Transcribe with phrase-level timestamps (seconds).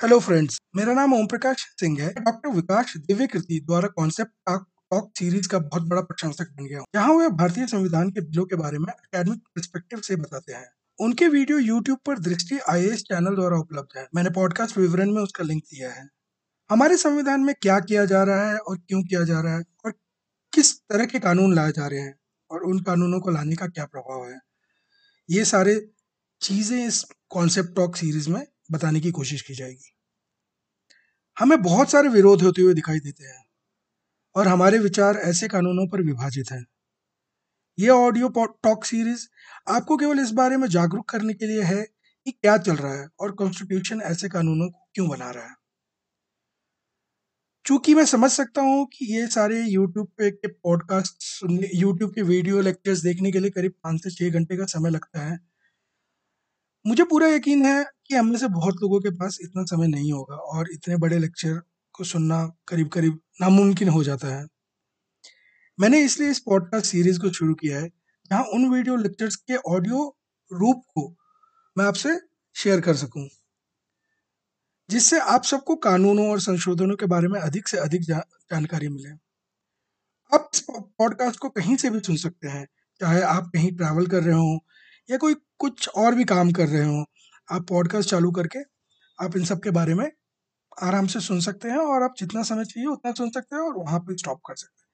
[0.00, 4.66] Hello friends मेरा नाम ओम प्रकाश सिंह है। डॉक्टर विकास दिव्य कृति द्वारा कॉन्सेप्ट टॉक
[4.90, 8.56] टॉक सीरीज़ का बहुत बड़ा प्रशंसक बन गया यहाँ वे भारतीय संविधान के बिलों के
[8.56, 10.68] बारे में एकेडमिक परस्पेक्टिव से बताते हैं।
[10.98, 15.44] उनके वीडियो यूट्यूब पर दृष्टि आईएएस चैनल द्वारा उपलब्ध है। मैंने पॉडकास्ट विवरण में उसका
[15.44, 16.06] लिंक दिया है।
[16.70, 19.92] हमारे संविधान में क्या किया जा रहा है और क्यों किया जा रहा है और
[20.52, 22.14] किस तरह के कानून लाए जा रहे हैं
[22.50, 24.38] और उन कानूनों को लाने का क्या प्रभाव है?
[25.28, 25.76] ये सारे
[26.40, 29.94] चीज़ें इस कॉन्सेप्ट टॉक सीरीज़ में बताने की कोशिश की जाएगी।
[31.36, 33.44] हमें बहुत सारे विरोध होते हुए दिखाई देते हैं
[34.36, 36.64] और हमारे विचार ऐसे कानूनों पर विभाजित हैं।
[37.78, 38.28] यह ऑडियो
[38.62, 39.26] टॉक सीरीज़
[39.68, 41.82] आपको केवल इस बारे में जागरूक करने के लिए है
[42.26, 45.54] कि क्या चल रहा है और कॉन्स्टिट्यूशन ऐसे कानूनों को क्यों बना रहा है।
[47.66, 52.22] चूँकि मैं समझ सकता हूँ कि ये सारे यूट्यूब पे के पॉडकास्ट सुनने यूट्यूब के
[52.22, 55.38] वीडियो लेक्चर्स देखने के लिए करीब पाँच से छः घंटे का समय लगता है।
[56.86, 60.12] मुझे पूरा यकीन है कि हम में से बहुत लोगों के पास इतना समय नहीं
[60.12, 64.46] होगा और इतने बड़े लेक्चर को सुनना करीब करीब नामुमकिन हो जाता है।
[65.80, 67.88] मैंने इसलिए इस पॉडकास्ट सीरीज़ को शुरू किया है
[68.30, 70.16] जहाँ उन वीडियो लेक्चर्स के ऑडियो
[70.52, 71.16] रूप को
[71.78, 72.18] मैं आपसे
[72.54, 73.28] शेयर कर सकूँ
[74.90, 78.18] जिससे आप सबको कानूनों और संशोधनों के बारे में अधिक से अधिक जा,
[78.50, 79.08] जानकारी मिले।
[80.34, 82.66] आप इस पॉडकास्ट को कहीं से भी सुन सकते हैं
[83.00, 84.64] चाहे आप कहीं ट्रैवल कर रहे हो
[85.10, 87.04] या कोई कुछ और भी काम कर रहे हो।
[87.52, 88.58] आप पॉडकास्ट चालू करके
[89.18, 90.10] आप इन सब के बारे में
[90.82, 93.78] आराम से सुन सकते हैं और आप जितना समय चाहिए उतना सुन सकते हैं और
[93.78, 94.88] वहाँ पर स्टॉप कर सकते हैं।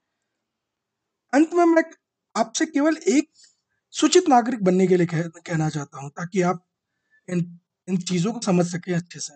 [1.33, 1.83] अंत में मैं
[2.35, 3.29] आपसे केवल एक
[3.93, 6.65] सूचित नागरिक बनने के लिए कह, कहना चाहता हूँ ताकि आप
[7.29, 9.33] इन इन चीज़ों को समझ सके अच्छे से।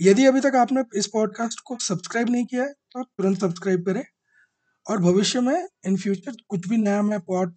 [0.00, 4.04] यदि अभी तक आपने इस पॉडकास्ट को सब्सक्राइब नहीं किया है तो तुरंत सब्सक्राइब करें
[4.86, 7.52] और भविष्य में इन फ्यूचर कुछ भी नया मैं पॉड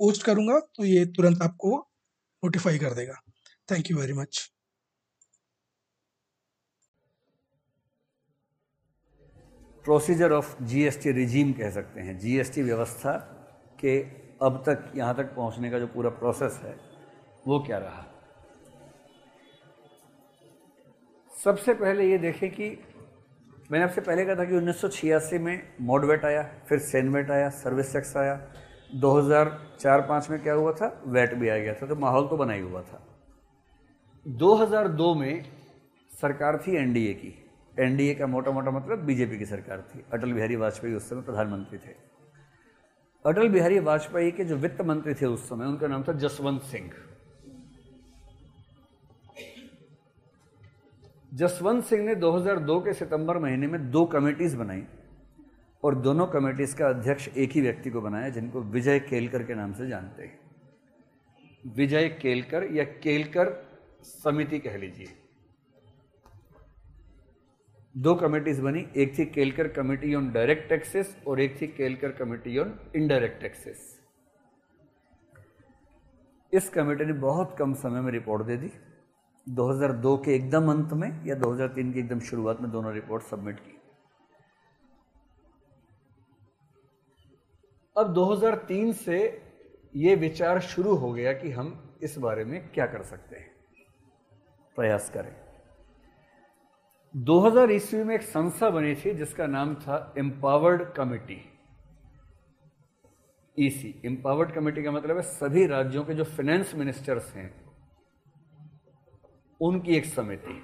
[0.00, 1.78] पोस्ट करूँगा तो ये तुरंत आपको
[2.42, 3.20] नोटिफाई कर देगा।
[3.68, 4.50] Thank you very much
[9.84, 13.12] procedure of GST regime कह सकते हैं। जीएसटी व्यवस्था
[13.80, 13.98] के
[14.42, 16.74] अब तक, यहाँ तक पहुँचने का जो पूरा प्रोसेस है,
[17.46, 18.04] वो क्या रहा?
[21.32, 22.68] सबसे पहले ये देखें कि
[23.70, 27.48] मैंने आपसे पहले कहा था कि उन्नीस सौ छियासी में मॉडवेट आया, फिर सेनवेट आया
[27.56, 28.34] सर्विस टैक्स आया
[28.96, 31.02] 2004-5 में क्या हुआ था?
[31.06, 33.04] वेट भी आ गया था तो माहौल तो बना ही हुआ था।
[34.26, 35.44] 2002 में
[36.20, 37.46] सरकार थी एनडीए की।
[37.78, 41.78] एनडीए का मोटा मोटा मतलब बीजेपी की सरकार थी। अटल बिहारी वाजपेयी उस समय प्रधानमंत्री
[41.78, 41.94] थे।
[43.26, 46.90] अटल बिहारी वाजपेयी के जो वित्त मंत्री थे उस समय, उनका नाम था जसवंत सिंह।
[51.34, 54.84] जसवंत सिंह ने 2002 के सितंबर महीने में दो कमेटीज बनाई
[55.84, 59.72] और दोनों कमेटीज का अध्यक्ष एक ही व्यक्ति को बनाया, जिनको विजय केलकर के नाम
[59.72, 60.38] से जानते हैं।
[61.66, 63.67] विजय केलकर या केलकर
[64.02, 65.06] समिति कह लीजिए।
[67.96, 72.58] दो कमेटीज बनी, एक थी Kelkar committee on direct taxes और एक थी Kelkar committee
[72.58, 74.00] on indirect taxes.
[76.52, 78.70] इस कमेटी ने बहुत कम समय में रिपोर्ट दे दी।
[79.46, 83.80] 2002 के एकदम अंत में या 2003 की एकदम शुरुआत में दोनों रिपोर्ट सबमिट की।
[87.96, 89.42] अब 2003 से
[89.96, 93.47] ये विचार शुरू हो गया कि हम इस बारे में क्या कर सकते हैं।
[94.78, 95.34] प्रयास करें।
[97.14, 101.40] 2000 ईस्वी में एक संस्था बनी थी जिसका नाम था empowered committee
[103.56, 107.50] EC empowered committee का मतलब है सभी राज्यों के जो फाइनेंस मिनिस्टर्स हैं,
[109.60, 110.62] उनकी एक समिति।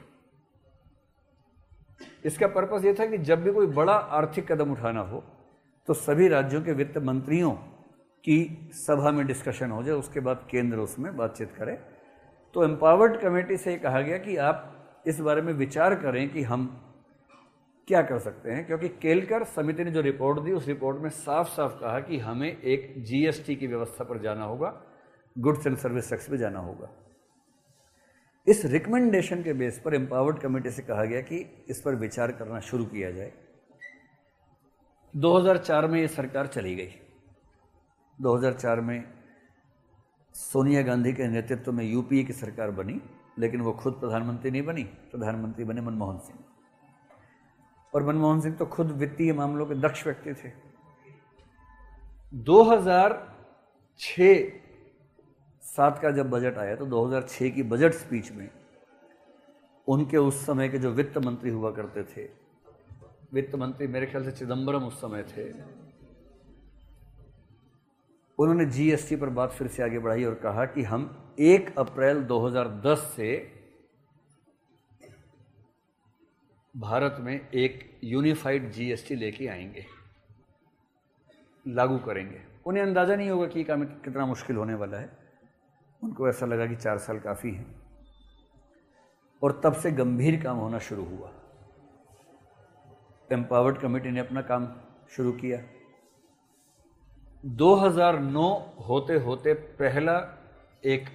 [2.24, 5.22] इसका पर्पस यह था कि जब भी कोई बड़ा आर्थिक कदम उठाना हो
[5.88, 7.50] तो सभी राज्यों के वित्त मंत्रियों
[8.24, 8.38] की
[8.76, 11.78] सभा में डिस्कशन हो जाए, उसके बाद केंद्र उसमें बातचीत करे।
[12.54, 16.66] तो एम्पावर्ड कमेटी से कहा गया कि आप इस बारे में विचार करें कि हम
[17.88, 21.48] क्या कर सकते हैं, क्योंकि केलकर समिति ने जो रिपोर्ट दी, उस रिपोर्ट में साफ़
[21.48, 24.82] साफ़ कहा कि हमें एक जीएसटी की व्यवस्था पर जाना होगा
[25.38, 26.90] गुड्स एंड सर्विस टैक्स पे जाना होगा।
[28.46, 32.60] इस रिकमेंडेशन के बेस पर एम्पावर्ड कमेटी से कहा गया कि इस पर विचार करना
[32.60, 33.32] शुरू किया जाए।
[35.14, 36.94] 2004 में ये सरकार चली गई।
[38.20, 39.23] 2004 में
[40.34, 43.00] सोनिया गांधी के नेतृत्व में यूपीए की सरकार बनी,
[43.38, 46.38] लेकिन वो खुद प्रधानमंत्री नहीं बनी, प्रधानमंत्री बने मनमोहन सिंह।
[47.92, 50.52] और मनमोहन सिंह तो खुद वित्तीय मामलों के दक्ष व्यक्ति थे।
[52.32, 54.52] 2006
[55.64, 58.50] सात का जब बजट आया तो 2006 की बजट स्पीच में
[59.88, 62.28] उनके उस समय के जो वित्त मंत्री हुआ करते थे,
[63.32, 65.52] वित्त मंत्री मेरे ख्याल से चिदम्बरम उस समय थे
[68.38, 72.98] उन्होंने जीएसटी पर बात फिर से आगे बढ़ाई और कहा कि हम 1 अप्रैल 2010
[72.98, 73.52] से
[76.76, 79.86] भारत में एक यूनिफाइड जीएसटी लेके आएँगे।
[81.68, 85.10] लागू करेंगे। उन्हें अंदाज़ा नहीं होगा कि काम कितना मुश्किल होने वाला है।
[86.04, 87.66] उनको ऐसा लगा कि चार साल काफ़ी है।
[89.42, 91.32] और तब से गंभीर काम होना शुरू हुआ।
[93.32, 94.76] एम्पावर्ड कमेटी ने अपना काम
[95.10, 95.83] शुरू किया।
[97.44, 100.38] 2009 होते होते पहला
[100.84, 101.08] एक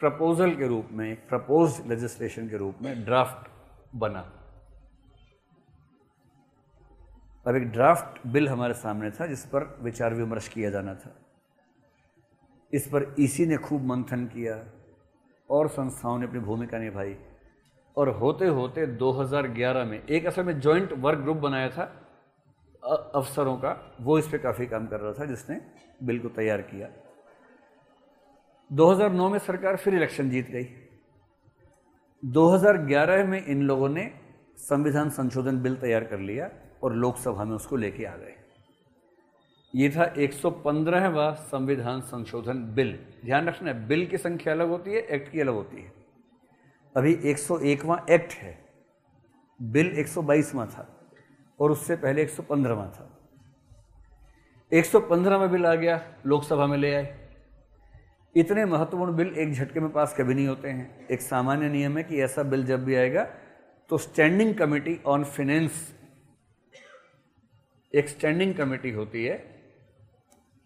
[0.00, 3.50] प्रपोजल के रूप में प्रपोज लेजिस्लेशन के रूप में ड्राफ्ट
[3.94, 4.32] बना।
[7.46, 11.14] अब एक ड्राफ्ट बिल हमारे सामने था, जिस पर विचार विमर्श किया जाना था।
[12.72, 14.64] इस पर ईसी ने खूब मंथन किया,
[15.50, 17.16] और संस्थाओं ने अपनी भूमिका निभाई।
[17.96, 22.01] और होते होते 2011 में एक असल में जॉइंट वर्क ग्रुप बनाया था
[22.84, 25.60] अफसरों का, वो इस पर काफ़ी काम कर रहा था जिसने
[26.02, 26.88] बिल को तैयार किया।
[28.72, 30.66] 2009 में सरकार फिर इलेक्शन जीत गई।
[32.24, 34.20] 2011 में इन लोगों ने
[34.56, 36.50] संविधान संशोधन बिल तैयार कर लिया
[36.82, 38.34] और लोकसभा में उसको लेके आ गए।
[39.74, 45.32] ये था 115वां संविधान संशोधन बिल। ध्यान रखना, बिल की संख्या अलग होती है, एक्ट
[45.32, 45.92] की अलग होती है।
[46.96, 48.64] अभी 101वां एक्ट है।
[49.62, 51.01] बिल 122वां था।
[51.58, 53.08] और उससे पहले 115वां था।
[54.72, 57.18] 115वां बिल आ गया, लोकसभा में ले आए।
[58.34, 62.04] इतने महत्वपूर्ण बिल एक झटके में पास कभी नहीं होते हैं। एक सामान्य नियम है
[62.04, 63.24] कि ऐसा बिल जब भी आएगा
[63.90, 65.72] तो स्टैंडिंग कमेटी ऑन फाइनेंस
[67.94, 69.34] एक स्टैंडिंग कमेटी होती है,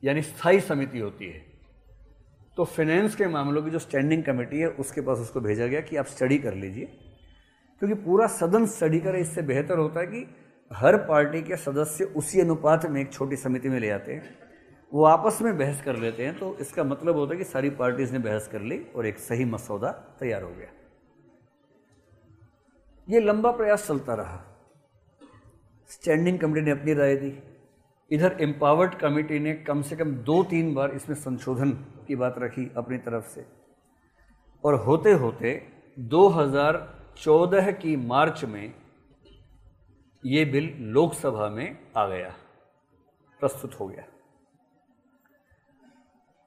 [0.02, 1.40] यानी स्थायी समिति होती है।
[2.56, 5.96] तो फाइनेंस के मामलों की जो स्टैंडिंग कमेटी है, उसके पास उसको भेजा गया कि
[5.96, 6.84] आप स्टडी कर लीजिए,
[7.82, 10.24] क्योंकि पूरा सदन स्टडी करे, इससे बेहतर होता है कि
[10.70, 14.34] हर पार्टी के सदस्य उसी अनुपात में एक छोटी समिति में ले आते हैं,
[14.92, 18.12] वो आपस में बहस कर लेते हैं तो इसका मतलब होता है कि सारी पार्टीज़
[18.12, 19.90] ने बहस कर ली और एक सही मसौदा
[20.20, 20.68] तैयार हो गया।
[23.08, 24.42] ये लंबा प्रयास चलता रहा।
[25.90, 27.32] स्टैंडिंग कमेटी ने अपनी राय दी।
[28.10, 31.70] इधर एम्पावर्ड कमेटी ने कम से कम दो तीन बार इसमें संशोधन
[32.08, 33.44] की बात रखी अपनी तरफ़ से।
[34.64, 35.52] और होते होते
[35.98, 38.72] 2014 की मार्च में
[40.26, 42.34] ये बिल लोकसभा में आ गया,
[43.40, 44.04] प्रस्तुत हो गया।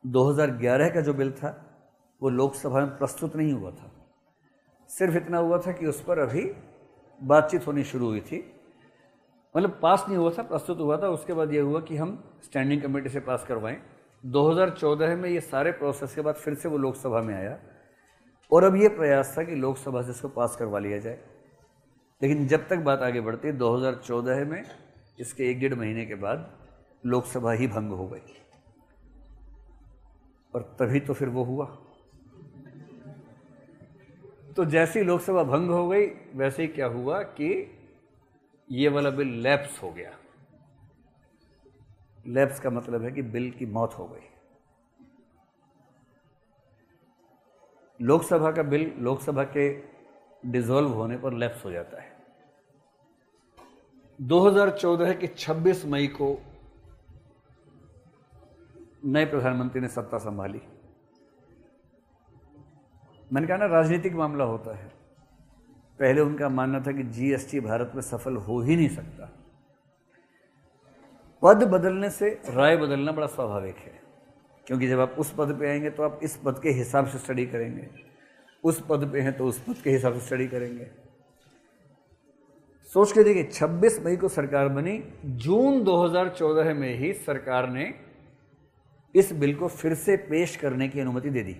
[0.06, 1.66] 2011 का जो बिल था,
[2.22, 3.92] वो लोकसभा में प्रस्तुत नहीं हुआ था।
[4.88, 6.54] सिर्फ़ इतना हुआ था कि उस पर अभी
[7.24, 8.62] बातचीत होनी शुरू हुई थी।
[9.58, 12.82] मतलब पास नहीं हुआ था, प्रस्तुत हुआ था, उसके बाद ये हुआ कि हम स्टैंडिंग
[12.82, 13.82] कमेटी से पास करवाएँ।
[14.26, 17.60] 2014 में ये सारे प्रोसेस के बाद फिर से वो लोकसभा में आया।
[18.54, 21.39] और अब ये प्रयास था कि लोकसभा से इसको पास करवा लिया जाए।
[22.22, 24.64] लेकिन जब तक बात आगे बढ़ती है 2014 में,
[25.20, 26.68] इसके एक डेढ़ महीने के बाद
[27.06, 28.44] लोकसभा ही भंग हो गई।
[30.56, 31.66] और तभी तो फिर वो हुआ।
[34.56, 37.78] तो जैसी लोकसभा भंग हो गई, वैसे ही क्या हुआ कि
[38.72, 40.18] ये वाला बिल लैप्स हो गया।
[42.28, 44.30] लैप्स का मतलब है कि बिल की मौत हो गई।
[48.02, 49.99] लोकसभा का बिल, लोकसभा के
[50.44, 52.18] डिसॉल्व होने पर लैप्स हो जाता है।
[54.20, 56.38] 2014 के 26 मई को
[59.06, 60.62] नए प्रधानमंत्री ने सत्ता संभाली।
[63.34, 64.88] मैंने कहा ना, राजनीतिक मामला होता है।
[66.00, 69.30] पहले उनका मानना था कि जीएसटी भारत में सफल हो ही नहीं सकता।
[71.44, 74.02] पद बदलने से राय बदलना बड़ा स्वाभाविक है,
[74.68, 77.46] क्योंकि जब आप उस पद पे आएँगे तो आप इस पद के हिसाब से स्टडी
[77.46, 78.09] करेंगे।
[78.64, 80.88] उस पद पे हैं तो उस पद के हिसाब से स्टडी करेंगे।
[82.94, 87.94] सोच के देखिए 26 मई को सरकार बनी, जून 2014 में ही सरकार ने
[89.16, 91.56] इस बिल को फिर से पेश करने की अनुमति दे दी।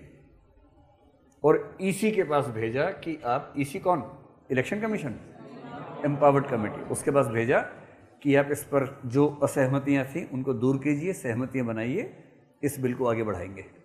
[1.44, 4.04] और ईसी के पास भेजा कि आप ईसी कौन?
[4.50, 5.14] इलेक्शन कमीशन
[6.04, 7.60] एम्पावर्ड कमेटी उसके पास भेजा
[8.22, 12.16] कि आप इस पर जो असहमतियाँ थी, उनको दूर कीजिए, सहमतियाँ बनाइए,
[12.62, 13.79] इस बिल को आगे बढ़ाएँगे।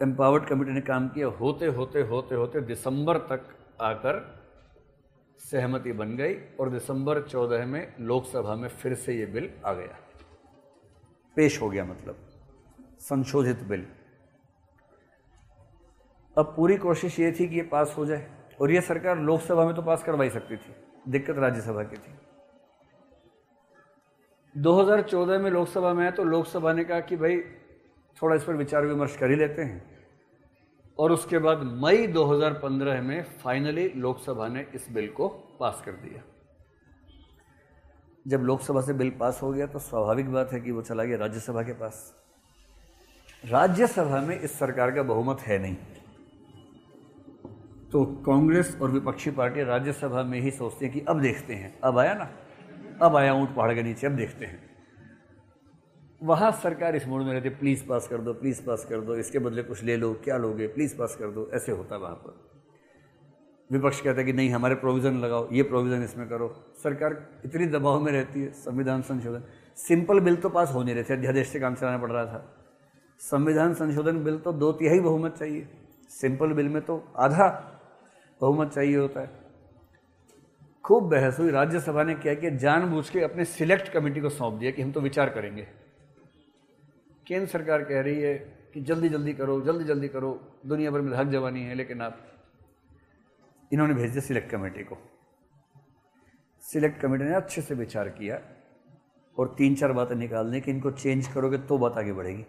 [0.00, 3.42] एम्पावर्ड कमेटी ने काम किया, होते होते होते होते दिसंबर तक
[3.80, 4.20] आकर
[5.40, 9.98] सहमति बन गई और दिसंबर 14 में लोकसभा में फिर से ये बिल आ गया।
[11.36, 12.16] पेश हो गया मतलब
[13.00, 13.86] संशोधित बिल।
[16.36, 18.26] अब पूरी कोशिश ये थी कि ये पास हो जाए
[18.60, 20.74] और ये सरकार लोकसभा में तो पास करवाई सकती थी,
[21.08, 22.18] दिक्कत राज्यसभा की थी।
[24.54, 27.42] 2014 में लोकसभा में आया तो लोकसभा ने कहा कि भाई
[28.22, 29.98] थोड़ा इस पर विचार विमर्श कर ही लेते हैं।
[30.98, 36.22] और उसके बाद मई 2015 में फाइनली लोकसभा ने इस बिल को पास कर दिया।
[38.28, 41.16] जब लोकसभा से बिल पास हो गया तो स्वाभाविक बात है कि वो चला गया
[41.16, 42.16] राज्यसभा के पास।
[43.44, 45.76] राज्यसभा में इस सरकार का बहुमत है नहीं।
[47.92, 51.98] तो कांग्रेस और विपक्षी पार्टी राज्यसभा में ही सोचते हैं कि अब देखते हैं। अब
[51.98, 52.30] आया ना?
[53.02, 54.69] अब आया ऊँट पहाड़ के नीचे, अब देखते हैं।
[56.22, 59.14] वहाँ सरकार इस मोड में रहती है प्लीज़ पास कर दो प्लीज़ पास कर दो,
[59.16, 60.66] इसके बदले कुछ ले लो, क्या लोगे?
[60.66, 62.50] प्लीज़ पास कर दो। ऐसे होता है वहाँ पर।
[63.72, 68.00] विपक्ष कहता है कि नहीं, हमारे प्रोविज़न लगाओ, ये प्रोविज़न इसमें करो। सरकार इतनी दबाव
[68.00, 69.42] में रहती है, संविधान संशोधन।
[69.76, 72.56] सिंपल बिल तो पास हो नहीं रहे थे, अध्यादेश से काम चलाना पड़ रहा था।
[73.18, 75.68] संविधान संशोधन बिल तो दो तिहाई बहुमत चाहिए।
[76.08, 77.48] सिंपल बिल में तो आधा
[78.40, 79.30] बहुमत चाहिए होता है।
[80.84, 82.50] खूब बहस हुई। राज्यसभा ने क्या किया?
[82.50, 85.79] जानबूझ के अपने सिलेक्ट कमेटी को सौंप दिया कि हम तो विचार करेंगे।
[87.30, 88.34] केंद्र सरकार कह रही है
[88.74, 90.30] कि जल्दी जल्दी करो, जल्दी जल्दी करो।
[90.66, 92.18] दुनिया भर में हक जवानी है, लेकिन आप
[93.72, 94.96] इन्होंने भेज दिया सिलेक्ट कमेटी को।
[96.64, 98.40] सिलेक्ट कमेटी ने अच्छे से विचार किया
[99.36, 102.44] और तीन चार बातें निकाल निकालने कि इनको चेंज करोगे तो बात आगे बढ़ेगी।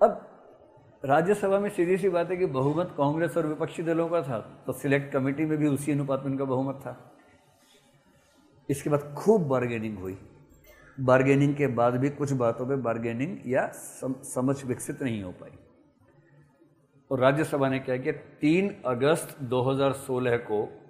[0.00, 0.26] अब
[1.04, 4.72] राज्यसभा में सीधी सी बात है कि बहुमत कांग्रेस और विपक्षी दलों का था तो
[4.72, 6.96] सिलेक्ट कमेटी में भी उसी अनुपात में इनका बहुमत था।
[8.68, 10.18] इसके बाद खूब बार्गेनिंग हुई।
[11.00, 15.50] बार्गेनिंग के बाद भी कुछ बातों पे बार्गेनिंग या सम, समझ विकसित नहीं हो पाई।
[17.10, 18.12] और राज्यसभा ने क्या किया?
[18.12, 20.82] तीन अगस्त 2016 को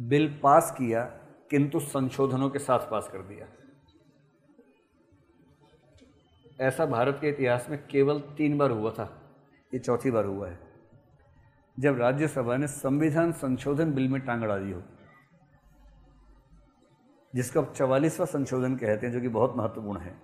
[0.00, 1.04] बिल पास किया
[1.50, 3.46] किंतु संशोधनों के साथ पास कर दिया।
[6.60, 9.22] ऐसा भारत के इतिहास में केवल तीन बार हुआ था।
[9.74, 10.58] ये चौथी बार हुआ है।
[11.78, 14.82] जब राज्यसभा ने संविधान संशोधन बिल में टांग अड़ा दी हो
[17.36, 20.14] जिसको अब चवालीसवां संशोधन कहते हैं, जो कि बहुत महत्वपूर्ण है।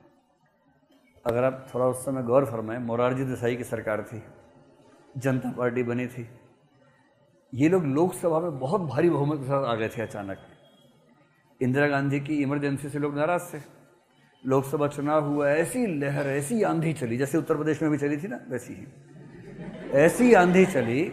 [1.26, 4.22] अगर आप थोड़ा उस समय गौर फरमाएँ, मोरारजी देसाई की सरकार थी,
[5.16, 6.28] जनता पार्टी बनी थी।
[7.54, 10.38] ये लोग लोकसभा में बहुत भारी बहुमत के साथ आ गए थे अचानक।
[11.60, 13.60] इंदिरा गांधी की इमरजेंसी से लोग नाराज़ थे।
[14.46, 18.28] लोकसभा चुनाव हुआ, ऐसी लहर, ऐसी आंधी चली, जैसे उत्तर प्रदेश में भी चली थी
[18.28, 18.86] ना, वैसी ही।
[19.90, 21.12] ऐसी आंधी चली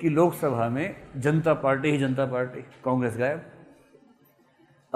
[0.00, 3.50] कि लोकसभा में जनता पार्टी ही जनता पार्टी, कांग्रेस गायब।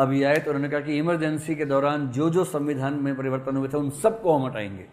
[0.00, 3.68] अभी आए तो उन्होंने कहा कि इमरजेंसी के दौरान जो जो संविधान में परिवर्तन हुए
[3.68, 4.86] थे, उन सबको हम हटाएँगे।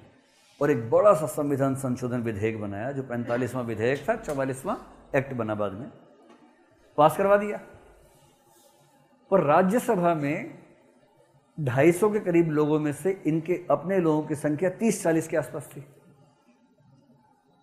[0.61, 4.75] और एक बड़ा सा संविधान संशोधन विधेयक बनाया, जो पैंतालीसवां विधेयक था, चवालीसवां
[5.15, 5.91] एक्ट बना बाद में।
[6.97, 7.59] पास करवा दिया।
[9.31, 10.59] पर राज्यसभा में
[11.59, 15.85] 250 के करीब लोगों में से इनके अपने लोगों की संख्या 30-40 के आसपास थी।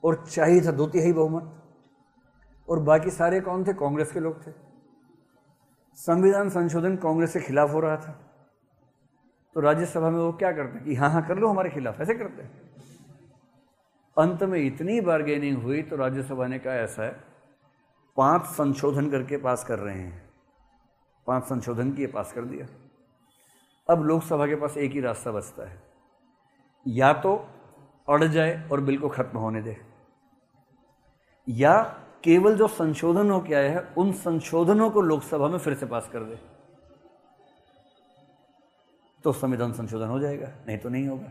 [0.05, 1.63] और चाहिए था दो तिहाई बहुमत।
[2.69, 3.73] और बाकी सारे कौन थे?
[3.73, 4.74] कांग्रेस के लोग थे।
[5.97, 8.13] संविधान संशोधन कांग्रेस के खिलाफ हो रहा था।
[9.55, 12.43] तो राज्यसभा में वो क्या करते कि हाँ हाँ कर लो हमारे खिलाफ, ऐसे करते
[14.17, 17.25] अंत में इतनी बार्गेनिंग हुई तो राज्यसभा ने कहा, ऐसा है,
[18.17, 20.31] पाँच संशोधन करके पास कर रहे हैं।
[21.27, 22.67] पाँच संशोधन किए, पास कर दिया।
[23.91, 25.83] अब लोकसभा के पास एक ही रास्ता बचता है।
[26.87, 27.49] या तो
[28.09, 29.77] अड़ जाए और बिल को खत्म होने दे।
[31.49, 35.87] या केवल जो संशोधन हो के आए हैं, उन संशोधनों को लोकसभा में फिर से
[35.87, 36.39] पास कर दे।
[39.25, 41.31] तो संविधान संशोधन हो जाएगा, नहीं तो नहीं होगा।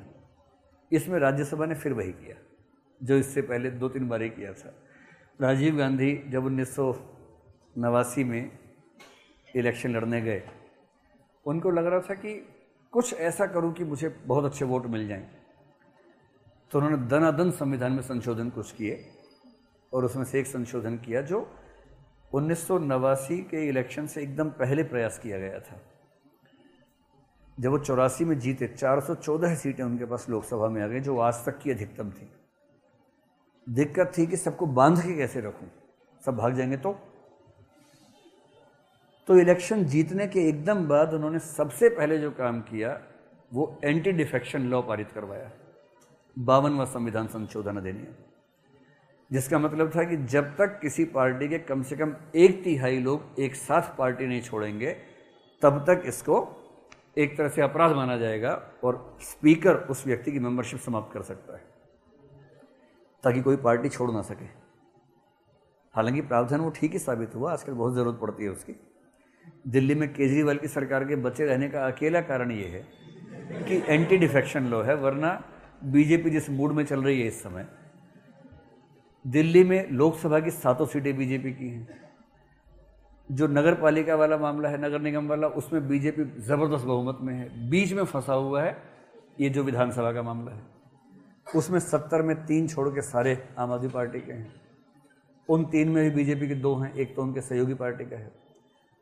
[0.92, 2.36] इसमें राज्यसभा ने फिर वही किया,
[3.02, 4.74] जो इससे पहले दो तीन बार ही किया था।
[5.42, 6.76] राजीव गांधी जब उन्नीस
[7.78, 8.52] नवासी में
[9.56, 10.42] इलेक्शन लड़ने गए,
[11.46, 12.34] उनको लग रहा था कि
[12.94, 15.28] कुछ ऐसा करूँ कि मुझे बहुत अच्छे वोट मिल जाएँ।
[16.72, 18.96] तो उन्होंने दनादन संविधान में संशोधन कुछ किए
[19.94, 21.52] और उसमें से एक संशोधन किया जो
[22.34, 25.82] उन्नीस सौ नवासी के इलेक्शन से एकदम पहले प्रयास किया गया था।
[27.60, 31.46] जब वो चौरासी में जीते 414 सीटें उनके पास लोकसभा में आ गई, जो आज
[31.46, 32.32] तक की अधिकतम थी।
[33.70, 35.72] दिक्कत थी कि सबको बाँध के कैसे रखूँ?
[36.26, 37.00] सब भाग जाएँगे तो?
[39.28, 43.02] तो इलेक्शन जीतने के एकदम बाद उन्होंने सबसे पहले जो काम किया,
[43.54, 45.52] वो एंटी डिफेक्शन लॉ पारित करवाया।
[46.40, 48.33] बावनवा संविधान संशोधन अधिनियम।
[49.34, 53.40] जिसका मतलब था कि जब तक किसी पार्टी के कम से कम एक तिहाई लोग
[53.40, 54.92] एक साथ पार्टी नहीं छोड़ेंगे,
[55.62, 56.36] तब तक इसको
[57.18, 58.52] एक तरह से अपराध माना जाएगा
[58.84, 61.64] और स्पीकर उस व्यक्ति की मेंबरशिप समाप्त कर सकता है,
[63.24, 64.46] ताकि कोई पार्टी छोड़ ना सके।
[65.96, 68.76] हालाँकि प्रावधान वो ठीक ही साबित हुआ, आजकल बहुत ज़रूरत पड़ती है उसकी।
[69.68, 72.88] दिल्ली में केजरीवाल की सरकार के बचे रहने का अकेला कारण ये है
[73.64, 75.42] कि एंटी डिफेक्शन लॉ है, वरना
[75.84, 77.68] बीजेपी जिस मूड में चल रही है इस समय
[79.28, 82.02] दिल्ली में लोकसभा की सातों सीटें बीजेपी की हैं।
[83.32, 87.70] जो नगर पालिका वाला मामला है, नगर निगम वाला, उसमें बीजेपी ज़बरदस्त बहुमत में है।
[87.70, 88.78] बीच में फंसा हुआ है,
[89.40, 90.62] ये जो विधानसभा का मामला है।
[91.56, 94.54] उसमें सत्तर में तीन छोड़ के सारे आम आदमी पार्टी के हैं।
[95.50, 98.32] उन तीन में भी बीजेपी के दो हैं, एक तो उनके सहयोगी पार्टी का है।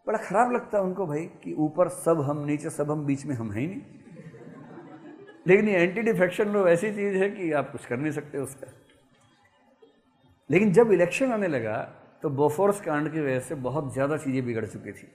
[0.08, 3.36] बड़ा खराब लगता है उनको भाई, कि ऊपर सब हम, नीचे सब हम, बीच में
[3.36, 3.82] हम हैं ही नहीं।
[5.48, 8.68] लेकिन ये एंटी डिफेक्शन लो ऐसी चीज़ है कि आप कुछ कर नहीं सकते उसका।
[10.52, 11.78] लेकिन जब इलेक्शन आने लगा
[12.22, 15.08] तो बोफोर्स कांड की वजह से बहुत ज़्यादा चीज़ें बिगड़ चुकी थी।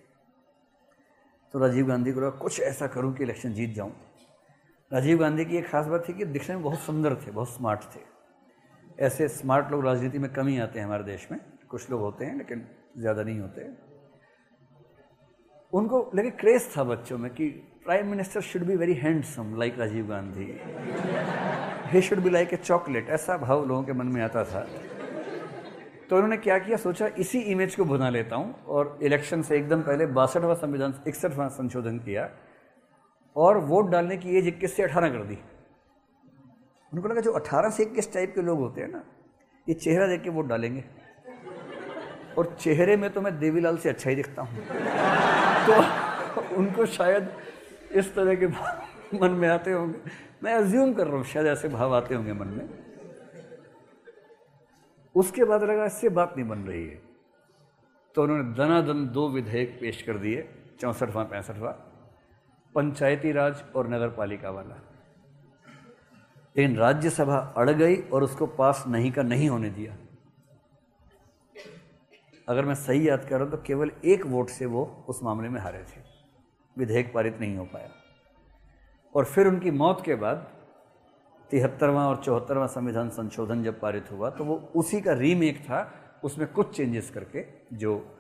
[1.55, 3.93] तो राजीव गांधी को लगा, कुछ ऐसा करूँ कि इलेक्शन जीत जाऊँ।
[4.91, 7.81] राजीव गांधी की एक खास बात थी कि दिखने में बहुत सुंदर थे, बहुत स्मार्ट
[7.95, 8.01] थे।
[9.05, 12.25] ऐसे स्मार्ट लोग राजनीति में कम ही आते हैं हमारे देश में। कुछ लोग होते
[12.25, 12.67] हैं, लेकिन
[12.99, 13.69] ज़्यादा नहीं होते।
[15.73, 17.49] उनको लेकिन क्रेज था बच्चों में कि
[17.85, 20.49] prime minister should be very handsome like Rajiv Gandhi.
[21.93, 24.67] He should be like a chocolate ऐसा भाव लोगों के मन में आता था।
[26.11, 26.77] तो उन्होंने क्या किया?
[26.77, 31.49] सोचा इसी इमेज को बना लेता हूँ और इलेक्शन से एकदम पहले बासठवां संविधान, इकसठवां
[31.51, 32.29] संशोधन किया
[33.37, 35.39] और वोट डालने की एज इक्कीस से अठारह कर दी।
[36.93, 39.03] उनको लगा जो अठारह से इक्कीस टाइप के लोग होते हैं ना,
[39.67, 40.85] ये चेहरा देख के वोट डालेंगे।
[42.39, 44.59] और चेहरे में तो मैं देवीलाल से अच्छा ही दिखता हूँ।
[45.67, 47.29] तो उनको शायद
[47.93, 48.47] इस तरह के
[49.19, 50.11] मन में आते होंगे।
[50.43, 52.69] मैं अज्यूम कर रहा हूँ, शायद ऐसे भाव आते होंगे मन में।
[55.17, 57.01] उसके बाद लगा, इससे बात नहीं बन रही है।
[58.15, 60.49] तो उन्होंने दनादन दो विधेयक पेश कर दिए,
[60.81, 61.73] चौंसठवां, पैंसठवां,
[62.75, 64.75] पंचायती राज और नगर पालिका वाला।
[66.57, 69.97] लेकिन राज्यसभा अड़ गई और उसको पास नहीं का नहीं होने दिया।
[72.49, 75.49] अगर मैं सही याद कर रहा हूँ तो केवल एक वोट से वो उस मामले
[75.49, 76.01] में हारे थे।
[76.77, 77.91] विधेयक पारित नहीं हो पाया।
[79.15, 80.47] और फिर उनकी मौत के बाद
[81.51, 85.93] तिहत्तरवां और चौहत्तरवां संविधान संशोधन जब पारित हुआ तो वो उसी का रीमेक था,
[86.25, 88.17] उसमें कुछ चेंजेस करके, जो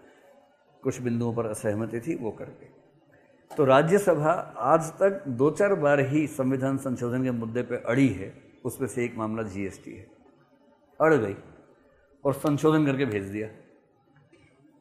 [0.82, 2.66] कुछ बिंदुओं पर असहमति थी, वो करके।
[3.56, 8.32] तो राज्यसभा आज तक दो चार बार ही संविधान संशोधन के मुद्दे पे अड़ी है,
[8.64, 10.06] उसमें से एक मामला जीएसटी है।
[11.00, 11.36] अड़ गई,
[12.24, 13.48] और संशोधन करके भेज दिया।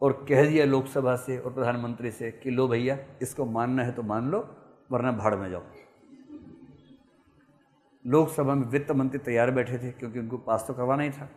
[0.01, 4.03] और कह दिया लोकसभा से और प्रधानमंत्री से कि, लो भैया, इसको मानना है तो
[4.03, 4.55] मान लो,
[4.91, 5.63] वरना भाड़ में जाओ।
[8.07, 11.29] लोकसभा में वित्त मंत्री तैयार बैठे थे क्योंकि उनको पास तो करवाना ही था।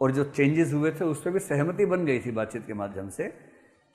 [0.00, 3.08] और जो चेंजेस हुए थे, उस पर भी सहमति बन गई थी बातचीत के माध्यम
[3.08, 3.24] से।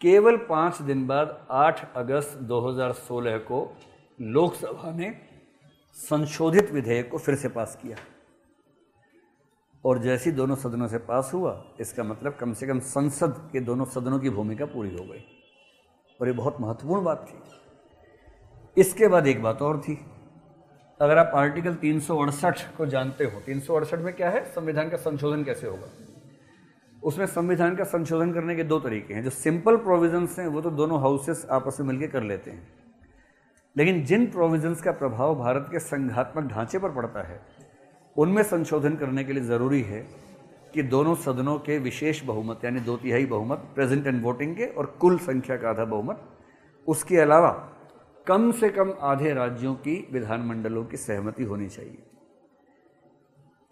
[0.02, 3.78] केवल पाँच दिन बाद 8 अगस्त 2016 को
[4.22, 5.16] लोकसभा ने
[5.94, 7.98] संशोधित विधेयक को फिर से पास किया।
[9.86, 13.86] और जैसी दोनों सदनों से पास हुआ, इसका मतलब कम से कम संसद के दोनों
[13.86, 15.24] सदनों की भूमिका पूरी हो गई।
[16.22, 17.40] और ये बहुत महत्वपूर्ण बात थी।
[18.82, 20.06] इसके बाद एक बात और थी।
[21.02, 24.46] अगर आप आर्टिकल तीन सौ अड़सठ को जानते हो, तीन सौ अड़सठ में क्या है?
[24.46, 25.88] संविधान का संशोधन कैसे होगा?
[27.04, 30.70] उसमें संविधान का संशोधन करने के दो तरीके हैं। जो सिंपल प्रोविजंस हैं, वो तो
[30.70, 32.68] दोनों हाउसेस आपस में मिलकर कर लेते हैं।
[33.78, 37.42] लेकिन जिन प्रोविजंस का प्रभाव भारत के संघात्मक ढांचे पर पड़ता है,
[38.18, 40.08] उनमें संशोधन करने के लिए ज़रूरी है
[40.74, 44.86] कि दोनों सदनों के विशेष बहुमत, यानी दो तिहाई बहुमत प्रेजेंट एंड वोटिंग के और
[44.86, 46.22] कुल संख्या का आधा बहुमत,
[46.88, 47.70] उसके अलावा
[48.30, 52.04] कम से कम आधे राज्यों की विधानमंडलों की सहमति होनी चाहिए।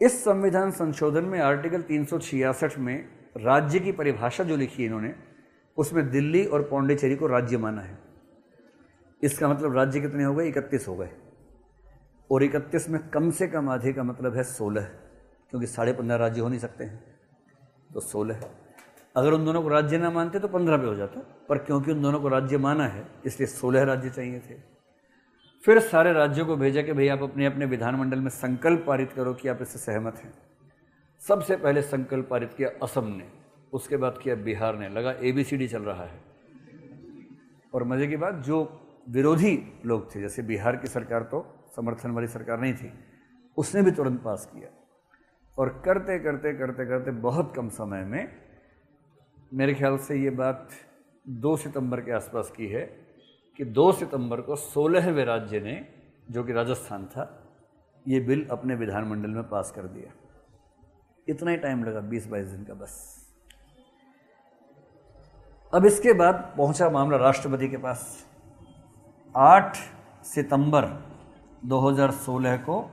[0.01, 4.87] इस संविधान संशोधन में आर्टिकल तीन सौ छियासठ में राज्य की परिभाषा जो लिखी है
[4.87, 5.15] इन्होंने,
[5.77, 7.99] उसमें दिल्ली और पौंडीचेरी को राज्य माना है।
[9.23, 10.47] इसका मतलब राज्य कितने हो गए?
[10.47, 11.09] इकतीस हो गए।
[12.31, 14.83] और इकतीस में कम से कम आधे का मतलब है सोलह,
[15.49, 17.19] क्योंकि साढ़े पंद्रह राज्य हो नहीं सकते हैं।
[17.93, 18.41] तो सोलह।
[19.15, 22.01] अगर उन दोनों को राज्य ना मानते तो पंद्रह पे हो जाता। पर क्योंकि उन
[22.01, 24.55] दोनों को राज्य माना है, इसलिए सोलह राज्य चाहिए थे।
[25.63, 29.33] फिर सारे राज्यों को भेजा कि भाई आप अपने अपने विधानमंडल में संकल्प पारित करो
[29.33, 30.33] कि आप इससे सहमत हैं।
[31.21, 33.27] सबसे पहले संकल्प पारित किया असम ने,
[33.73, 36.19] उसके बाद किया बिहार ने। लगा ए बी सी डी चल रहा है।
[37.73, 42.27] और मज़े की बात, जो विरोधी लोग थे, जैसे बिहार की सरकार तो समर्थन वाली
[42.27, 42.91] सरकार नहीं थी,
[43.57, 44.69] उसने भी तुरंत पास किया।
[45.57, 48.46] और करते करते करते करते बहुत कम समय में
[49.53, 50.69] मेरे ख्याल से ये बात
[51.29, 52.81] दो सितंबर के आसपास की है
[53.57, 55.87] कि दो सितंबर को सोलहवें राज्य ने,
[56.31, 57.43] जो कि राजस्थान था,
[58.07, 60.11] ये बिल अपने विधानमंडल में पास कर दिया।
[61.29, 63.25] इतना ही टाइम लगा बीस बाईस दिन का बस।
[65.73, 68.27] अब इसके बाद पहुँचा मामला राष्ट्रपति के पास।
[69.35, 69.75] 8
[70.23, 70.85] सितंबर
[71.65, 72.91] 2016 को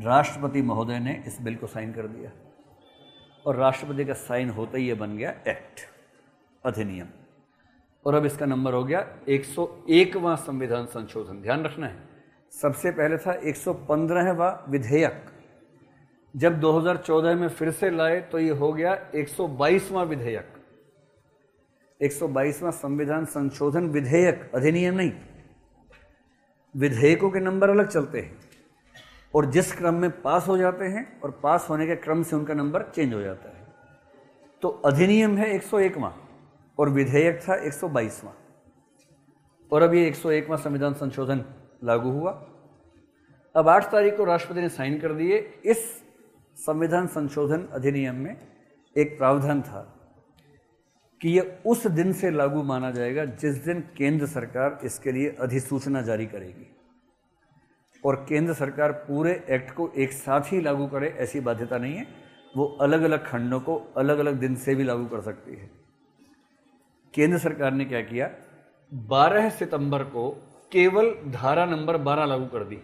[0.00, 2.30] राष्ट्रपति महोदय ने इस बिल को साइन कर दिया।
[3.46, 5.80] और राष्ट्रपति का साइन होता ही ये बन गया एक्ट,
[6.64, 7.08] अधिनियम।
[8.06, 11.96] और अब इसका नंबर हो गया 101वां संविधान संशोधन। ध्यान रखना है,
[12.52, 15.24] सबसे पहले था 115वां विधेयक।
[16.34, 20.52] जब 2014 में फिर से लाए तो ये हो गया 122वां विधेयक।
[22.00, 25.12] 122वां संविधान संशोधन विधेयक, अधिनियम नहीं,
[26.74, 28.38] विधेयकों के नंबर अलग चलते हैं।
[29.36, 32.54] और जिस क्रम में पास हो जाते हैं और पास होने के क्रम से उनका
[32.54, 33.64] नंबर चेंज हो जाता है।
[34.62, 36.10] तो अधिनियम है 101वां
[36.78, 38.32] और विधेयक था 122वां
[39.72, 41.44] और अब ये 101वां संविधान संशोधन
[41.84, 42.30] लागू हुआ।
[43.54, 45.84] अब 8 तारीख को राष्ट्रपति ने साइन कर दिए। इस
[46.56, 48.36] संविधान संशोधन अधिनियम में
[48.96, 49.80] एक प्रावधान था
[51.20, 56.02] कि यह उस दिन से लागू माना जाएगा जिस दिन केंद्र सरकार इसके लिए अधिसूचना
[56.02, 56.75] जारी करेगी।
[58.06, 62.06] और केंद्र सरकार पूरे एक्ट को एक साथ ही लागू करे, ऐसी बाध्यता नहीं है।
[62.56, 65.70] वो अलग अलग खंडों को अलग अलग दिन से भी लागू कर सकती है।
[67.14, 68.30] केंद्र सरकार ने क्या किया?
[68.94, 70.30] 12 सितंबर को
[70.72, 72.78] केवल धारा नंबर 12 लागू कर दी।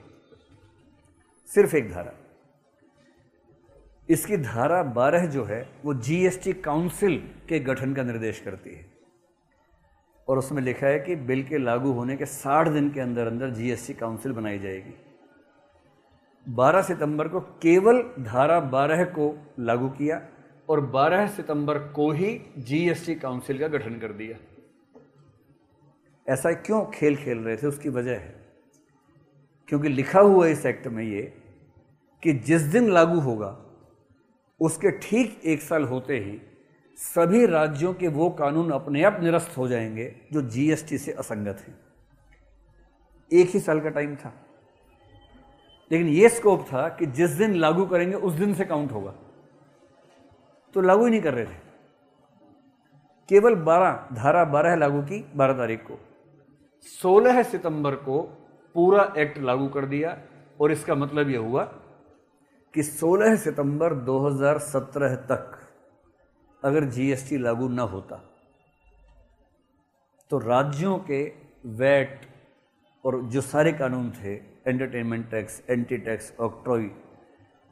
[1.47, 2.13] सिर्फ़ एक धारा।
[4.09, 8.93] इसकी धारा 12 जो है, वो जीएसटी काउंसिल के गठन का निर्देश करती है।
[10.29, 13.51] और उसमें लिखा है कि बिल के लागू होने के 60 दिन के अंदर अंदर
[13.51, 15.12] जीएसटी काउंसिल बनाई जाएगी।
[16.48, 20.28] 12 सितंबर को केवल धारा 12 को लागू किया
[20.68, 24.38] और 12 सितंबर को ही जीएसटी काउंसिल का गठन कर दिया।
[26.28, 27.66] ऐसा क्यों खेल खेल रहे थे?
[27.66, 28.48] उसकी वजह है।
[29.68, 31.42] क्योंकि लिखा हुआ इस एक्ट में ये
[32.22, 33.66] कि जिस दिन लागू होगा,
[34.61, 36.40] उसके ठीक एक साल होते ही
[36.96, 41.78] सभी राज्यों के वो कानून अपने आप निरस्त हो जाएँगे जो जीएसटी से असंगत हैं।
[43.33, 44.35] एक ही साल का टाइम था।
[45.92, 49.14] लेकिन यह स्कोप था कि जिस दिन लागू करेंगे, उस दिन से काउंट होगा।
[50.74, 51.61] तो लागू ही नहीं कर रहे थे।
[53.28, 55.98] केवल 12 धारा 12 लागू की 12 तारीख को।
[57.02, 58.20] 16 सितंबर को
[58.74, 60.18] पूरा एक्ट लागू कर दिया,
[60.61, 61.62] और इसका मतलब यह हुआ
[62.74, 65.59] कि 16 सितंबर 2017 तक
[66.64, 68.16] अगर जीएसटी लागू न होता
[70.31, 71.22] तो राज्यों के
[71.66, 72.20] वैट
[73.05, 76.90] और जो सारे कानून थे entertainment tax entry tax octroi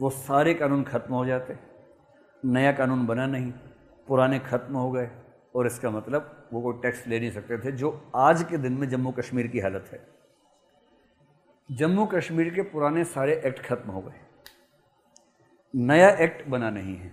[0.01, 1.59] वो सारे कानून खत्म हो जाते।
[2.45, 3.53] नया कानून बना नहीं,
[4.09, 5.11] पुराने खत्म हो गए,
[5.55, 8.89] और इसका मतलब वो कोई टैक्स ले नहीं सकते थे, जो आज के दिन में
[8.89, 10.07] जम्मू कश्मीर की हालत है।
[11.73, 14.21] जम्मू कश्मीर के पुराने सारे एक्ट खत्म हो गए।
[15.75, 17.13] नया एक्ट बना नहीं है।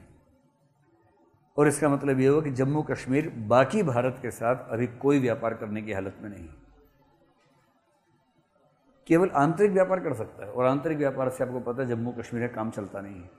[1.58, 5.54] और इसका मतलब ये हुआ कि जम्मू कश्मीर बाकी भारत के साथ अभी कोई व्यापार
[5.54, 6.50] करने की हालत में नहीं।
[9.08, 12.48] केवल आंतरिक व्यापार कर सकता है, और आंतरिक व्यापार से आपको पता है, जम्मू कश्मीर
[12.48, 13.30] का काम चलता नहीं है।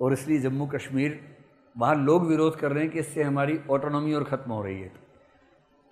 [0.00, 1.20] और इसलिए जम्मू कश्मीर,
[1.76, 4.92] वहाँ लोग विरोध कर रहे हैं कि इससे हमारी ऑटोनॉमी और ख़त्म हो रही है।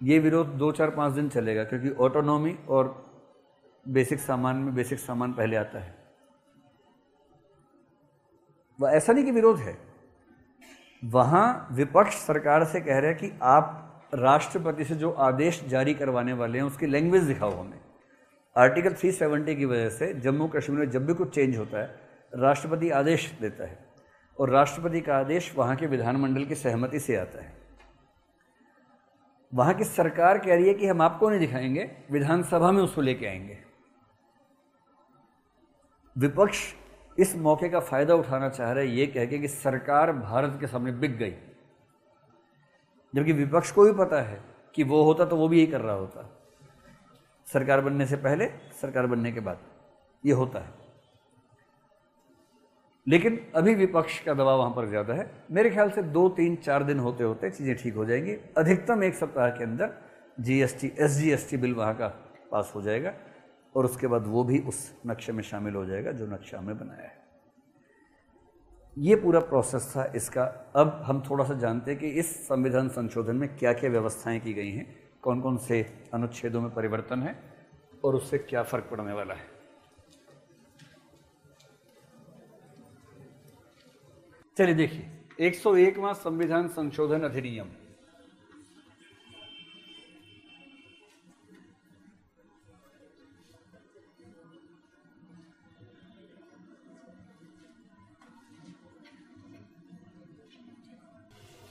[0.01, 3.05] ये विरोध दो चार पाँच दिन चलेगा, क्योंकि ऑटोनॉमी और
[3.87, 5.95] बेसिक सामान में बेसिक सामान पहले आता है।
[8.79, 9.77] वह ऐसा नहीं कि विरोध है।
[11.03, 16.33] वहाँ विपक्ष सरकार से कह रहे हैं कि आप राष्ट्रपति से जो आदेश जारी करवाने
[16.33, 17.81] वाले हैं, उसकी लैंग्वेज दिखाओ हमें।
[18.57, 22.01] आर्टिकल 370 की वजह से जम्मू कश्मीर में जब भी कुछ चेंज होता है,
[22.35, 23.87] राष्ट्रपति आदेश देता है
[24.41, 27.53] और राष्ट्रपति का आदेश वहाँ के विधानमंडल की सहमति से आता है।
[29.55, 33.27] वहाँ की सरकार कह रही है कि हम आपको नहीं दिखाएँगे, विधानसभा में उसको लेके
[33.27, 33.59] आएँगे।
[36.19, 36.75] विपक्ष
[37.19, 40.93] इस मौके का फ़ायदा उठाना चाह रहे ये कह के कि सरकार भारत के सामने
[40.93, 41.35] बिक गई।
[43.17, 44.41] जबकि विपक्ष को भी पता है
[44.75, 46.31] कि वो होता तो वो भी यही कर रहा होता।
[47.47, 48.47] सरकार बनने से पहले,
[48.81, 49.59] सरकार बनने के बाद
[50.25, 50.75] ये होता है।
[53.07, 56.85] लेकिन अभी विपक्ष का दबाव वहाँ पर ज़्यादा है। मेरे ख्याल से दो, तीन, चार
[56.85, 59.93] दिन होते होते चीज़ें ठीक हो जाएँगी। अधिकतम एक सप्ताह के अंदर
[60.41, 62.09] जीएसटी एसजीएसटी बिल वहाँ का
[62.53, 63.13] पास हो जाएगा
[63.75, 67.03] और उसके बाद वो भी उस नक्शे में शामिल हो जाएगा जो नक्शा हमें बनाया
[67.03, 67.26] है।
[68.97, 70.45] ये पूरा प्रोसेस था इसका।
[70.77, 74.53] अब हम थोड़ा सा जानते हैं कि इस संविधान संशोधन में क्या क्या व्यवस्थाएँ की
[74.55, 74.87] गई हैं
[75.23, 75.81] कौन कौन से
[76.15, 77.37] अनुच्छेदों में परिवर्तन है
[78.05, 79.45] और उससे क्या फ़र्क पड़ने वाला है।
[84.57, 85.07] चलिए देखिए
[85.41, 87.69] 101वां संविधान संशोधन अधिनियम।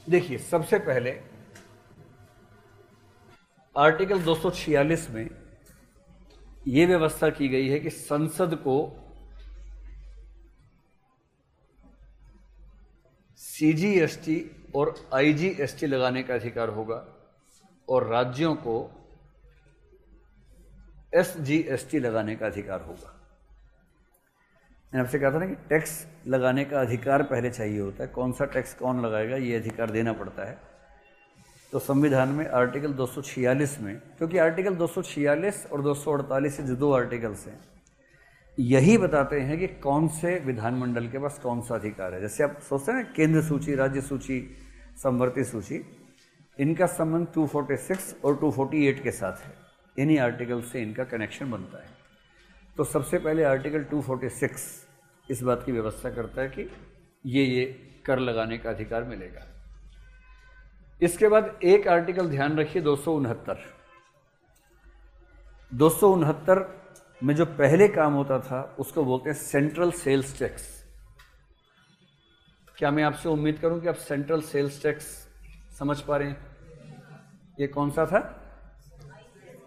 [0.10, 1.12] देखिए, सबसे पहले
[3.76, 5.30] आर्टिकल 246 में
[6.68, 8.76] यह व्यवस्था की गई है कि संसद को
[13.40, 14.38] सीजीएसटी
[14.76, 17.06] और आईजीएसटी लगाने का अधिकार होगा
[17.88, 18.78] और राज्यों को
[21.14, 23.12] एसजीएसटी लगाने का अधिकार होगा।
[24.96, 28.32] मैंने आपसे कहा था ना कि टैक्स लगाने का अधिकार पहले चाहिए होता है। कौन
[28.32, 30.58] सा टैक्स कौन लगाएगा, ये अधिकार देना पड़ता है।
[31.72, 37.60] तो संविधान में आर्टिकल 246 में, क्योंकि आर्टिकल 246 और 248 जो दो आर्टिकल्स हैं,
[38.60, 42.60] यही बताते हैं कि कौन से विधानमंडल के पास कौन सा अधिकार है। जैसे आप
[42.62, 44.40] सोचते हैं केंद्र सूची, राज्य सूची,
[45.04, 45.82] संवर्ती सूची,
[46.60, 49.54] इनका संबंध 246 और 248 के साथ है।
[49.98, 51.94] इन्हीं आर्टिकल से इनका कनेक्शन बनता है।
[52.78, 54.85] तो सबसे पहले आर्टिकल 246
[55.30, 56.70] इस बात की व्यवस्था करता है कि
[57.26, 57.66] ये ये
[58.06, 59.46] कर लगाने का अधिकार मिलेगा।
[61.02, 63.64] इसके बाद एक आर्टिकल ध्यान रखिए, दो सौ उनहत्तर।
[65.72, 66.66] दो सौ उनहत्तर
[67.22, 70.74] में जो पहले काम होता था, उसको बोलते हैं सेंट्रल सेल्स टैक्स
[72.78, 75.06] क्या मैं आपसे उम्मीद करूँ कि आप सेंट्रल सेल्स टैक्स
[75.80, 76.38] समझ पा रहे हैं?
[77.60, 78.20] ये कौन सा था?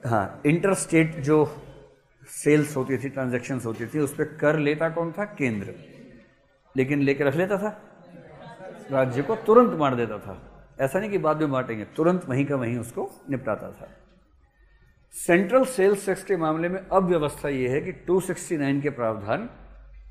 [0.07, 1.45] हाँ इंटर स्टेट जो
[2.29, 5.25] सेल्स होती थी, ट्रांजैक्शंस होती थी, उस पर कर लेता कौन था?
[5.25, 5.75] केंद्र।
[6.77, 7.83] लेकिन लेके रख लेता था?
[8.91, 12.57] राज्य को तुरंत मार देता था। ऐसा नहीं कि बाद में बांटेंगे, तुरंत वहीं का
[12.57, 13.91] वहीं उसको निपटाता था।
[15.13, 19.51] सेंट्रल सेल्स टैक्स के मामले में अब व्यवस्था यह है कि 269 के प्रावधान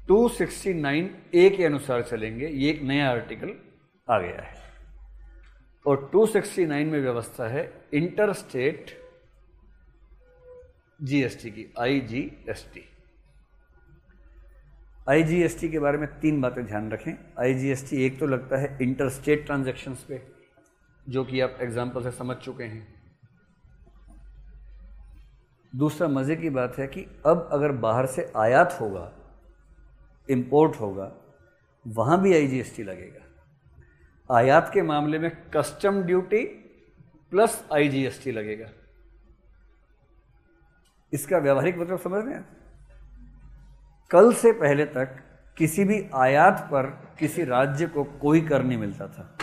[0.07, 3.53] 269 ए के अनुसार चलेंगे। ये एक नया आर्टिकल
[4.09, 4.55] आ गया है।
[5.85, 9.06] और 269 में व्यवस्था है इंटर स्टेट
[10.99, 12.83] जीएसटी की आईजीएसटी
[15.07, 19.45] आईजीएसटी के बारे में तीन बातें ध्यान रखें। आईजीएसटी एक तो लगता है इंटर स्टेट
[19.45, 20.21] ट्रांजेक्शन्स पे,
[21.05, 22.87] जो कि आप एग्ज़ाम्पल से समझ चुके हैं।
[25.73, 29.11] दूसरा मज़े की बात है कि अब अगर बाहर से आयात होगा
[30.29, 31.11] इंपोर्ट होगा,
[31.85, 36.43] वहाँ भी आईजीएसटी लगेगा। आयात के मामले में कस्टम ड्यूटी
[37.31, 38.69] प्लस आईजीएसटी लगेगा।
[41.17, 42.45] इसका व्यवहारिक मतलब समझ रहे हैं?
[44.11, 45.23] कल से पहले तक
[45.57, 49.37] किसी भी आयात पर किसी राज्य को कोई कर नहीं मिलता था।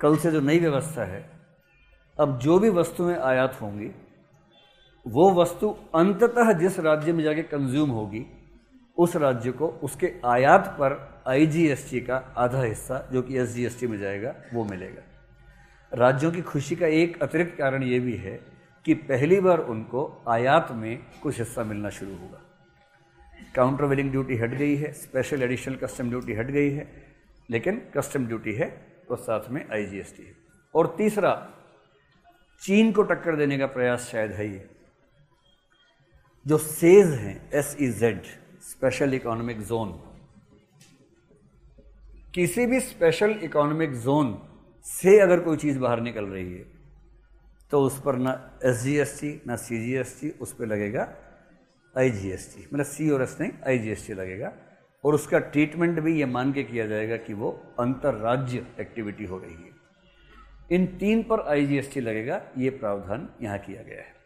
[0.00, 1.30] कल से जो नई व्यवस्था है,
[2.20, 3.90] अब जो भी वस्तुएँ आयात होंगी,
[5.06, 8.26] वो वस्तु अंततः जिस राज्य में जाके कंज्यूम होगी,
[8.96, 14.34] उस राज्य को उसके आयात पर आईजीएसटी का आधा हिस्सा, जो कि एसजीएसटी में जाएगा,
[14.54, 15.02] वो मिलेगा।
[15.94, 20.68] राज्यों की खुशी का एक अतिरिक्त कारण ये भी है कि पहली बार उनको आयात
[20.72, 22.40] में कुछ हिस्सा मिलना शुरू होगा
[23.54, 26.86] काउंटर वेलिंग ड्यूटी हट गई है स्पेशल एडिशनल कस्टम ड्यूटी हट गई है,
[27.48, 28.68] लेकिन कस्टम ड्यूटी है
[29.10, 30.34] और साथ में आईजीएसटी है।
[30.74, 31.32] और तीसरा,
[32.62, 34.68] चीन को टक्कर देने का प्रयास शायद है ये।
[36.46, 38.22] जो सेज हैं S E Z
[38.62, 39.92] special economic zone
[42.34, 44.38] किसी भी स्पेशल इकोनॉमिक जोन
[44.86, 46.77] से अगर कोई चीज़ बाहर निकल रही है
[47.70, 48.32] तो उस पर ना
[48.64, 51.08] एस जी एस टी ना सी जी एस टी उस पर लगेगा
[51.94, 54.52] आई जी एस टी मतलब सी और एस नहीं आई जी एस टी लगेगा।
[55.04, 57.50] और उसका ट्रीटमेंट भी ये मान के किया जाएगा कि वो
[57.80, 59.70] अंतर्राज्य एक्टिविटी हो रही है।
[60.70, 64.16] इन तीन पर आई जी एस टी लगेगा, ये प्रावधान यहाँ किया गया है।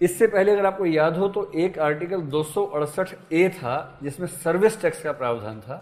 [0.00, 4.26] इससे पहले अगर आपको याद हो तो एक आर्टिकल दो सौ अड़सठ ए था, जिसमें
[4.26, 5.78] सर्विस टैक्स का प्रावधान था,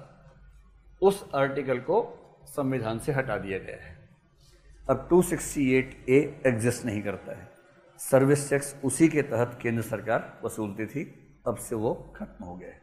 [1.02, 2.02] उस आर्टिकल को
[2.46, 3.97] संविधान से हटा दिया गया है।
[4.90, 7.50] अब 268 ए एग्जिस्ट नहीं करता है।
[7.98, 12.68] सर्विस टैक्स उसी के तहत केंद्र सरकार वसूलती थी, अब से वो खत्म हो गया
[12.68, 12.82] है।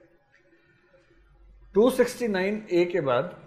[1.73, 3.37] 269 ए के बाद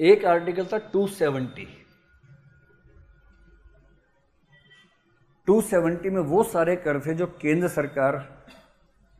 [0.00, 1.66] एक आर्टिकल था 270
[5.46, 8.44] 270 में वो सारे कर थे जो केंद्र सरकार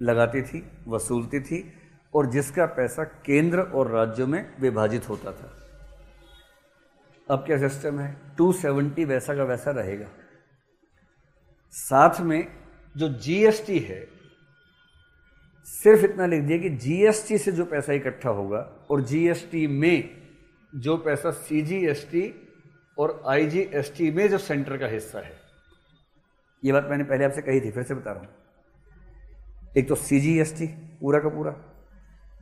[0.03, 1.73] लगाती थी, वसूलती थी,
[2.15, 5.58] और जिसका पैसा केंद्र और राज्यों में विभाजित होता था।
[7.31, 8.37] अब क्या सिस्टम है?
[8.37, 10.09] 270 वैसा का वैसा रहेगा।
[11.71, 12.49] साथ में
[12.97, 14.09] जो जीएसटी है,
[15.65, 18.59] सिर्फ़ इतना लिख दिया कि जीएसटी से जो पैसा इकट्ठा होगा
[18.91, 20.11] और जीएसटी में
[20.75, 22.51] जो पैसा सीजीएसटी
[22.99, 25.41] और आईजीएसटी में जो सेंटर का हिस्सा है।
[26.65, 28.29] ये बात मैंने पहले आपसे कही थी, फिर से बता रहा हूँ।
[29.77, 31.51] एक तो सीजीएसटी पूरा का पूरा।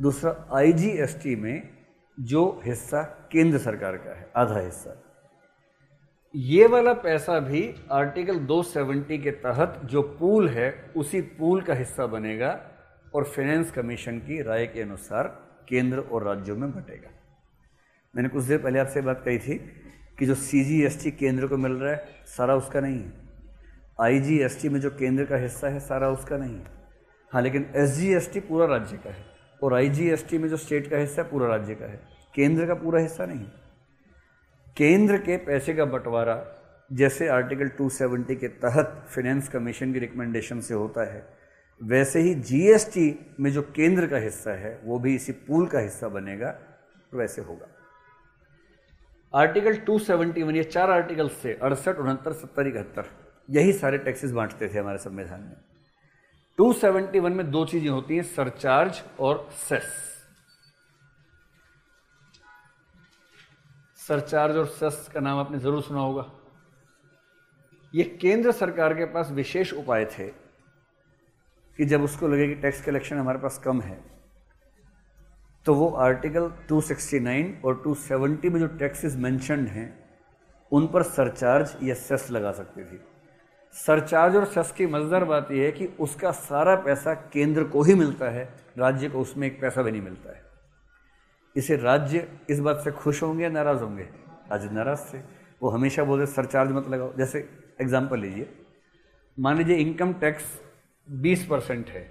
[0.03, 1.76] दूसरा आईजीएसटी में
[2.21, 5.03] जो हिस्सा केंद्र सरकार का है, आधा हिस्सा।
[6.35, 12.07] ये वाला पैसा भी आर्टिकल 270 के तहत जो पूल है, उसी पूल का हिस्सा
[12.07, 12.61] बनेगा
[13.15, 15.25] और फाइनेंस कमीशन की राय के अनुसार
[15.69, 17.11] केंद्र और राज्यों में बटेगा।
[18.17, 19.59] मैंने कुछ देर पहले आपसे बात कही थी
[20.19, 23.13] कि जो सीजीएसटी केंद्र को मिल रहा है, सारा उसका नहीं है।
[24.01, 26.67] आईजीएसटी में जो केंद्र का हिस्सा है, सारा उसका नहीं है।
[27.33, 31.29] हाँ लेकिन एसजीएसटी पूरा राज्य का है। और आईजीएसटी में जो स्टेट का हिस्सा है,
[31.31, 32.01] पूरा राज्य का है।
[32.35, 33.47] केंद्र का पूरा हिस्सा नहीं
[34.77, 36.45] केंद्र के पैसे का बंटवारा
[36.92, 41.27] जैसे आर्टिकल 270 के तहत फाइनेंस कमीशन की रिकमेंडेशन से होता है,
[41.81, 46.09] वैसे ही जीएसटी में जो केंद्र का हिस्सा है, वो भी इसी पूल का हिस्सा
[46.09, 46.55] बनेगा,
[47.14, 47.66] वैसे होगा।
[49.35, 53.05] आर्टिकल 271 ये चार आर्टिकल से अड़सठ, उनहत्तर, सत्तर, इकहत्तर,
[53.51, 55.57] यही सारे टैक्सेस बांटते थे हमारे संविधान में।
[56.59, 59.88] 271 में दो चीज़ें होती हैं, सरचार्ज और सेस।
[63.99, 66.25] सरचार्ज और सेस का नाम आपने ज़रूर सुना होगा।
[67.95, 70.27] ये केंद्र सरकार के पास विशेष उपाय थे
[71.79, 73.99] कि जब उसको लगे कि टैक्स कलेक्शन हमारे पास कम है
[75.66, 79.88] तो वो आर्टिकल 269 और 270 में जो टैक्सेस मेंशनड हैं,
[80.73, 82.99] उन पर सरचार्ज या सेस लगा सकती थी।
[83.77, 87.95] सरचार्ज और सेस की मज़ेदार बात यह है कि उसका सारा पैसा केंद्र को ही
[87.95, 88.45] मिलता है,
[88.79, 90.45] राज्य को उसमें एक पैसा भी नहीं मिलता है।
[91.57, 94.09] इसे राज्य इस बात से खुश होंगे नाराज़ होंगे?
[94.53, 95.19] आज नाराज़ थे
[95.62, 97.39] वो हमेशा बोलते सरचार्ज मत लगाओ। जैसे
[97.81, 98.49] एग्ज़ाम्पल लीजिए।
[99.39, 100.45] मान लीजिए इनकम टैक्स
[101.09, 102.05] 20 परसेंट है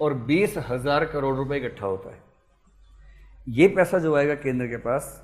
[0.00, 2.20] और बीस हज़ार करोड़ रुपए इकट्ठा होता है।
[3.50, 5.22] ये पैसा जो आएगा केंद्र के पास,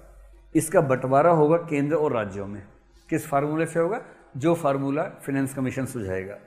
[0.54, 2.62] इसका बंटवारा होगा केंद्र और राज्यों में।
[3.09, 4.00] किस फार्मूले से होगा?
[4.38, 6.38] जो फार्मूला फाइनेंस कमीशन सुझाएगा।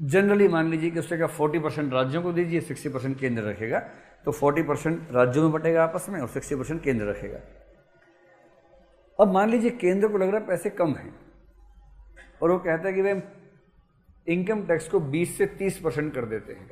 [0.00, 3.78] जनरली मान लीजिए कि उससे क्या फोर्टी परसेंट राज्यों को दीजिए सिक्सटी परसेंट केंद्र रखेगा
[4.24, 7.38] तो फोर्टी परसेंट राज्यों में बटेगा आपस में और सिक्सटी परसेंट केंद्र रखेगा।
[9.18, 11.14] अब मान लीजिए केंद्र को लग रहा है पैसे कम हैं
[12.42, 13.22] और वो कहता है कि भाई
[14.26, 16.70] इनकम टैक्स को 20 से 30 परसेंट कर देते हैं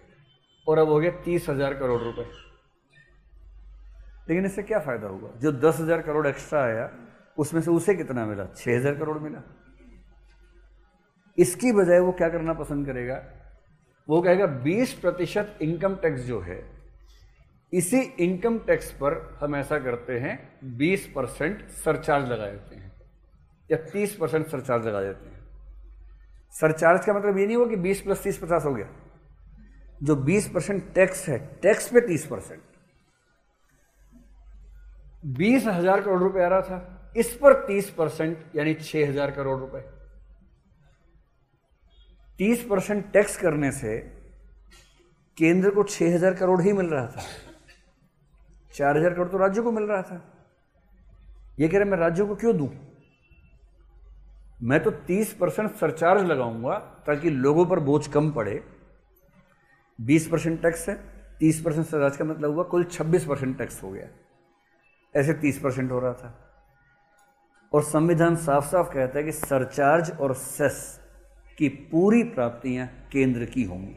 [0.66, 2.26] और अब हो गया तीस हज़ार करोड़ रुपए।
[4.28, 5.28] लेकिन इससे क्या फ़ायदा होगा?
[5.38, 6.90] जो दस हज़ार करोड़ एक्स्ट्रा आया,
[7.38, 8.46] उसमें से उसे कितना मिला?
[8.46, 9.42] छह हज़ार करोड़ मिला।
[11.40, 13.22] इसकी बजाय वो क्या करना पसंद करेगा?
[14.08, 16.62] वो कहेगा, बीस प्रतिशत इनकम टैक्स जो है,
[17.72, 20.38] इसी इनकम टैक्स पर हम ऐसा करते हैं,
[20.76, 22.92] बीस परसेंट सरचार्ज लगा देते हैं,
[23.70, 25.38] या तीस परसेंट सरचार्ज लगा देते हैं।
[26.54, 28.88] सरचार्ज का मतलब ये नहीं हुआ कि बीस प्लस तीस पचास हो गया।
[30.00, 32.60] जो 20 परसेंट टैक्स है टैक्स पे 30 परसेंट।
[35.36, 39.58] बीस हज़ार करोड़ रुपए आ रहा था, इस पर 30 परसेंट, यानी छह हज़ार करोड़
[39.60, 39.80] रुपए।
[42.40, 43.96] 30 परसेंट टैक्स करने से
[45.36, 47.22] केंद्र को छह हज़ार करोड़ ही मिल रहा था।
[48.74, 50.20] चार हज़ार करोड़ तो राज्यों को मिल रहा था।
[51.60, 52.68] ये कह रहे मैं राज्यों को क्यों दूँ?
[54.62, 58.62] मैं तो 30 परसेंट सरचार्ज लगाऊँगा ताकि लोगों पर बोझ कम पड़े।
[59.98, 60.94] बीस परसेंट टैक्स है,
[61.40, 64.06] तीस परसेंट सरचार्ज का मतलब हुआ कुल छब्बीस परसेंट टैक्स हो गया।
[65.14, 66.34] ऐसे तीस परसेंट हो रहा था।
[67.72, 70.99] और संविधान साफ़ साफ़ कहता है कि सरचार्ज और सेस
[71.60, 73.96] की पूरी प्राप्तियाँ केंद्र की होंगी।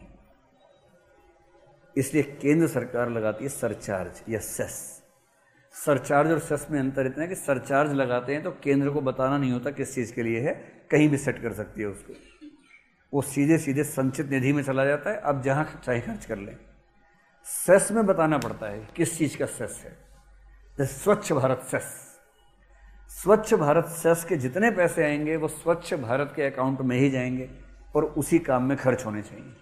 [1.95, 5.01] इसलिए केंद्र सरकार लगाती है सरचार्ज, या सेस।
[5.75, 9.37] सरचार्ज और सेस में अंतर इतना है कि सरचार्ज लगाते हैं तो केंद्र को बताना
[9.37, 10.53] नहीं होता किस चीज़ के लिए है,
[10.91, 12.13] कहीं भी सेट कर सकती है उसको।
[13.13, 16.55] वो सीधे सीधे संचित निधि में चला जाता है, अब जहाँ चाहे खर्च कर लें।
[17.45, 22.02] सेस में बताना पड़ता है किस चीज़ का सेस है। स्वच्छ भारत सेस।
[23.13, 27.49] स्वच्छ भारत सेस के जितने पैसे आएँगे, वो स्वच्छ भारत के अकाउंट में ही जाएँगे
[27.95, 29.53] और उसी काम में खर्च होने चाहिए।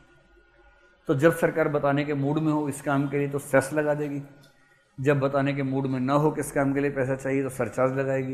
[1.07, 3.93] तो जब सरकार बताने के मूड में हो इस काम के लिए तो सेस लगा
[3.93, 4.21] देगी।
[4.97, 7.97] जब बताने के मूड में ना हो किस काम के लिए पैसा चाहिए तो सरचार्ज
[7.97, 8.33] लगाएगी।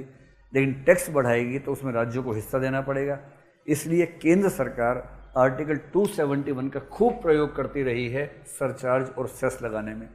[0.54, 3.20] लेकिन टैक्स बढ़ाएगी तो उसमें राज्यों को हिस्सा देना पड़ेगा।
[3.68, 5.04] इसलिए केंद्र सरकार
[5.38, 10.10] आर्टिकल 271 का खूब प्रयोग करती रही है सरचार्ज और सेस लगाने में।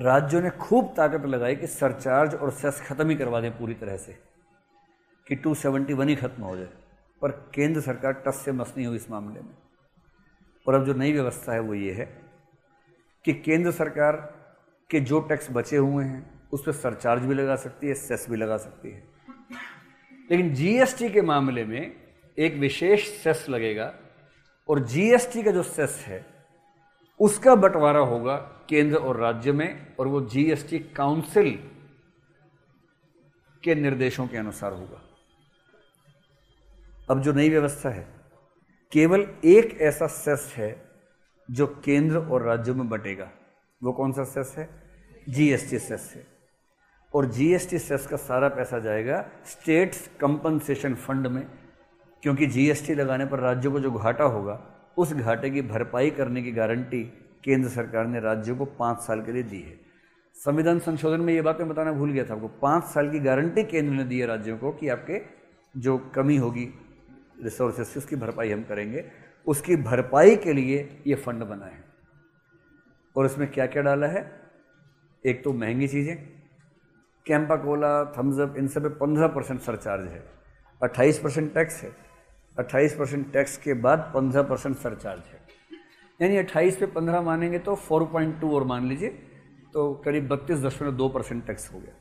[0.00, 3.96] राज्यों ने खूब ताकत लगाई कि सरचार्ज और सेस खत्म ही करवा दें पूरी तरह
[3.96, 4.18] से,
[5.28, 6.68] कि 271 ही खत्म हो जाए।
[7.22, 9.54] पर केंद्र सरकार टस से मस नहीं हुई इस मामले में।
[10.68, 12.22] और अब जो नई व्यवस्था है वो ये है
[13.24, 14.16] कि केंद्र सरकार
[14.90, 18.36] के जो टैक्स बचे हुए हैं, उस पर सरचार्ज भी लगा सकती है, सेस भी
[18.36, 19.04] लगा सकती है।
[20.30, 21.96] लेकिन जीएसटी के मामले में
[22.38, 23.94] एक विशेष सेस लगेगा,
[24.68, 26.31] और जीएसटी का जो सेस है
[27.22, 28.36] उसका बंटवारा होगा
[28.68, 31.70] केंद्र और राज्य में और वो जीएसटी काउंसिल
[33.64, 35.02] के निर्देशों के अनुसार होगा।
[37.10, 38.08] अब जो नई व्यवस्था है,
[38.92, 40.90] केवल एक ऐसा सेस है
[41.50, 43.30] जो केंद्र और राज्यों में बटेगा।
[43.82, 44.82] वो कौन सा सेस है?
[45.28, 46.26] जीएसटी सेस है।
[47.14, 51.46] और जीएसटी सेस का सारा पैसा जाएगा स्टेट्स कंपनसेशन फंड में,
[52.22, 56.52] क्योंकि जीएसटी लगाने पर राज्यों को जो घाटा होगा उस घाटे की भरपाई करने की
[56.52, 57.02] गारंटी
[57.44, 59.80] केंद्र सरकार ने राज्यों को पाँच साल के लिए दी है।
[60.36, 63.92] संविधान संशोधन में ये बातें बताना भूल गया था आपको। पाँच साल की गारंटी केंद्र
[63.92, 65.20] ने दी है राज्यों को कि आपके
[65.76, 66.68] जो कमी होगी
[67.42, 69.04] रिसोर्सेस की, उसकी भरपाई हम करेंगे।
[69.46, 71.84] उसकी भरपाई के लिए ये फंड बना है।
[73.16, 74.40] और इसमें क्या क्या डाला है?
[75.26, 76.16] एक तो महँगी चीज़ें
[77.26, 80.24] कैंपा कोला थम्सअप इन सब पे पंद्रह परसेंट सरचार्ज है।
[80.82, 82.11] अट्ठाईस परसेंट टैक्स है।
[82.58, 85.40] अट्ठाईस परसेंट टैक्स के बाद पंद्रह परसेंट सरचार्ज है।
[86.20, 89.08] यानी अट्ठाईस पे पंद्रह मानेंगे तो फोर पॉइंट टू और मान लीजिए
[89.72, 91.94] तो करीब बत्तीस दशमलव दो परसेंट टैक्स हो गया।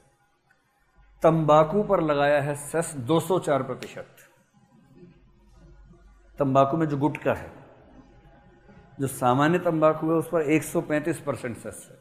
[1.23, 4.15] तंबाकू पर लगाया है सेस 204 प्रतिशत।
[6.39, 7.51] तंबाकू में जो गुटका है,
[8.99, 11.97] जो सामान्य तंबाकू है, उस पर 135 परसेंट सेस है।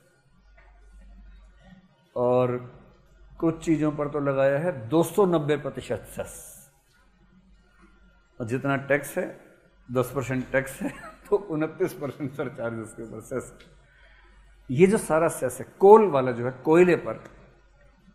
[2.17, 2.57] और
[3.41, 6.60] कुछ चीज़ों पर तो लगाया है 290 प्रतिशत सेस।
[8.41, 9.41] और जितना टैक्स है
[9.93, 10.91] 10 परसेंट टैक्स है
[11.31, 13.55] तो उनतीस परसेंट सरचार्ज उसके ऊपर सेस
[14.71, 17.25] ये जो सारा सेस है, कोल वाला जो है, कोयले पर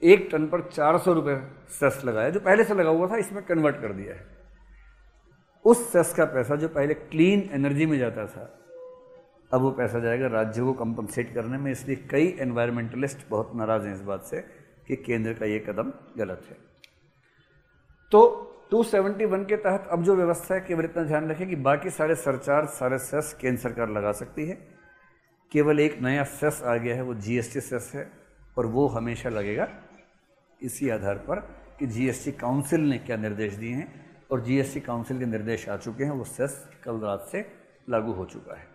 [0.03, 3.45] एक टन पर चार सौ रुपये सेस लगाया, जो पहले से लगा हुआ था, इसमें
[3.45, 4.28] कन्वर्ट कर दिया है।
[5.65, 8.59] उस सेस का पैसा जो पहले क्लीन एनर्जी में जाता था,
[9.53, 13.93] अब वो पैसा जाएगा राज्य को कंपनसेट करने में। इसलिए कई एनवायरमेंटलिस्ट बहुत नाराज़ हैं
[13.93, 14.41] इस बात से
[14.88, 16.57] कि केंद्र का ये कदम गलत है।
[18.11, 22.16] तो 271 के तहत अब जो व्यवस्था है, केवल इतना ध्यान रखें कि बाकी सारे
[22.16, 24.55] सरचार्ज, सारे सेस केंद्र सरकार लगा सकती है।
[25.51, 28.11] केवल एक नया सेस आ गया है, वो जीएसटी सेस है,
[28.57, 29.68] और वो हमेशा लगेगा
[30.61, 31.39] इसी आधार पर
[31.80, 36.03] कि जीएसटी काउंसिल ने क्या निर्देश दिए हैं, और जीएसटी काउंसिल के निर्देश आ चुके
[36.03, 37.45] हैं, वो सेस कल रात से
[37.89, 38.68] लागू हो चुका है।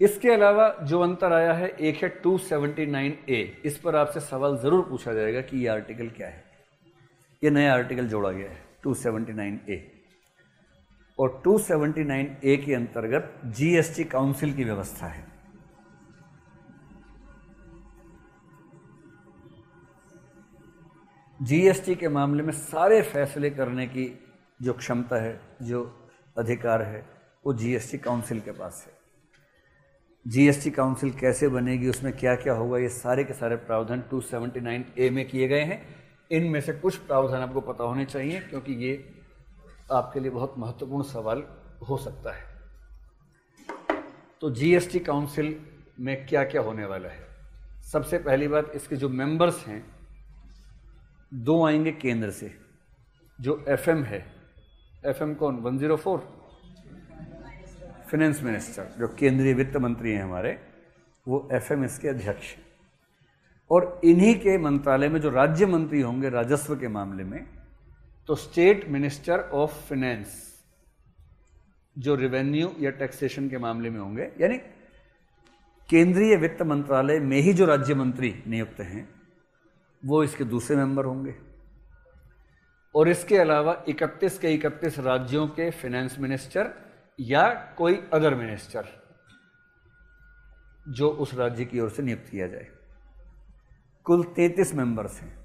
[0.00, 4.84] इसके अलावा जो अंतर आया है, एक है 279 ए। इस पर आपसे सवाल ज़रूर
[4.84, 6.51] पूछा जाएगा कि ये आर्टिकल क्या है।
[7.44, 10.04] ये नया आर्टिकल जोड़ा गया है 279 ए
[11.18, 15.32] और 279 ए के अंतर्गत जीएसटी काउंसिल की व्यवस्था है।
[21.42, 24.18] जीएसटी के मामले में सारे फैसले करने की
[24.62, 27.06] जो क्षमता है, जो अधिकार है,
[27.46, 28.92] वो जीएसटी काउंसिल के पास है।
[30.26, 35.10] जीएसटी काउंसिल कैसे बनेगी, उसमें क्या क्या होगा, ये सारे के सारे प्रावधान 279 ए
[35.10, 36.01] में किए गए हैं।
[36.32, 39.14] इनमें से कुछ प्रावधान आपको पता होने चाहिए, क्योंकि ये
[39.92, 41.42] आपके लिए बहुत महत्वपूर्ण सवाल
[41.88, 42.42] हो सकता है।
[44.40, 45.60] तो जीएसटी काउंसिल
[46.00, 47.26] में क्या क्या होने वाला है?
[47.92, 49.84] सबसे पहली बात, इसके जो मेंबर्स हैं,
[51.34, 52.54] दो आएँगे केंद्र से।
[53.40, 54.24] जो एफएम है
[55.06, 55.56] एफएम कौन?
[55.56, 56.18] 104
[58.10, 60.58] फाइनेंस मिनिस्टर जो केंद्रीय वित्त मंत्री हैं हमारे,
[61.28, 62.61] वो एफएम इसके अध्यक्ष हैं।
[63.72, 67.46] और इन्हीं के मंत्रालय में जो राज्य मंत्री होंगे राजस्व के मामले में
[68.28, 70.60] तो स्टेट मिनिस्टर ऑफ़ फाइनेंस
[71.98, 74.58] जो रेवेन्यू या टैक्सेशन के मामले में होंगे, यानी
[75.88, 79.08] केंद्रीय वित्त मंत्रालय में ही जो राज्य मंत्री नियुक्त हैं,
[80.04, 81.34] वो इसके दूसरे मेंबर होंगे।
[82.94, 86.70] और इसके अलावा 31 के 31 राज्यों के फाइनेंस मिनिस्टर
[87.20, 87.48] या
[87.78, 88.88] कोई अदर मिनिस्टर
[90.88, 92.68] जो उस राज्य की ओर से नियुक्त किया जाए।
[94.04, 95.38] कुल 33 मेंबर्स हैं।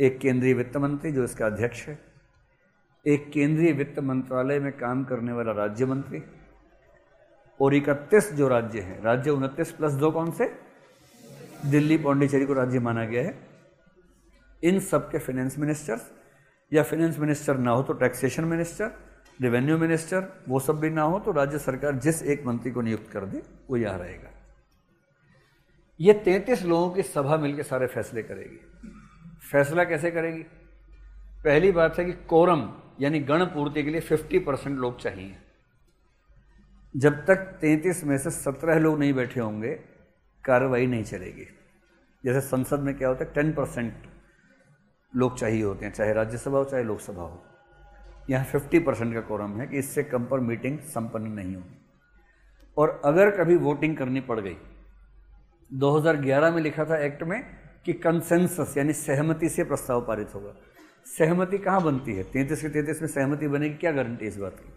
[0.00, 1.98] एक केंद्रीय वित्त मंत्री जो इसका अध्यक्ष है।
[3.06, 6.22] एक केंद्रीय वित्त मंत्रालय में काम करने वाला राज्य मंत्री।
[7.60, 10.46] और इकतीस जो राज्य हैं, राज्य उनतीस प्लस दो कौन से?
[11.66, 13.38] दिल्ली, पौंडीचेरी को राज्य माना गया है।
[14.62, 16.10] इन सब के फाइनेंस मिनिस्टर्स
[16.72, 18.90] या फाइनेंस मिनिस्टर ना हो तो टैक्सेशन मिनिस्टर
[19.42, 23.10] रेवेन्यू मिनिस्टर वो सब भी ना हो तो राज्य सरकार जिस एक मंत्री को नियुक्त
[23.10, 24.30] कर दे, वो यहाँ रहेगा।
[26.00, 28.60] ये तैंतीस लोगों की सभा मिलकर सारे फैसले करेगी।
[29.52, 30.42] फैसला कैसे करेगी?
[31.44, 35.36] पहली बात है कि कोरम यानी गण पूर्ति के लिए 50 परसेंट लोग चाहिए।
[36.96, 39.80] जब तक 33 में से 17 लोग नहीं बैठे होंगे,
[40.44, 41.46] कार्रवाई नहीं चलेगी।
[42.24, 43.94] जैसे संसद में क्या होता है 10 परसेंट
[45.16, 47.44] लोग चाहिए होते हैं, चाहे राज्यसभा हो, चाहे लोकसभा हो।
[48.30, 51.86] यहाँ फिफ्टी परसेंट का कोरम है कि इससे कम पर मीटिंग संपन्न नहीं होगी।
[52.78, 54.56] और अगर कभी वोटिंग करनी पड़ गई
[55.70, 57.42] 2011 में लिखा था एक्ट में
[57.84, 60.54] कि कंसेंसस यानी सहमति से प्रस्ताव पारित होगा।
[61.06, 62.22] सहमति कहाँ बनती है?
[62.22, 64.72] तैंतीस के तैंतीस में सहमति बनेगी, क्या गारंटी इस बात की?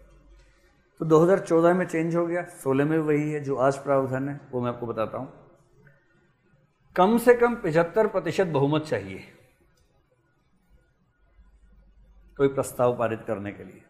[1.00, 4.60] तो 2014 में चेंज हो गया। 16 में वही है, जो आज प्रावधान है, वो
[4.60, 5.32] मैं आपको बताता हूँ।
[6.96, 9.22] कम से कम पिछहत्तर प्रतिशत बहुमत चाहिए,
[12.38, 13.82] कोई प्रस्ताव पारित करने के लिए।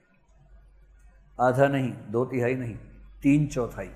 [1.39, 2.77] आधा नहीं, दो तिहाई नहीं,
[3.23, 3.91] तीन चौथाई।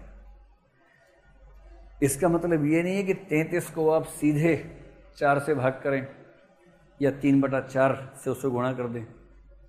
[2.02, 4.54] इसका मतलब ये नहीं है कि तैंतीस को आप सीधे
[5.18, 6.06] चार से भाग करें,
[7.00, 9.04] या तीन बटा चार से उसको गुणा कर दें,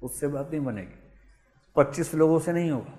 [0.03, 0.99] उससे बात नहीं बनेगी।
[1.76, 2.97] पच्चीस लोगों से नहीं होगा।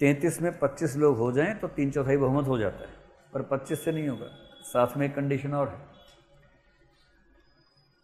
[0.00, 2.94] तैंतीस में पच्चीस लोग हो जाएँ तो तीन चौथाई बहुमत हो जाता है,
[3.34, 4.26] पर पच्चीस से नहीं होगा।
[4.64, 5.86] साथ में एक कंडीशन और है।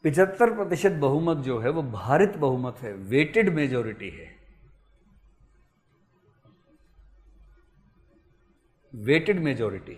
[0.05, 4.34] पिछहत्तर प्रतिशत बहुमत जो है, वो भारित बहुमत है वेटेड मेजोरिटी है।
[8.95, 9.97] Weighted majority.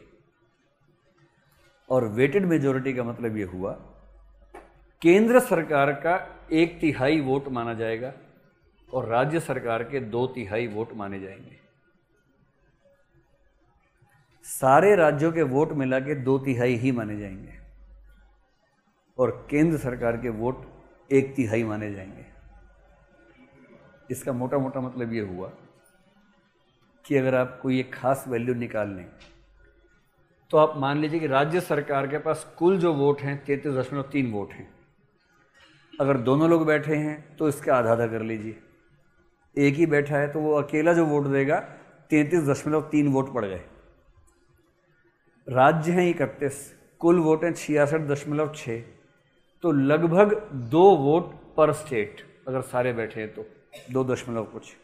[1.89, 3.73] और वेटेड मेजोरिटी का मतलब ये हुआ,
[5.03, 6.15] केंद्र सरकार का
[6.53, 8.13] एक तिहाई वोट माना जाएगा
[8.91, 11.59] और राज्य सरकार के दो तिहाई वोट माने जाएँगे।
[14.47, 17.59] सारे राज्यों के वोट मिला के दो तिहाई ही माने जाएँगे
[19.19, 20.65] और केंद्र सरकार के वोट
[21.11, 22.27] एक तिहाई माने जाएँगे।
[24.11, 25.53] इसका मोटा मोटा मतलब ये हुआ
[27.07, 29.07] कि अगर आप कोई एक खास वैल्यू निकाल लें
[30.51, 34.03] तो आप मान लीजिए कि राज्य सरकार के पास कुल जो वोट हैं, तैंतीस दशमलव
[34.03, 34.69] तीन वोट हैं।
[35.95, 38.57] अगर दोनों लोग बैठे हैं तो इसका आधा आधा कर लीजिए।
[39.57, 41.59] एक ही बैठा है तो वो अकेला जो वोट देगा,
[42.11, 43.63] तैंतीस दशमलव तीन वोट पड़ गए।
[45.47, 48.83] राज्य हैं इकतीस, कुल वोट हैं छियासठ दशमलव छः
[49.65, 50.35] तो लगभग
[50.71, 53.47] दो वोट पर स्टेट अगर सारे बैठे हैं तो
[53.93, 54.75] दो दशमलव कुछ।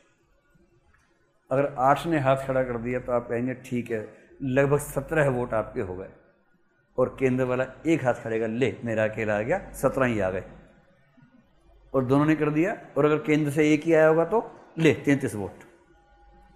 [1.52, 5.54] अगर आठ ने हाथ खड़ा कर दिया तो आप कहेंगे, ठीक है। लगभग सत्रह वोट
[5.54, 6.08] आपके हो गए।
[6.98, 10.44] और केंद्र वाला एक हाथ खड़ेगा, ले, मेरा अकेला आ गया, सत्रह ही आ गए।
[11.94, 14.94] और दोनों ने कर दिया। और अगर केंद्र से एक ही आया होगा तो ले,
[14.94, 15.52] तैंतीस वोट।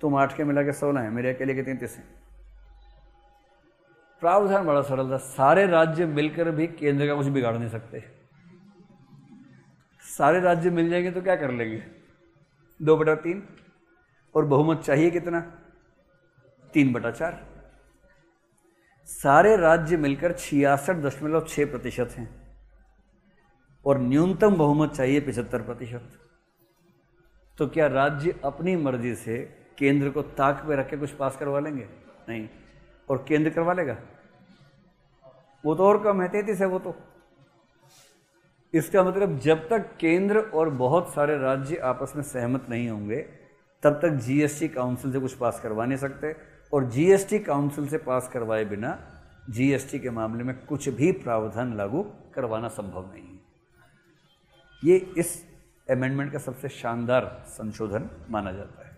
[0.00, 2.04] तुम आठ के मिला के सोलह हैं, मेरे अकेले के तैंतीस हैं।
[4.20, 8.04] प्रावधान बड़ा सरल था। सारे राज्य मिलकर भी केंद्र का कुछ बिगाड़ नहीं सकते।
[10.00, 11.82] सारे राज्य मिल जाएँगे तो क्या कर लेंगे?
[12.82, 13.48] दो बटा तीन?
[14.36, 15.40] और बहुमत चाहिए कितना?
[16.72, 17.46] तीन बटा चार।
[19.04, 22.58] सारे राज्य मिलकर छियासठ दशमलव छह प्रतिशत हैं
[23.86, 26.12] और न्यूनतम बहुमत चाहिए पिछहत्तर प्रतिशत।
[27.58, 29.38] तो क्या राज्य अपनी मर्ज़ी से
[29.78, 31.88] केंद्र को ताक पे रख के कुछ पास करवा लेंगे?
[32.28, 32.48] नहीं।
[33.10, 33.96] और केंद्र करवा लेगा?
[35.64, 36.96] वो तो और कम है, तैतीस है वो तो।
[38.74, 43.45] इसका मतलब जब तक केंद्र और बहुत सारे राज्य आपस में सहमत नहीं होंगे
[43.82, 46.36] तब तक जीएसटी काउंसिल से कुछ पास करवा नहीं सकते
[46.72, 48.98] और जीएसटी काउंसिल से पास करवाए बिना
[49.50, 52.02] जीएसटी के मामले में कुछ भी प्रावधान लागू
[52.34, 53.40] करवाना संभव नहीं है।
[54.84, 55.46] ये इस
[55.90, 58.96] अमेंडमेंट का सबसे शानदार संशोधन माना जाता है।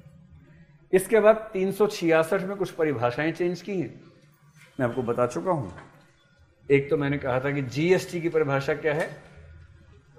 [0.92, 4.00] इसके बाद तीन सौ छियासठ में कुछ परिभाषाएँ चेंज की हैं।
[4.80, 5.72] मैं आपको बता चुका हूँ।
[6.70, 9.22] एक तो मैंने कहा था कि जीएसटी की परिभाषा क्या है?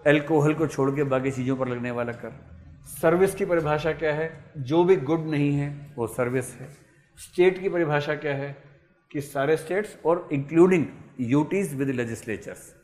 [0.07, 4.43] एल्कोहल को छोड़ के बाकी चीज़ों पर लगने वाला कर। सर्विस की परिभाषा क्या है?
[4.57, 6.69] जो भी गुड नहीं है, वो सर्विस है।
[7.17, 8.69] स्टेट की परिभाषा क्या है?
[9.11, 10.85] कि सारे स्टेट्स और इंक्लूडिंग
[11.19, 12.75] यूटीज विद लेजिस्लेचर्स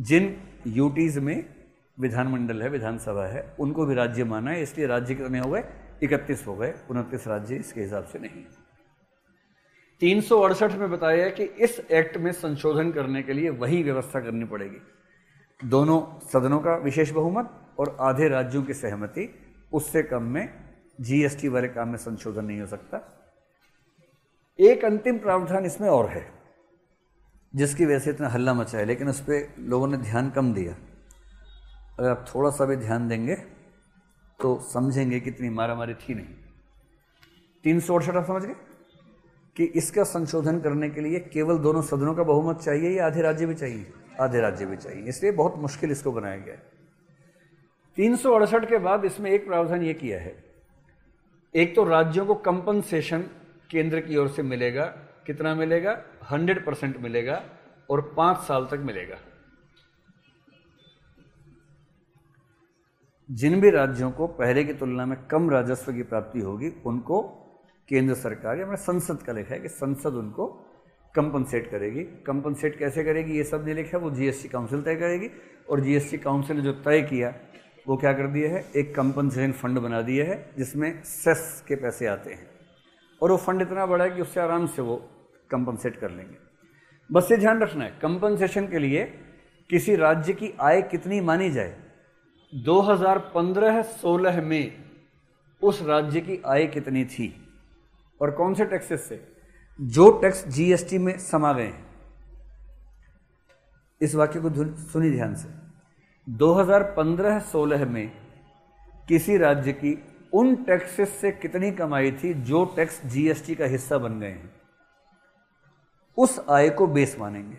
[0.00, 1.54] जिन यूटीज में
[2.00, 5.64] विधानमंडल है, विधानसभा है, उनको भी राज्य माना है, इसलिए राज्य कितने हो गए,
[6.02, 8.44] इकतीस हो गए, उनतीस राज्य इसके हिसाब से नहीं।
[10.00, 14.20] तीन सौ अड़सठ में बताया कि इस एक्ट में संशोधन करने के लिए वही व्यवस्था
[14.20, 14.78] करनी पड़ेगी।
[15.64, 19.34] दोनों सदनों का विशेष बहुमत और आधे राज्यों की सहमति,
[19.72, 20.54] उससे कम में
[21.00, 23.00] जीएसटी वाले काम में संशोधन नहीं हो सकता।
[24.60, 26.32] एक अंतिम प्रावधान इसमें और है,
[27.54, 30.76] जिसकी वजह से इतना हल्ला मचा है, लेकिन उस पर लोगों ने ध्यान कम दिया।
[31.98, 33.34] अगर आप थोड़ा सा भी ध्यान देंगे
[34.40, 36.26] तो समझेंगे कि इतनी मारा मारी थी नहीं।
[37.64, 38.54] तीन सौ अड़सठ आप समझ गए?
[39.56, 43.46] कि इसका संशोधन करने के लिए केवल दोनों सदनों का बहुमत चाहिए या आधे राज्य
[43.46, 43.92] भी चाहिए?
[44.20, 46.77] आधे राज्य भी चाहिए। इसलिए बहुत मुश्किल इसको बनाया गया है।
[47.98, 50.44] तीन सौ अड़सठ के बाद इसमें एक प्रावधान ये किया है।
[51.54, 53.22] एक तो राज्यों को कंपनसेशन
[53.70, 54.84] केंद्र की ओर से मिलेगा।
[55.26, 56.02] कितना मिलेगा?
[56.30, 57.42] हंड्रेड परसेंट मिलेगा
[57.90, 59.16] और पाँच साल तक मिलेगा।
[63.30, 67.22] जिन भी राज्यों को पहले की तुलना में कम राजस्व की प्राप्ति होगी, उनको
[67.88, 70.46] केंद्र सरकार या मैंने संसद का लिखा है कि संसद उनको
[71.14, 73.36] कंपनसेट करेगी। कंपनसेट कैसे करेगी?
[73.36, 75.30] ये सब नहीं लिखा है, वो जीएसटी काउंसिल तय करेगी
[75.70, 77.34] और जीएसटी काउंसिल ने जो तय किया
[77.88, 78.70] वो क्या कर दिया है?
[78.76, 82.50] एक कंपनसेशन फंड बना दिया है, जिसमें सेस के पैसे आते हैं।
[83.22, 85.10] और वो फंड इतना बड़ा है कि उससे आराम से वो
[85.50, 86.36] कंपनसेट कर लेंगे।
[87.12, 89.04] बस ये ध्यान रखना है कंपनसेशन के लिए
[89.70, 91.76] किसी राज्य की आय कितनी मानी जाए?
[92.54, 94.84] 2015-16 में
[95.62, 97.48] उस राज्य की आय कितनी थी?
[98.20, 99.32] और कौन से टैक्सेस से?
[99.80, 101.86] जो टैक्स जीएसटी में समा गए हैं।
[104.00, 105.67] इस वाक्य को सुनी ध्यान से।
[106.28, 108.12] 2015-16 में
[109.08, 114.20] किसी राज्य की उन टैक्सेस से कितनी कमाई थी जो टैक्स जीएसटी का हिस्सा बन
[114.20, 114.52] गए हैं?
[116.16, 117.58] उस आय को बेस मानेंगे।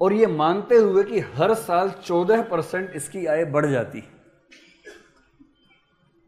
[0.00, 4.04] और ये मानते हुए कि हर साल 14 परसेंट इसकी आय बढ़ जाती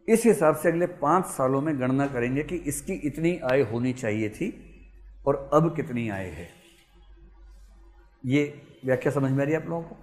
[0.08, 4.28] इस हिसाब से अगले पाँच सालों में गणना करेंगे कि इसकी इतनी आय होनी चाहिए
[4.28, 4.70] थी
[5.26, 6.48] और अब कितनी आय है।
[8.26, 9.96] ये व्याख्या समझ में आ रही है आप लोगों को?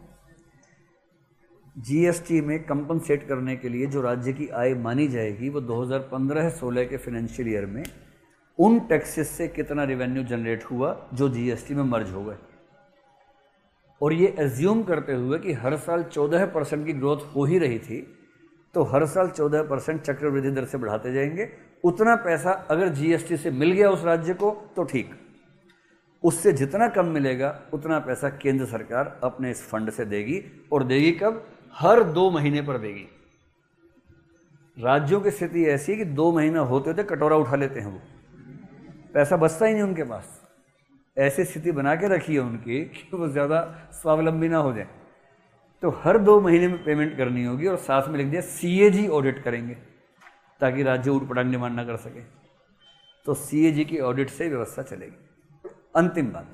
[1.75, 6.97] जीएसटी में कंपनसेट करने के लिए जो राज्य की आय मानी जाएगी, वो 2015-16 के
[6.97, 7.83] फाइनेंशियल ईयर में,
[8.59, 12.37] उन टैक्सेस से कितना रेवेन्यू जनरेट हुआ जो जीएसटी में मर्ज हो गए?
[14.01, 17.79] और ये एज्यूम करते हुए कि हर साल 14 परसेंट की ग्रोथ हो ही रही
[17.79, 18.01] थी
[18.73, 21.49] तो हर साल 14 परसेंट चक्रवृद्धि दर से बढ़ाते जाएँगे।
[21.83, 25.09] उतना पैसा अगर जीएसटी से मिल गया उस राज्य को तो ठीक।
[26.23, 31.11] उससे जितना कम मिलेगा, उतना पैसा केंद्र सरकार अपने इस फंड से देगी। और देगी
[31.11, 31.50] कब?
[31.73, 33.07] हर दो महीने पर देगी।
[34.77, 37.99] राज्यों की स्थिति ऐसी है कि दो महीना होते होते कटोरा उठा लेते हैं वो।
[39.13, 40.39] पैसा बचता ही नहीं उनके पास।
[41.17, 44.87] ऐसी स्थिति बना के रखी है उनकी कि वो ज़्यादा स्वावलंबी ना हो जाए।
[45.83, 49.43] तो हर दो महीने में पेमेंट करनी होगी और साथ में लिख दिया सी ऑडिट
[49.43, 49.73] करेंगे
[50.61, 52.21] ताकि राज्य उठ पटांग डिमांड ना कर सके।
[53.25, 56.47] तो सी की ऑडिट से व्यवस्था चलेगी। अंतिम बात।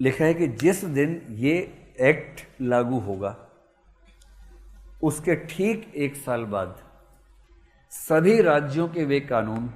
[0.00, 1.56] लिखा है कि जिस दिन ये
[2.00, 3.36] एक्ट लागू होगा।
[5.02, 6.78] उसके ठीक एक साल बाद
[7.92, 9.70] सभी राज्यों के वे कानून,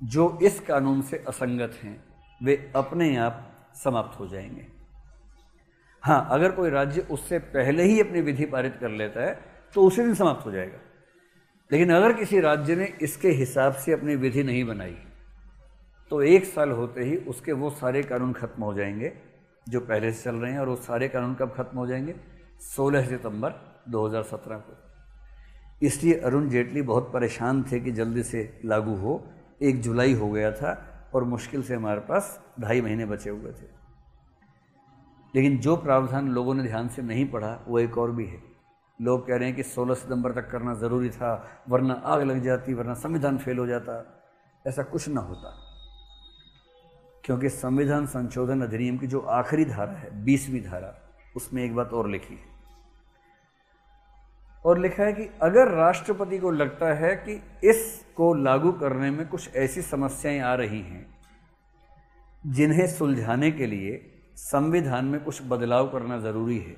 [0.00, 2.04] जो इस कानून से असंगत हैं,
[2.40, 3.50] वे अपने आप
[3.84, 4.66] समाप्त हो जाएँगे।
[6.02, 9.38] हाँ अगर कोई राज्य उससे पहले ही अपनी विधि पारित कर लेता है
[9.74, 10.78] तो उसी दिन समाप्त हो जाएगा।
[11.70, 14.96] लेकिन अगर किसी राज्य ने इसके हिसाब से अपनी विधि नहीं बनाई
[16.10, 19.12] तो एक साल होते ही उसके वो सारे कानून खत्म हो जाएँगे।
[19.68, 22.14] जो पहले से चल रहे हैं और वो सारे कानून कब खत्म हो जाएँगे?
[22.60, 23.52] 16 सितंबर
[23.88, 24.76] 2017 को।
[25.86, 29.26] इसलिए अरुण जेटली बहुत परेशान थे कि जल्दी से लागू हो।
[29.62, 33.66] एक जुलाई हो गया था और मुश्किल से हमारे पास ढाई महीने बचे हुए थे।
[35.36, 38.42] लेकिन जो प्रावधान लोगों ने ध्यान से नहीं पढ़ा, वो एक और भी है।
[39.02, 42.74] लोग कह रहे हैं कि 16 सितंबर तक करना ज़रूरी था, वरना आग लग जाती,
[42.74, 44.22] वरना संविधान फेल हो जाता।
[44.66, 45.63] ऐसा कुछ ना होता।
[47.24, 50.94] क्योंकि संविधान संशोधन अधिनियम की जो आखिरी धारा है, बीसवीं धारा,
[51.36, 52.52] उसमें एक बात और लिखी है।
[54.64, 59.56] और लिखा है कि अगर राष्ट्रपति को लगता है कि इसको लागू करने में कुछ
[59.56, 61.06] ऐसी समस्याएँ आ रही हैं,
[62.46, 66.76] जिन्हें सुलझाने के लिए संविधान में कुछ बदलाव करना ज़रूरी है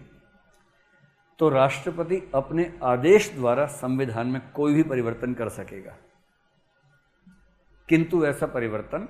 [1.39, 5.97] तो राष्ट्रपति अपने आदेश द्वारा संविधान में कोई भी परिवर्तन कर सकेगा।
[7.89, 9.09] किंतु ऐसा परिवर्तन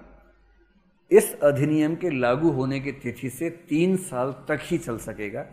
[1.11, 5.45] इस अधिनियम के लागू होने की तिथि से तीन साल तक ही चल सकेगा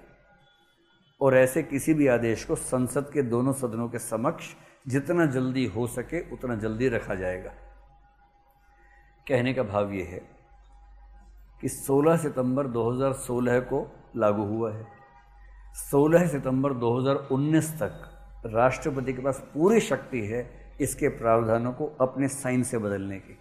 [1.21, 4.45] और ऐसे किसी भी आदेश को संसद के दोनों सदनों के समक्ष
[4.87, 7.53] जितना जल्दी हो सके उतना जल्दी रखा जाएगा।
[9.27, 10.21] कहने का भाव ये है
[11.61, 13.85] कि 16 सितंबर 2016 को
[14.15, 14.87] लागू हुआ है।
[15.91, 18.09] 16 सितंबर 2019 तक
[18.45, 20.43] राष्ट्रपति के पास पूरी शक्ति है
[20.81, 23.37] इसके प्रावधानों को अपने साइन से बदलने की।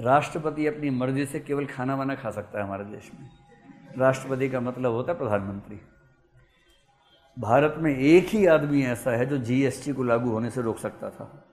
[0.00, 3.30] राष्ट्रपति अपनी मर्ज़ी से केवल खाना वाना खा सकता है हमारे देश में।
[3.98, 5.80] राष्ट्रपति का मतलब होता है प्रधानमंत्री।
[7.38, 11.10] भारत में एक ही आदमी ऐसा है जो जीएसटी को लागू होने से रोक सकता
[11.10, 11.44] था।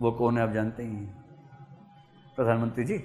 [0.00, 1.06] वो कौन है आप जानते ही?
[2.36, 3.04] प्रधानमंत्री जी।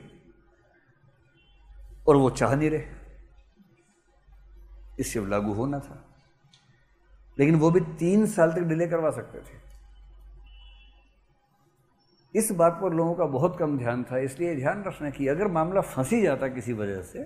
[2.07, 2.85] और वो चाह नहीं रहे।
[4.99, 6.05] इससे लागू होना था।
[7.39, 9.66] लेकिन वो भी तीन साल तक डिले करवा सकते थे।
[12.37, 15.81] इस बात पर लोगों का बहुत कम ध्यान था, इसलिए ध्यान रखना कि अगर मामला
[15.83, 17.23] फंसी जाता किसी वजह से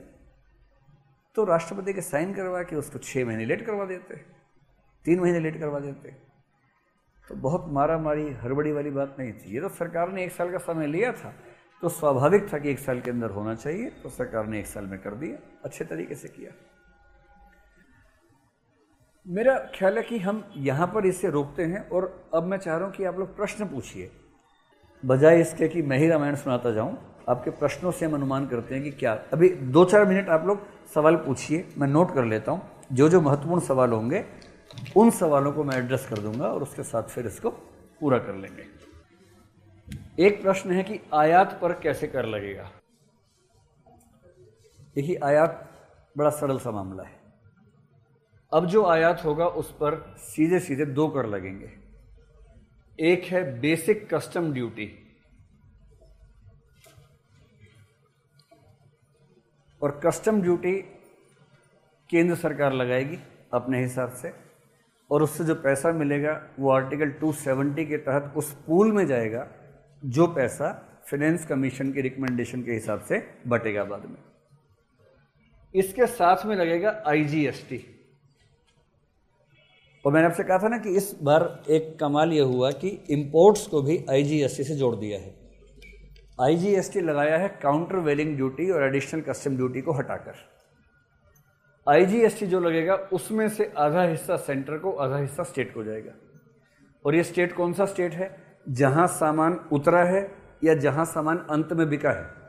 [1.36, 4.16] तो राष्ट्रपति के साइन करवा के उसको छः महीने लेट करवा देते,
[5.06, 6.10] तीन महीने लेट करवा देते।
[7.28, 10.52] तो बहुत मारा मारी हड़बड़ी वाली बात नहीं थी। ये तो सरकार ने एक साल
[10.52, 11.34] का समय लिया था
[11.84, 14.86] तो स्वाभाविक था कि एक साल के अंदर होना चाहिए तो सरकार ने एक साल
[14.86, 16.52] में कर दिया, अच्छे तरीके से किया।
[19.26, 22.86] मेरा ख्याल है कि हम यहाँ पर इसे रोकते हैं, और अब मैं चाह रहा
[22.86, 24.10] हूँ कि आप लोग प्रश्न पूछिए।
[25.04, 26.98] बजाय इसके कि मैं ही रामायण सुनाता जाऊँ,
[27.30, 30.68] आपके प्रश्नों से हम अनुमान करते हैं कि क्या। अभी दो चार मिनट आप लोग
[30.94, 34.26] सवाल पूछिए, मैं नोट कर लेता हूँ। जो जो महत्वपूर्ण सवाल होंगे,
[34.98, 37.50] उन सवालों को मैं एड्रेस कर दूँगा और उसके साथ फिर इसको
[38.00, 38.66] पूरा कर लेंगे।
[40.26, 42.72] एक प्रश्न है कि आयात पर कैसे कर लगेगा?
[44.96, 45.70] देखिए, आयात
[46.18, 47.20] बड़ा सरल सा मामला है।
[48.54, 51.81] अब जो आयात होगा, उस पर सीधे सीधे दो कर लगेंगे।
[53.00, 54.88] एक है बेसिक कस्टम ड्यूटी
[59.82, 60.74] और कस्टम ड्यूटी
[62.10, 63.18] केंद्र सरकार लगाएगी
[63.54, 64.34] अपने हिसाब से,
[65.10, 69.48] और उससे जो पैसा मिलेगा वो आर्टिकल 270 के तहत उस पूल में जाएगा,
[70.04, 70.72] जो पैसा
[71.10, 74.18] फाइनेंस कमीशन के रिकमेंडेशन के हिसाब से बटेगा बाद में।
[75.74, 77.84] इसके साथ में लगेगा आईजीएसटी
[80.06, 83.68] और मैंने आपसे कहा था ना कि इस बार एक कमाल यह हुआ कि इंपोर्ट्स
[83.68, 85.36] को भी आईजीएसटी से जोड़ दिया है।
[86.42, 90.34] आईजीएसटी लगाया है काउंटर वेलिंग ड्यूटी और एडिशनल कस्टम ड्यूटी को हटाकर।
[91.90, 96.12] आईजीएसटी जो लगेगा, उसमें से आधा हिस्सा सेंटर को, आधा हिस्सा स्टेट को जाएगा।
[97.06, 98.44] और ये स्टेट कौन सा स्टेट है?
[98.70, 100.32] जहाँ सामान उतरा है
[100.64, 102.42] या जहाँ सामान अंत में बिका है।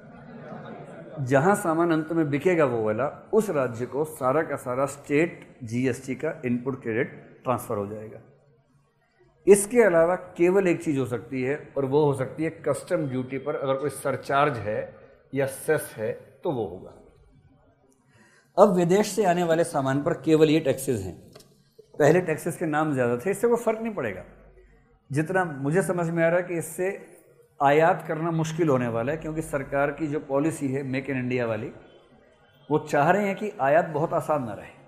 [1.24, 6.14] जहाँ सामान अंत में बिकेगा वो वाला, उस राज्य को सारा का सारा स्टेट जीएसटी
[6.14, 8.20] का इनपुट क्रेडिट ट्रांसफ़र हो जाएगा।
[9.46, 13.38] इसके अलावा केवल एक चीज़ हो सकती है और वो हो सकती है कस्टम ड्यूटी
[13.38, 14.80] पर अगर कोई सरचार्ज है
[15.34, 16.12] या सेस है
[16.44, 16.94] तो वो होगा।
[18.56, 21.14] अब विदेश से आने वाले सामान पर केवल ये टैक्सेस हैं।
[21.98, 24.24] पहले टैक्सेस के नाम ज़्यादा थे, इससे कोई फ़र्क नहीं पड़ेगा।
[25.10, 26.90] जितना मुझे समझ में आ रहा है कि इससे
[27.60, 31.46] आयात करना मुश्किल होने वाला है, क्योंकि सरकार की जो पॉलिसी है मेक इन इंडिया
[31.46, 31.72] वाली,
[32.70, 34.80] वो चाह रहे हैं कि आयात बहुत आसान ना रहे।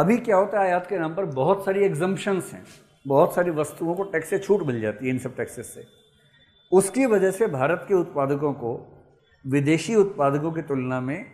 [0.00, 2.62] अभी क्या होता है, आयात के नाम पर बहुत सारी एग्जम्पन्स हैं।
[3.06, 5.84] बहुत सारी वस्तुओं को टैक्स से छूट मिल जाती है इन सब टैक्सेस से।
[6.72, 8.72] उसकी वजह से भारत के उत्पादकों को,
[9.44, 11.26] विदेशी उत्पादकों की तुलना में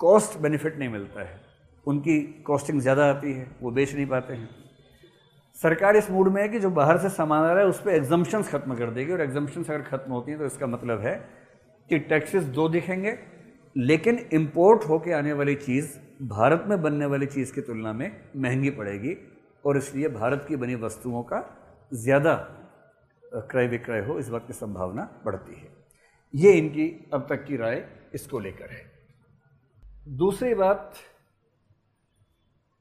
[0.00, 1.40] कॉस्ट बेनिफिट नहीं मिलता है।
[1.86, 4.48] उनकी कॉस्टिंग ज़्यादा आती है, वो बेच नहीं पाते हैं।
[5.56, 7.90] सरकार इस मूड में है कि जो बाहर से सामान आ रहा है, उस पर
[7.92, 11.16] एग्जाम्पन्स खत्म कर देगी और एग्जाम्पन्स अगर खत्म होती हैं तो इसका मतलब है
[11.90, 13.18] कि टैक्सेस दो दिखेंगे,
[13.76, 18.70] लेकिन इम्पोर्ट होके आने वाली चीज़ भारत में बनने वाली चीज़ की तुलना में महँगी
[18.72, 19.16] पड़ेगी
[19.64, 21.40] और इसलिए भारत की बनी वस्तुओं का
[21.92, 22.34] ज़्यादा
[23.50, 25.72] क्रय विक्रय हो, इस बात की संभावना बढ़ती है।
[26.34, 27.84] ये इनकी अब तक की राय
[28.14, 28.84] इसको लेकर है।
[30.16, 30.94] दूसरी बात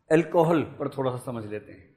[0.10, 1.92] एल्कोहल पर थोड़ा सा समझ लेते हैं।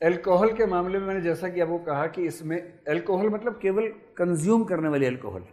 [0.00, 2.56] एल्कोहल के मामले में मैंने जैसा कि आपको कहा कि इसमें
[2.88, 5.44] एल्कोहल मतलब केवल कंज्यूम करने वाली एल्कोहल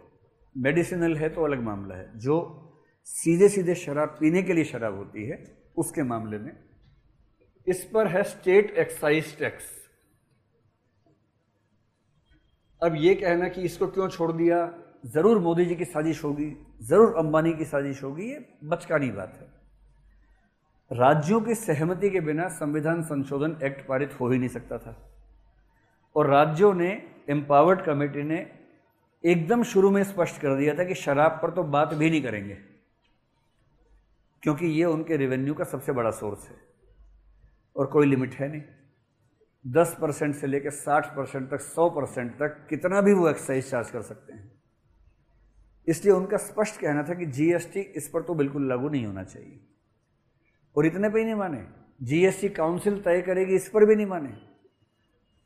[0.56, 2.66] मेडिसिनल है तो अलग मामला है, जो
[3.06, 5.44] सीधे सीधे शराब पीने के लिए शराब होती है,
[5.76, 6.52] उसके मामले में।
[7.66, 9.64] इस पर है स्टेट एक्साइज टैक्स।
[12.82, 14.58] अब ये कहना कि इसको क्यों छोड़ दिया?
[15.06, 20.98] ज़रूर मोदी जी की साजिश होगी, ज़रूर अंबानी की साजिश होगी, ये बचकानी बात है।
[20.98, 24.96] राज्यों की सहमति के बिना संविधान संशोधन एक्ट पारित हो ही नहीं सकता था।
[26.16, 26.90] और राज्यों ने,
[27.30, 28.46] एम्पावर्ड कमेटी ने,
[29.24, 32.69] एकदम शुरू में स्पष्ट कर दिया था कि शराब पर तो बात भी नहीं करेंगे।
[34.42, 36.56] क्योंकि ये उनके रेवेन्यू का सबसे बड़ा सोर्स है।
[37.76, 38.62] और कोई लिमिट है नहीं।
[39.66, 43.90] दस परसेंट से लेकर साठ परसेंट तक, सौ परसेंट तक कितना भी वो एक्साइज चार्ज
[43.90, 44.62] कर सकते हैं।
[45.88, 49.60] इसलिए उनका स्पष्ट कहना था कि जीएसटी इस पर तो बिल्कुल लागू नहीं होना चाहिए।
[50.76, 51.66] और इतने पे ही नहीं माने।
[52.02, 54.38] जीएसटी काउंसिल तय करेगी, इस पर भी नहीं माने।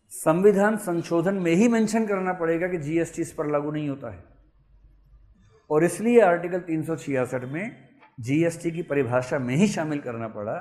[0.09, 4.25] संविधान संशोधन में ही मेंशन करना पड़ेगा कि जीएसटी इस पर लागू नहीं होता है।
[5.71, 10.55] और इसलिए आर्टिकल तीन सौ छियासठ में जीएसटी की परिभाषा में ही शामिल करना पड़ा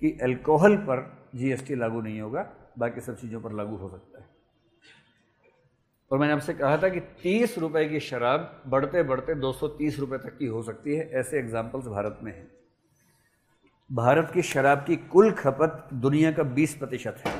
[0.00, 4.28] कि अल्कोहल पर जीएसटी लागू नहीं होगा, बाकी सब चीज़ों पर लागू हो सकता है।
[6.12, 9.98] और मैंने आपसे कहा था कि तीस रुपए की शराब बढ़ते बढ़ते दो सौ तीस
[9.98, 12.50] रुपए तक की हो सकती है, ऐसे एग्जाम्पल्स भारत में हैं।
[13.92, 17.36] भारत की शराब की कुल खपत दुनिया का 20 प्रतिशत है।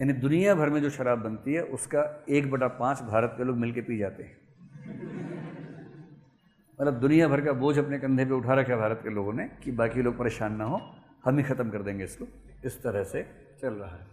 [0.00, 3.56] यानी दुनिया भर में जो शराब बनती है, उसका एक बटा पाँच भारत के लोग
[3.56, 4.47] मिलकर पी जाते हैं।
[6.80, 9.72] मतलब दुनिया भर का बोझ अपने कंधे पे उठा रखा भारत के लोगों ने कि
[9.72, 10.80] बाकी लोग परेशान ना हो,
[11.24, 12.26] हम ही ख़त्म कर देंगे इसको।
[12.64, 13.22] इस तरह से
[13.62, 14.06] चल रहा है।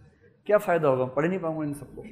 [0.46, 1.04] क्या फ़ायदा होगा?
[1.04, 2.04] पढ़ नहीं पाऊँगा इन सबको।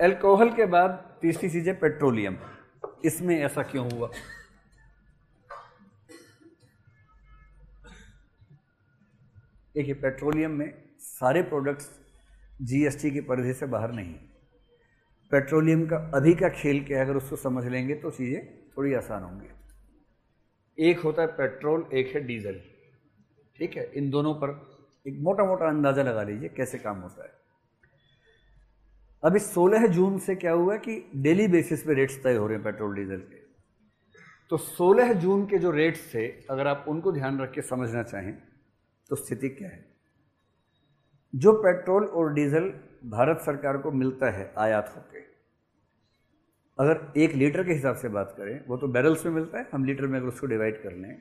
[0.00, 2.36] एल्कोहल के बाद तीसरी चीज़ है पेट्रोलियम।
[3.04, 4.08] इसमें ऐसा क्यों हुआ?
[9.74, 11.90] देखिए, पेट्रोलियम में सारे प्रोडक्ट्स
[12.62, 14.14] जीएसटी की परिधि से बाहर नहीं
[15.32, 18.40] पेट्रोलियम का अभी का खेल क्या है, अगर उसको समझ लेंगे तो चीज़ें
[18.76, 19.46] थोड़ी आसान होंगी।
[20.78, 22.60] एक होता है पेट्रोल, एक है डीजल।
[23.58, 24.50] ठीक है, इन दोनों पर
[25.06, 27.30] एक मोटा मोटा अंदाज़ा लगा लीजिए कैसे काम होता है।
[29.22, 32.64] अभी 16 जून से क्या हुआ कि डेली बेसिस पे रेट्स तय हो रहे हैं
[32.64, 33.40] पेट्रोल, डीजल के।
[34.50, 38.34] तो 16 जून के जो रेट्स थे, अगर आप उनको ध्यान रख के समझना चाहें
[39.10, 39.84] तो स्थिति क्या है?
[41.34, 42.72] जो पेट्रोल और डीजल
[43.02, 45.20] भारत सरकार को मिलता है आयात होके।
[46.78, 49.84] अगर एक लीटर के हिसाब से बात करें, वो तो बैरल्स में मिलता है, हम
[49.84, 51.20] लीटर में अगर उसको डिवाइड कर लें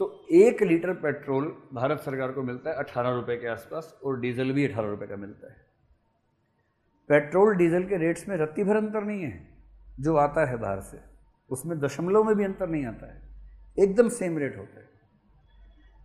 [0.00, 4.50] तो एक लीटर पेट्रोल भारत सरकार को मिलता है अठारह रुपये के आसपास और डीजल
[4.52, 5.56] भी अठारह रुपये का मिलता है।
[7.10, 9.46] पेट्रोल डीजल के रेट्स में रत्ती भर अंतर नहीं है,
[10.00, 10.98] जो आता है बाहर से,
[11.50, 13.20] उसमें दशमलव में भी अंतर नहीं आता है,
[13.76, 14.88] एकदम सेम रेट होता है।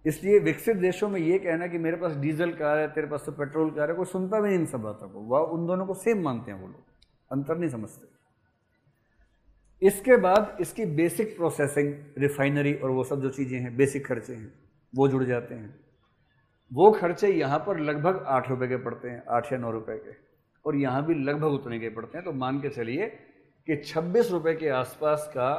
[0.09, 3.31] इसलिए विकसित देशों में ये कहना कि मेरे पास डीजल कार है, तेरे पास तो
[3.31, 5.93] पेट्रोल कार है, कोई सुनता भी नहीं इन सब बातों को। वह, उन दोनों को
[5.93, 6.83] सेम मानते हैं वो लोग।
[7.31, 8.07] अंतर नहीं समझते।
[9.81, 14.51] इसके बाद इसकी बेसिक प्रोसेसिंग, रिफाइनरी और वो सब जो चीज़ें हैं, बेसिक खर्चे हैं,
[14.93, 15.75] वो जुड़ जाते हैं।
[16.71, 20.11] वो खर्चे यहाँ पर लगभग आठ रुपये के पड़ते हैं, आठ या नौ रुपये के।
[20.65, 23.07] और यहाँ भी लगभग उतने के पड़ते हैं तो मान के चलिए
[23.67, 25.51] कि छब्बीस रुपये के आसपास का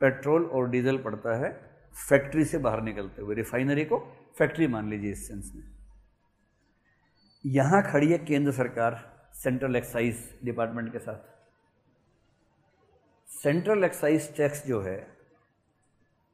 [0.00, 1.50] पेट्रोल और डीजल पड़ता है।
[1.96, 3.98] फैक्ट्री से बाहर निकलते हुए रिफाइनरी को
[4.38, 5.62] फैक्ट्री मान लीजिए इस सेंस में।
[7.46, 11.18] यहाँ खड़ी है केंद्र सरकार सेंट्रल एक्साइज डिपार्टमेंट के साथ।
[13.42, 15.16] सेंट्रल एक्साइज टैक्स जो है,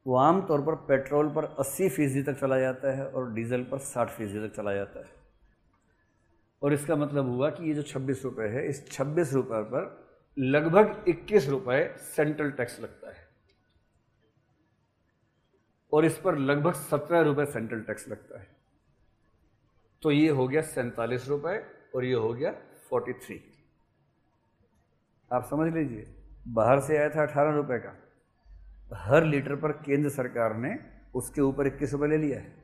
[0.07, 4.07] वो आमतौर पर पेट्रोल पर 80 फ़ीसदी तक चला जाता है और डीजल पर 60
[4.07, 5.11] फ़ीसदी तक चला जाता है।
[6.61, 10.07] और इसका मतलब हुआ कि ये जो छब्बीस रुपये है, इस छब्बीस रुपये पर
[10.37, 13.02] लगभग इक्कीस रुपये सेंट्रल टैक्स लगता है।
[15.93, 18.47] और इस पर लगभग सत्रह रुपये सेंट्रल टैक्स लगता है।
[20.03, 21.65] तो ये हो गया सैंतालीस रुपये
[21.95, 22.51] और ये हो गया
[22.89, 23.41] फोर्टी थ्री।
[25.31, 26.15] आप समझ लीजिए,
[26.47, 27.95] बाहर से आया था अठारह रुपये का।
[28.95, 30.77] हर लीटर पर केंद्र सरकार ने
[31.15, 32.63] उसके ऊपर इक्कीस रुपये ले लिया है।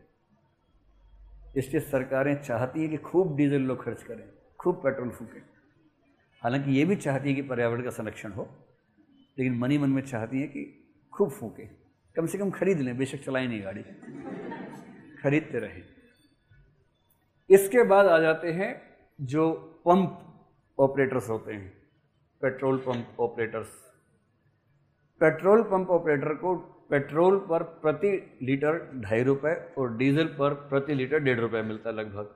[1.57, 5.41] इसलिए सरकारें चाहती है कि खूब डीजल लोग खर्च करें, खूब पेट्रोल फूकें।
[6.43, 8.49] हालाँकि ये भी चाहती है कि पर्यावरण का संरक्षण हो,
[9.37, 10.63] लेकिन मनी मन में चाहती है कि
[11.13, 11.78] खूब फूकें।
[12.19, 13.81] कम से कम खरीद लें, बेशक चलाएँ नहीं गाड़ी।
[15.23, 15.83] खरीदते रहें।
[17.49, 19.51] इसके बाद आ जाते हैं जो
[19.85, 20.39] पंप
[20.79, 21.69] ऑपरेटर्स होते हैं,
[22.41, 23.67] petrol pump operators.
[25.19, 26.55] Petrol pump operator को
[26.89, 31.95] पेट्रोल पर प्रति लीटर ढाई रुपए और डीजल पर प्रति लीटर डेढ़ रुपए मिलता है
[31.95, 32.35] लगभग।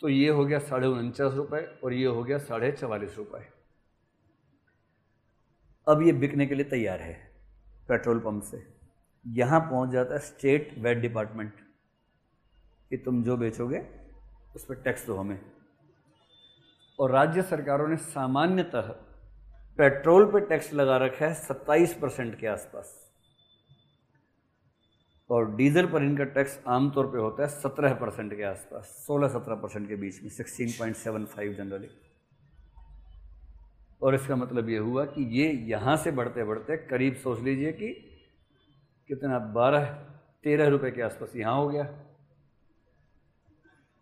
[0.00, 3.48] तो ये हो गया साढ़े उनचास रुपये और ये हो गया साढ़े चवालीस रुपये
[5.88, 7.31] अब ये बिकने के लिए तैयार है।
[7.92, 8.62] पेट्रोल पंप से।
[9.26, 11.52] यहाँ पहुँच जाता है स्टेट वेट डिपार्टमेंट
[12.90, 13.78] कि तुम जो बेचोगे,
[14.54, 15.40] उस पर टैक्स दो हमें।
[16.98, 18.88] और राज्य सरकारों ने सामान्यतः
[19.78, 22.98] पेट्रोल पे टैक्स लगा रखा है सत्ताईस परसेंट के आसपास।
[25.30, 29.54] और डीजल पर इनका टैक्स आमतौर पे होता है सत्रह परसेंट के आसपास, सोलह सत्रह
[29.54, 31.88] परसेंट के बीच में sixteen point seven five generally
[34.02, 37.88] और इसका मतलब ये हुआ कि ये यहाँ से बढ़ते बढ़ते करीब सोच लीजिए कि
[39.10, 39.84] कितना बारह,
[40.44, 41.84] तेरह रुपए के आसपास यहाँ हो गया।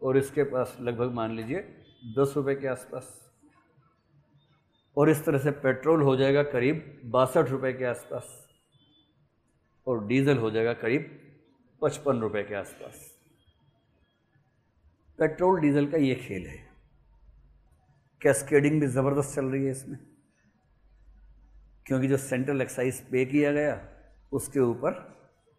[0.03, 1.59] और इसके पास लगभग मान लीजिए
[2.18, 3.32] दस रुपए के आसपास।
[4.96, 8.48] और इस तरह से पेट्रोल हो जाएगा करीब बासठ रुपए के आसपास।
[9.86, 11.11] और डीजल हो जाएगा करीब
[11.82, 13.07] पचपन रुपए के आसपास।
[15.18, 16.70] पेट्रोल डीजल का ये खेल है।
[18.23, 19.99] कैस्केडिंग भी ज़बरदस्त चल रही है इसमें।
[21.87, 23.81] क्योंकि जो सेंट्रल एक्साइज पे किया गया,
[24.33, 24.99] उसके ऊपर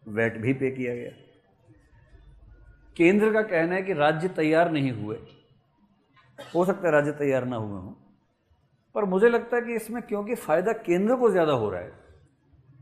[0.03, 1.11] वैट भी पे किया गया।
[2.97, 5.17] केंद्र का कहना है कि राज्य तैयार नहीं हुए।
[6.39, 7.93] हो सकता है राज्य तैयार ना हुए हों,
[8.95, 11.99] पर मुझे लगता है कि इसमें क्योंकि फ़ायदा केंद्र को ज़्यादा हो रहा है।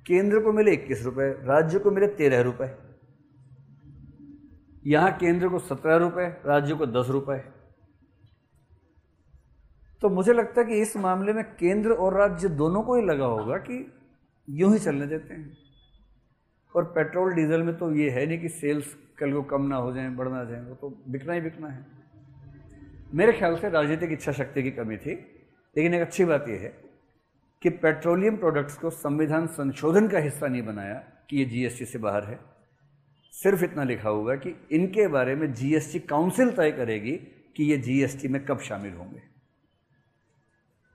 [0.06, 2.70] केंद्र को मिले इक्कीस रुपये राज्य को मिले तेरह रुपये
[4.86, 7.38] यहाँ केंद्र को सत्रह रुपये राज्य को दस रुपये
[10.02, 13.26] तो मुझे लगता है कि इस मामले में केंद्र और राज्य दोनों को ही लगा
[13.26, 13.94] होगा कि
[14.50, 15.58] यूँ ही चलने देते हैं।
[16.76, 19.94] और पेट्रोल, डीजल में तो ये है नहीं कि सेल्स कल को कम ना हो
[19.94, 21.86] जाए, बढ़ ना जाए, वो तो बिकना ही बिकना है।
[23.14, 25.12] मेरे ख्याल से राजनीतिक इच्छा शक्ति की कमी थी,
[25.78, 26.84] लेकिन एक अच्छी बात यह है
[27.62, 32.24] कि पेट्रोलियम प्रोडक्ट्स को संविधान संशोधन का हिस्सा नहीं बनाया कि ये जीएसटी से बाहर
[32.24, 32.40] है।
[33.32, 37.12] सिर्फ़ इतना लिखा हुआ है कि इनके बारे में जीएसटी काउंसिल तय करेगी
[37.56, 39.29] कि ये जीएसटी में कब शामिल होंगे।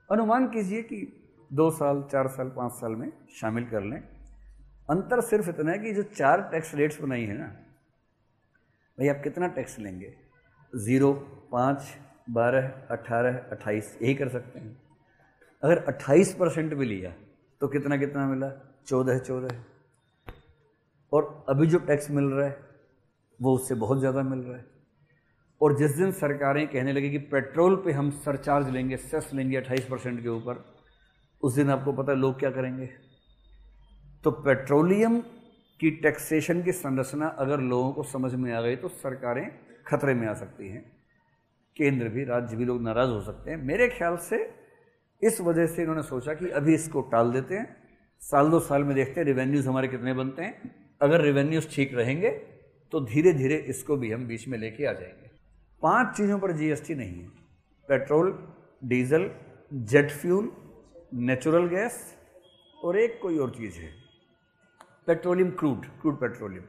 [0.09, 0.97] अनुमान कीजिए कि
[1.51, 4.01] दो साल, चार साल, पाँच साल में शामिल कर लें।
[4.89, 7.45] अंतर सिर्फ़ इतना है कि जो चार टैक्स रेट्स बनाई है ना,
[8.97, 10.13] भाई आप कितना टैक्स लेंगे?
[10.73, 11.11] ज़ीरो
[11.51, 11.83] पाँच,
[12.29, 14.77] बारह अट्ठारह अट्ठाईस, यही कर सकते हैं।
[15.63, 17.13] अगर अट्ठाईस परसेंट भी लिया
[17.61, 18.51] तो कितना कितना मिला?
[18.87, 19.63] चौदह चौदह।
[21.11, 22.57] और अभी जो टैक्स मिल रहा है,
[23.39, 24.65] वो उससे बहुत ज़्यादा मिल रहा है।
[25.65, 29.85] और जिस दिन सरकारें कहने लगी कि पेट्रोल पे हम सरचार्ज लेंगे, सेस लेंगे अट्ठाईस
[29.85, 30.65] परसेंट के ऊपर,
[31.41, 32.89] उस दिन आपको पता है लोग क्या करेंगे?
[34.23, 35.19] तो पेट्रोलियम
[35.79, 39.51] की टैक्सेशन की संरचना अगर लोगों को समझ में आ गई तो सरकारें
[39.87, 40.91] खतरे में आ सकती हैं।
[41.77, 44.53] केंद्र भी, राज्य भी लोग नाराज़ हो सकते हैं। मेरे ख्याल से
[45.23, 47.75] इस वजह से इन्होंने सोचा कि अभी इसको टाल देते हैं।
[48.21, 52.29] साल दो साल में देखते हैं रिवेन्यूज़ हमारे कितने बनते हैं। अगर रिवेन्यूज़ ठीक रहेंगे
[52.91, 55.24] तो धीरे धीरे इसको भी हम बीच में लेके आ जाएँगे।
[55.85, 57.27] पाँच चीज़ों पर जीएसटी नहीं है।
[57.89, 58.29] Petrol,
[58.83, 59.29] diesel,
[59.73, 60.51] jet fuel,
[61.13, 61.99] natural gas
[62.79, 63.91] और एक कोई और चीज़ है।
[65.07, 66.63] Petroleum, crude crude petroleum.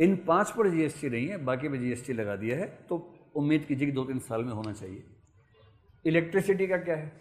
[0.00, 2.98] इन पाँच पर जीएसटी नहीं है, बाकी पे जीएसटी लगा दिया है तो
[3.34, 5.02] उम्मीद कीजिए कि दो तीन साल में होना चाहिए।
[6.04, 7.12] इलेक्ट्रिसिटी का क्या है?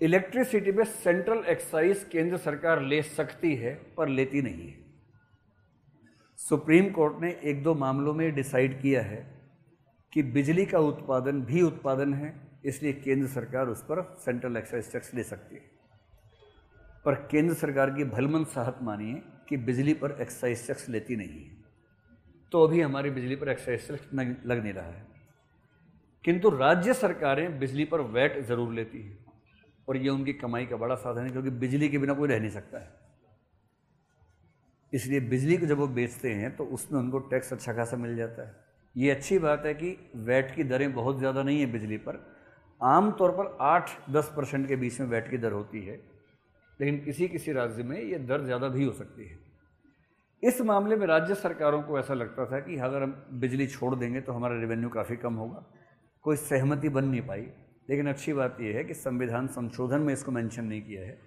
[0.00, 4.83] इलेक्ट्रिसिटी में सेंट्रल एक्साइज केंद्र सरकार ले सकती है, पर लेती नहीं है।
[6.44, 9.18] सुप्रीम कोर्ट ने एक दो मामलों में डिसाइड किया है
[10.12, 12.34] कि बिजली का उत्पादन भी उत्पादन है,
[12.64, 15.62] इसलिए केंद्र सरकार उस पर सेंट्रल एक्साइज टैक्स ले सकती है।
[17.04, 21.62] पर केंद्र सरकार की भलमन साहत मानिए कि बिजली पर एक्साइज टैक्स लेती नहीं है।
[22.52, 25.06] तो अभी हमारी बिजली पर एक्साइज टैक्स लग नहीं रहा है।
[26.24, 29.18] किंतु राज्य सरकारें बिजली पर वैट ज़रूर लेती हैं,
[29.88, 32.50] और ये उनकी कमाई का बड़ा साधन है, क्योंकि बिजली के बिना कोई रह नहीं
[32.50, 33.03] सकता है।
[34.94, 38.42] इसलिए बिजली को जब वो बेचते हैं तो उसमें उनको टैक्स अच्छा खासा मिल जाता
[38.42, 38.54] है।
[38.96, 42.20] ये अच्छी बात है कि वैट की दरें बहुत ज़्यादा नहीं है बिजली पर।
[42.80, 45.96] आम तौर पर आठ दस परसेंट के बीच में वैट की दर होती है,
[46.80, 49.38] लेकिन किसी किसी राज्य में ये दर ज़्यादा भी हो सकती है।
[50.42, 54.20] इस मामले में राज्य सरकारों को ऐसा लगता था कि अगर हम बिजली छोड़ देंगे
[54.20, 55.64] तो हमारा रेवेन्यू काफ़ी कम होगा।
[56.24, 57.46] कोई सहमति बन नहीं पाई,
[57.90, 61.18] लेकिन अच्छी बात यह है कि संविधान संशोधन में इसको मेंशन नहीं किया है।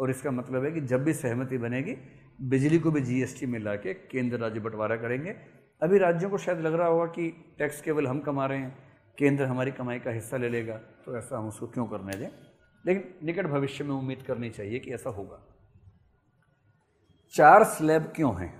[0.00, 1.96] और इसका मतलब है कि जब भी सहमति बनेगी,
[2.42, 5.34] बिजली को भी जीएसटी में ला के केंद्र राज्य बंटवारा करेंगे।
[5.82, 7.28] अभी राज्यों को शायद लग रहा होगा कि
[7.58, 8.76] टैक्स केवल हम कमा रहे हैं,
[9.18, 12.28] केंद्र हमारी कमाई का हिस्सा ले लेगा तो ऐसा हम उसको क्यों करने दें?
[12.84, 15.42] लेकिन निकट भविष्य में उम्मीद करनी चाहिए कि ऐसा होगा।
[17.34, 18.58] चार स्लैब क्यों हैं?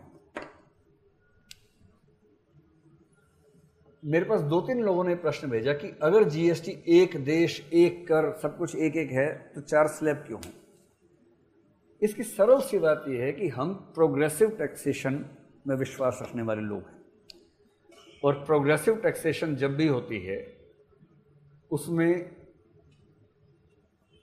[4.03, 8.33] मेरे पास दो तीन लोगों ने प्रश्न भेजा कि अगर जीएसटी एक देश, एक कर,
[8.33, 10.60] सब कुछ एक एक है तो चार स्लैब क्यों हैं?
[12.03, 15.25] इसकी सरल सी बात यह है कि हम प्रोग्रेसिव टैक्सेशन
[15.67, 16.99] में विश्वास रखने वाले लोग हैं।
[18.25, 20.39] और प्रोग्रेसिव टैक्सेशन जब भी होती है,
[21.71, 22.31] उसमें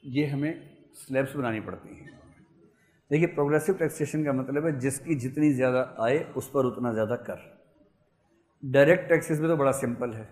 [0.04, 0.54] ये हमें
[0.96, 2.16] स्लैब्स बनानी पड़ती हैं।
[3.12, 7.46] देखिए प्रोग्रेसिव टैक्सेशन का मतलब है जिसकी जितनी ज़्यादा आय, उस पर उतना ज़्यादा कर।
[8.64, 10.28] डायरेक्ट टैक्सेस में तो बड़ा सिंपल है।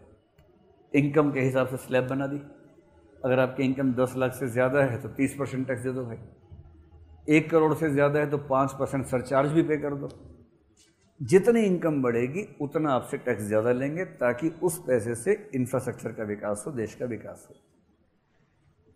[0.93, 2.41] इनकम के हिसाब से स्लैब बना दी।
[3.25, 6.17] अगर आपकी इनकम दस लाख से ज़्यादा है तो तीस परसेंट टैक्स दे दो भाई।
[7.27, 10.09] एक करोड़ से ज़्यादा है तो पाँच परसेंट सरचार्ज भी पे कर दो।
[11.21, 16.63] जितनी इनकम बढ़ेगी, उतना आपसे टैक्स ज़्यादा लेंगे ताकि उस पैसे से इंफ्रास्ट्रक्चर का विकास
[16.67, 17.55] हो, देश का विकास हो।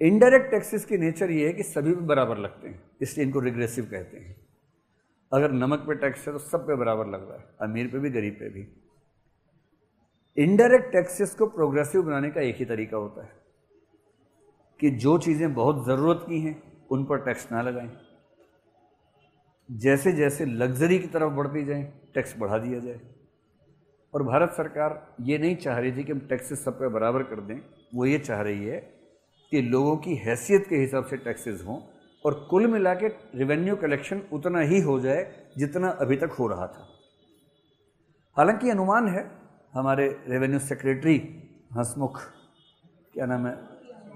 [0.02, 3.86] इनडायरेक्ट टैक्सेस की नेचर ये है कि सभी पे बराबर लगते हैं, इसलिए इनको रिग्रेसिव
[3.86, 4.36] कहते हैं।
[5.32, 8.10] अगर नमक पे टैक्स है तो सब पे बराबर लग रहा है, अमीर पे भी,
[8.10, 8.68] गरीब पे भी।
[10.38, 13.32] इनडायरेक्ट टैक्सेस को प्रोग्रेसिव बनाने का एक ही तरीका होता है
[14.80, 16.62] कि जो चीज़ें बहुत ज़रूरत की हैं,
[16.92, 17.90] उन पर टैक्स ना लगाएँ।
[19.70, 23.00] जैसे जैसे लग्जरी की तरफ़ बढ़ती जाए, टैक्स बढ़ा दिया जाए।
[24.14, 27.42] और भारत सरकार ये नहीं चाह रही थी कि हम टैक्सेस सब पे बराबर कर
[27.42, 27.62] दें,
[27.96, 28.80] वो ये चाह रही है
[29.52, 31.82] कि लोगों की हैसियत के हिसाब से टैक्सेस हों
[32.26, 36.68] और कुल मिला के रेवेन्यू कलेक्शन उतना ही हो जाए जितना अभी तक हो रहा
[36.68, 36.88] था।
[38.38, 39.32] हालाँकि अनुमान है,
[39.74, 41.18] हमारे रेवेन्यू सेक्रेटरी
[41.78, 42.22] हंसमुख,
[43.14, 43.54] क्या नाम है,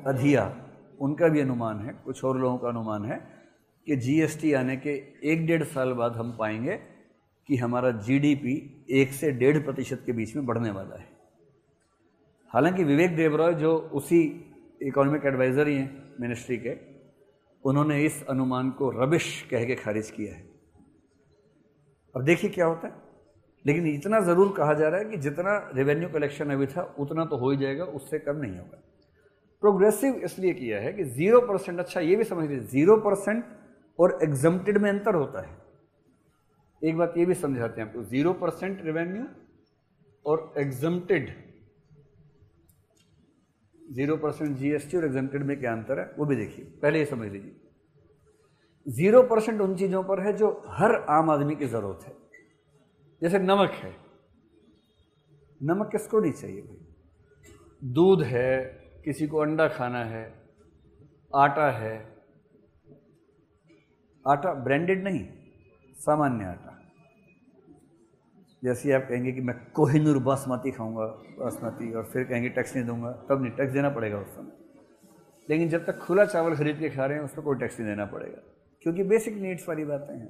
[0.08, 0.66] अधिया,
[1.01, 3.33] उनका भी अनुमान है, कुछ और लोगों का अनुमान है
[3.88, 4.90] कि जीएसटी आने के
[5.24, 6.76] एक डेढ़ साल बाद हम पाएँगे
[7.50, 11.08] कि हमारा जीडीपी एक से डेढ़ प्रतिशत के बीच में बढ़ने वाला है।
[12.52, 16.78] हालाँकि विवेक देवरॉय जो उसी इकोनॉमिक एडवाइज़र ही हैं मिनिस्ट्री के,
[17.66, 20.46] उन्होंने इस अनुमान को रबिश कह के खारिज किया है।
[22.16, 22.94] अब देखिए क्या होता है।
[23.66, 27.38] लेकिन इतना ज़रूर कहा जा रहा है कि जितना रेवेन्यू कलेक्शन अभी था, उतना तो
[27.38, 28.84] हो ही जाएगा, उससे कम नहीं होगा।
[29.62, 33.46] प्रोग्रेसिव इसलिए किया है कि ज़ीरो परसेंट अच्छा ये भी समझ लीजिए ज़ीरो परसेंट
[34.00, 35.58] और एग्जम्प्टेड में अंतर होता है।
[36.82, 39.26] एक बात ये भी समझाते हैं आपको ज़ीरो परसेंट रेवेन्यू
[40.26, 41.30] और एग्जम्प्टेड
[43.94, 47.32] ज़ीरो परसेंट जीएसटी और एग्जेंटेड में क्या अंतर है, वो भी देखिए, पहले ये समझ
[47.32, 47.56] लीजिए।
[48.88, 52.16] ज़ीरो परसेंट उन चीज़ों पर है जो हर आम आदमी की ज़रूरत है।
[53.22, 53.96] जैसे नमक है।
[55.64, 56.78] नमक किसको नहीं चाहिए भाई?
[57.84, 58.64] दूध है,
[59.06, 60.24] किसी को अंडा खाना है,
[61.36, 62.12] आटा है
[64.26, 65.26] आटा ब्रांडेड नहीं,
[65.95, 66.80] सामान्य आटा।
[68.63, 71.05] जैसे आप कहेंगे कि मैं कोहिनूर बासमती खाऊँगा,
[71.39, 74.51] बासमती, और फिर कहेंगे टैक्स नहीं दूँगा, तब नहीं, टैक्स देना पड़ेगा उस समय।
[75.49, 77.89] लेकिन जब तक खुला चावल खरीद के खा रहे हैं उस पर कोई टैक्स नहीं
[77.89, 78.41] देना पड़ेगा,
[78.84, 80.28] क्योंकि बेसिक नीड्स वाली बातें हैं।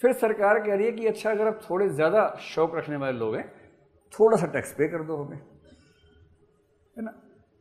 [0.00, 3.36] फिर सरकार कह रही है कि अच्छा अगर आप थोड़े ज़्यादा शौक रखने वाले लोग
[3.36, 3.46] हैं,
[4.12, 5.36] थोड़ा सा टैक्स पे कर दो हमें,
[6.96, 7.12] है ना?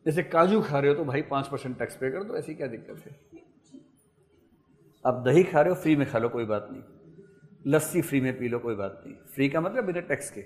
[0.05, 2.67] जैसे काजू खा रहे हो तो भाई पाँच परसेंट टैक्स पे कर दो, ऐसी क्या
[2.67, 3.15] दिक्कत है?
[5.05, 6.83] आप दही खा रहे हो फ्री में खा लो, कोई बात नहीं।
[7.67, 10.41] लस्सी फ्री में पी लो, कोई बात नहीं। फ्री का मतलब बिना टैक्स के।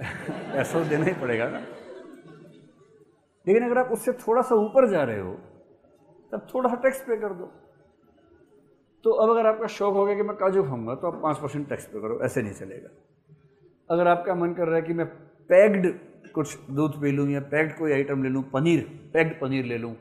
[0.58, 1.58] ऐसा तो देना ही पड़ेगा ना।
[3.46, 5.32] लेकिन अगर आप उससे थोड़ा सा ऊपर जा रहे हो,
[6.32, 7.52] तब थोड़ा सा टैक्स पे कर दो।
[9.04, 11.68] तो अब अगर आपका शौक हो गया कि मैं काजू खाऊँगा तो आप पाँच परसेंट
[11.68, 12.88] टैक्स पे करो, ऐसे नहीं चलेगा।
[13.90, 15.06] अगर आपका मन कर रहा है कि मैं
[15.48, 15.98] पैक्ड
[16.32, 19.96] कुछ दूध पी लूँ या पैक्ड कोई आइटम ले लूँ, पनीर, पैक्ड पनीर ले लूँ।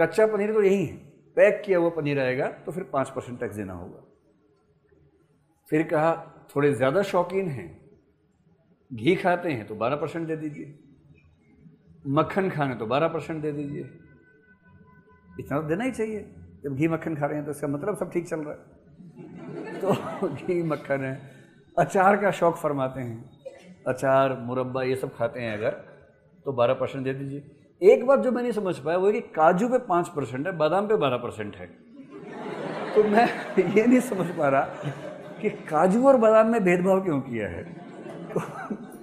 [0.00, 1.07] कच्चा पनीर तो यही है।
[1.38, 4.02] पैक किया हुआ पनीर आएगा तो फिर पाँच परसेंट टैक्स देना होगा।
[5.68, 6.12] फिर कहा,
[6.50, 7.68] थोड़े ज़्यादा शौकीन हैं,
[8.90, 10.74] घी खाते हैं तो 12 परसेंट दे दीजिए,
[12.08, 13.82] मक्खन खाने तो 12 परसेंट दे दीजिए।
[15.40, 16.20] इतना तो देना ही चाहिए।
[16.64, 20.28] जब घी मक्खन खा रहे हैं तो इसका मतलब सब ठीक चल रहा है। तो
[20.28, 21.14] घी, मक्खन है।
[21.76, 25.70] अचार का शौक फरमाते हैं। अचार, मुरब्बा ये सब खाते हैं अगर
[26.46, 27.40] तो 12 परसेंट दे दीजिए।
[27.82, 30.52] एक बात जो मैं नहीं समझ पाया वो है कि काजू पे पाँच परसेंट है
[30.56, 31.66] बादाम पे बारह परसेंट है।
[32.94, 33.26] तो मैं
[33.76, 34.60] ये नहीं समझ पा रहा
[35.42, 37.62] कि काजू और बादाम में भेदभाव क्यों किया है?
[38.32, 38.40] को,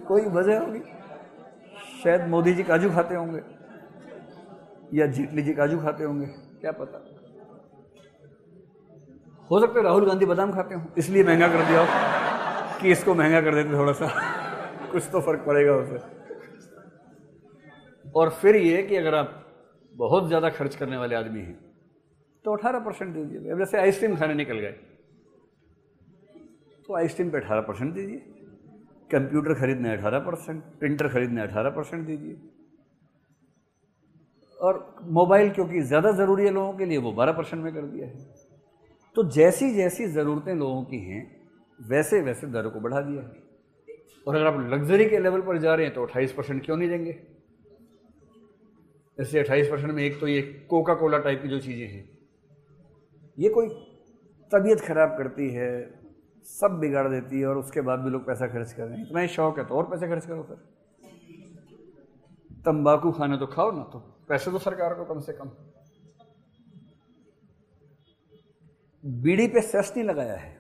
[0.08, 0.80] कोई वजह होगी?
[2.04, 3.42] शायद मोदी जी काजू खाते होंगे
[4.94, 6.26] या जेटली जी काजू खाते होंगे
[6.62, 7.06] क्या पता?
[9.52, 11.88] हो सकता है राहुल गांधी बादाम खाते हो इसलिए महँगा कर दिया हो
[12.82, 14.08] कि इसको महँगा कर देते थोड़ा सा।
[14.92, 16.25] कुछ तो फ़र्क पड़ेगा उसे।
[18.16, 19.42] और फिर ये कि अगर आप
[19.94, 21.58] बहुत ज़्यादा खर्च करने वाले आदमी हैं
[22.46, 24.72] तो 18 परसेंट दीजिए। अब जैसे आइसक्रीम खाने निकल गए
[26.90, 28.18] तो आइसक्रीम पे अठारह परसेंट दीजिए।
[29.10, 32.36] कंप्यूटर खरीदने अठारह परसेंट, प्रिंटर खरीदने अठारह परसेंट दीजिए।
[34.60, 38.08] और मोबाइल क्योंकि ज़्यादा ज़रूरी है लोगों के लिए, वो बारह परसेंट में कर दिया
[38.08, 38.14] है।
[39.16, 41.22] तो जैसी जैसी ज़रूरतें लोगों की हैं
[41.80, 43.44] वैसे वैसे दरों को बढ़ा दिया है।
[44.28, 46.90] और अगर आप लग्जरी के लेवल पर जा रहे हैं तो अट्ठाईस परसेंट क्यों नहीं
[46.90, 47.12] देंगे?
[49.18, 52.10] जैसे अट्ठाईस परसेंट में एक तो ये कोका कोला टाइप की जो चीज़ें हैं।
[53.38, 53.68] ये कोई
[54.52, 55.70] तबीयत खराब करती है,
[56.46, 59.20] सब बिगाड़ देती है और उसके बाद भी लोग पैसा खर्च कर रहे हैं। इतना
[59.20, 60.58] ही शौक है तो और पैसे खर्च करो फिर।
[62.66, 64.00] तंबाकू खाना तो खाओ ना तो
[64.30, 65.50] पैसे तो सरकार को कम से कम।
[69.04, 70.54] बीड़ी पे सेस नहीं लगाया है।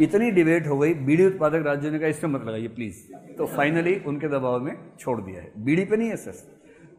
[0.00, 2.96] इतनी डिबेट हो गई, बीड़ी उत्पादक राज्यों ने कहा इसमें मत लगाइए प्लीज़
[3.36, 6.42] तो फाइनली उनके दबाव में छोड़ दिया है। बीड़ी पे नहीं है सेस।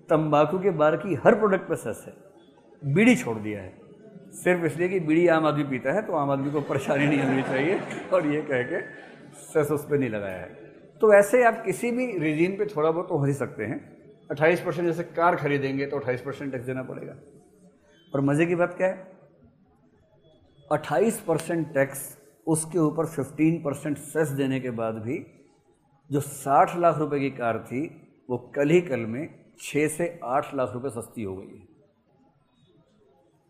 [0.10, 2.14] तंबाकू के बार की हर प्रोडक्ट पे सेस है।
[2.82, 3.74] बीड़ी छोड़ दिया है।
[4.34, 7.42] सिर्फ़ इसलिए कि बीड़ी आम आदमी पीता है तो आम आदमी को परेशानी नहीं होनी
[7.44, 7.80] चाहिए,
[8.14, 8.82] और ये कह के
[9.44, 10.68] सेस उस पर नहीं लगाया है।
[11.02, 13.80] तो ऐसे आप किसी भी रिजीम पे थोड़ा बहुत तो हो ही सकते हैं।
[14.32, 17.16] अट्ठाईस परसेंट जैसे कार खरीदेंगे तो अट्ठाईस परसेंट टैक्स देना पड़ेगा।
[18.14, 19.08] और मज़े की बात क्या है?
[20.72, 22.18] अट्ठाईस परसेंट टैक्स
[22.50, 25.26] उसके ऊपर फिफ्टीन परसेंट सेस देने के बाद भी
[26.12, 30.56] जो साठ लाख रुपए की कार थी, वो कल ही कल में छः से आठ
[30.56, 31.68] लाख रुपए सस्ती हो गई है।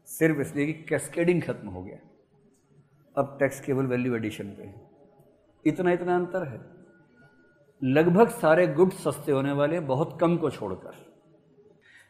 [0.05, 1.97] सिर्फ़ इसलिए कि कैस्केडिंग खत्म हो गया।
[3.17, 4.91] अब टैक्स केवल वैल्यू एडिशन पे है।
[5.65, 6.61] इतना इतना अंतर है।
[7.83, 11.09] लगभग सारे गुड्स सस्ते होने वाले हैं, बहुत कम को छोड़कर।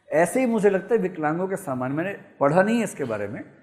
[0.08, 3.59] ऐसे ही मुझे लगता है विकलांगों के सामान, मैंने पढ़ा नहीं है इसके बारे में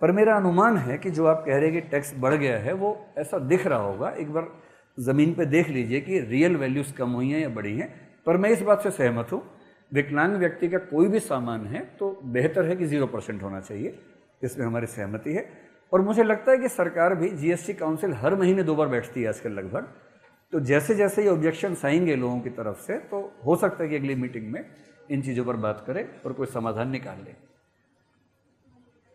[0.00, 2.72] पर मेरा अनुमान है कि जो आप कह रहे हैं कि टैक्स बढ़ गया है,
[2.72, 4.48] वो ऐसा दिख रहा होगा। एक बार
[4.98, 7.88] ज़मीन पे देख लीजिए कि रियल वैल्यूज़ कम हुई हैं या बढ़ी हैं,
[8.26, 9.42] पर मैं इस बात से सहमत हूँ,
[9.92, 13.98] विकलांग व्यक्ति का कोई भी सामान है तो बेहतर है कि ज़ीरो परसेंट होना चाहिए,
[14.42, 15.48] इसमें हमारी सहमति है।
[15.92, 19.28] और मुझे लगता है कि सरकार भी जीएसटी काउंसिल हर महीने दो बार बैठती है
[19.28, 19.92] आजकल लगभग।
[20.52, 23.96] तो जैसे जैसे ये ऑब्जेक्शन आएँगे लोगों की तरफ़ से तो हो सकता है कि
[23.96, 24.64] अगली मीटिंग में
[25.10, 27.34] इन चीज़ों पर बात करें और कोई समाधान निकाल ले।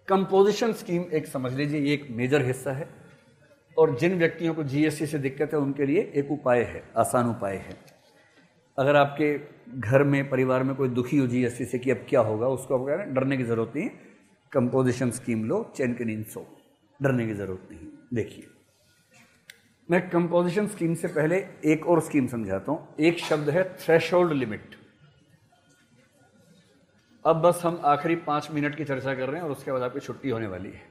[0.08, 2.88] कंपोजिशन स्कीम एक समझ लीजिए, ये एक मेजर हिस्सा है।
[3.78, 7.56] और जिन व्यक्तियों को जीएसटी से दिक्कत है, उनके लिए एक उपाय है, आसान उपाय
[7.58, 7.78] है।
[8.78, 9.38] अगर आपके
[9.80, 12.86] घर में, परिवार में कोई दुखी हो जीएसटी से कि अब क्या होगा, उसको आप
[12.88, 13.90] कहना डरने की ज़रूरत नहीं
[14.52, 16.46] कंपोजिशन स्कीम लो चैन के नींद सो।
[17.00, 18.48] डरने की ज़रूरत नहीं देखिए,
[19.90, 24.76] मैं कंपोजिशन स्कीम से पहले एक और स्कीम समझाता हूँ। एक शब्द है थ्रेशोल्ड लिमिट
[27.26, 30.00] अब बस हम आखिरी पाँच मिनट की चर्चा कर रहे हैं और उसके बाद आपकी
[30.00, 30.82] छुट्टी होने वाली है।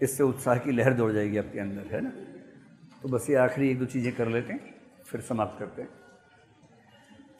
[0.00, 2.10] इससे उत्साह की लहर दौड़ जाएगी आपके अंदर, है ना?
[3.02, 4.74] तो बस ये आखिरी एक दो चीज़ें कर लेते हैं,
[5.06, 5.88] फिर समाप्त करते हैं।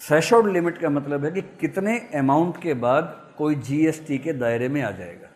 [0.01, 4.81] थ्रेशोल्ड लिमिट का मतलब है कि कितने अमाउंट के बाद कोई जीएसटी के दायरे में
[4.83, 5.29] आ जाएगा।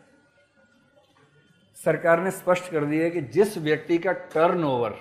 [1.77, 4.97] सरकार ने स्पष्ट कर दिया है कि जिस व्यक्ति का टर्नओवर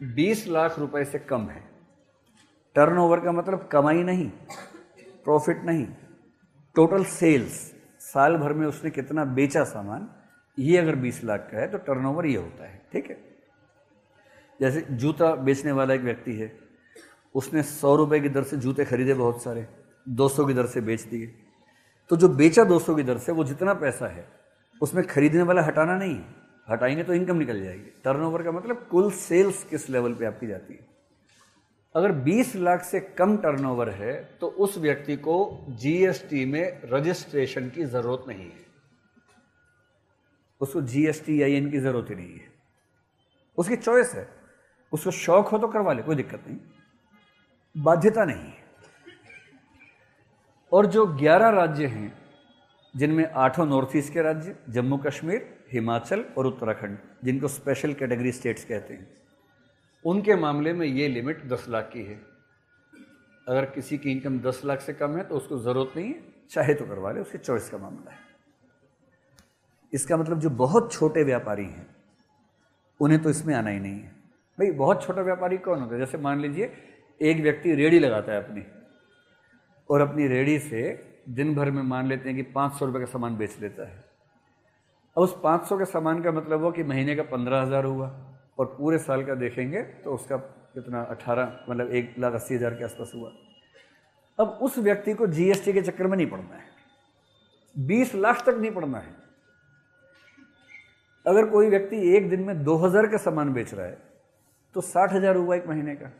[0.00, 1.62] 20 लाख रुपए से कम है
[2.76, 4.30] टर्नओवर का मतलब कमाई नहीं
[5.24, 5.86] प्रॉफिट नहीं
[6.74, 10.08] टोटल सेल्स साल भर में उसने कितना बेचा सामान,
[10.58, 13.16] ये अगर 20 लाख का है तो टर्नओवर ये होता है, ठीक है?
[14.60, 16.58] जैसे जूता बेचने वाला एक व्यक्ति है,
[17.34, 19.66] उसने सौ रुपए की दर से जूते खरीदे बहुत सारे,
[20.08, 21.26] दो सौ की दर से बेच दिए।
[22.10, 24.28] तो जो बेचा दो सौ की दर से, वो जितना पैसा है,
[24.82, 26.34] उसमें खरीदने वाला हटाना नहीं है
[26.70, 30.74] हटाएँगे तो इनकम निकल जाएगी। टर्नओवर का मतलब कुल सेल्स किस लेवल पे आपकी जाती
[30.74, 30.91] है?
[31.94, 37.84] अगर 20 लाख से कम टर्नओवर है तो उस व्यक्ति को जीएसटी में रजिस्ट्रेशन की
[37.84, 38.66] ज़रूरत नहीं है।
[40.60, 42.52] उसको जीएसटी आई एन की ज़रूरत ही नहीं है।
[43.58, 44.28] उसकी चॉइस है।
[44.92, 46.58] उसको शौक हो तो करवा ले, कोई दिक्कत नहीं।
[47.82, 48.64] बाध्यता नहीं है।
[50.72, 52.18] और जो 11 राज्य हैं,
[52.96, 58.64] जिनमें आठों नॉर्थ ईस्ट के राज्य, जम्मू कश्मीर, हिमाचल और उत्तराखंड, जिनको स्पेशल कैटेगरी स्टेट्स
[58.64, 59.21] कहते हैं
[60.04, 62.20] उनके मामले में ये लिमिट 10 लाख की है।
[63.46, 66.20] अगर किसी की इनकम 10 लाख से कम है तो उसको ज़रूरत नहीं है,
[66.50, 68.18] चाहे तो करवा ले, उसकी चॉइस का मामला है।
[69.92, 71.86] इसका मतलब जो बहुत छोटे व्यापारी हैं,
[73.00, 74.10] उन्हें तो इसमें आना ही नहीं है।
[74.58, 76.00] भाई, बहुत छोटा व्यापारी कौन होता है?
[76.00, 76.72] जैसे मान लीजिए,
[77.20, 78.62] एक व्यक्ति रेडी लगाता है अपनी,
[79.90, 80.82] और अपनी रेडी से
[81.28, 84.04] दिन भर में मान लेते हैं कि पाँच सौ का सामान बेच लेता है।
[85.16, 88.08] अब उस पाँच सौ के सामान का मतलब हो कि महीने का पंद्रह हज़ार हुआ।
[88.62, 92.84] और पूरे साल का देखेंगे तो उसका कितना, अठारह मतलब एक लाख अस्सी हज़ार के
[92.84, 93.30] आसपास हुआ।
[94.38, 96.70] अब उस व्यक्ति को जीएसटी के चक्कर में नहीं पड़ना है।
[97.76, 99.14] बीस लाख तक नहीं पड़ना है।
[101.26, 103.98] अगर कोई व्यक्ति एक दिन में दो हज़ार का सामान बेच रहा है
[104.74, 106.10] तो साठ हज़ार हुआ एक महीने का।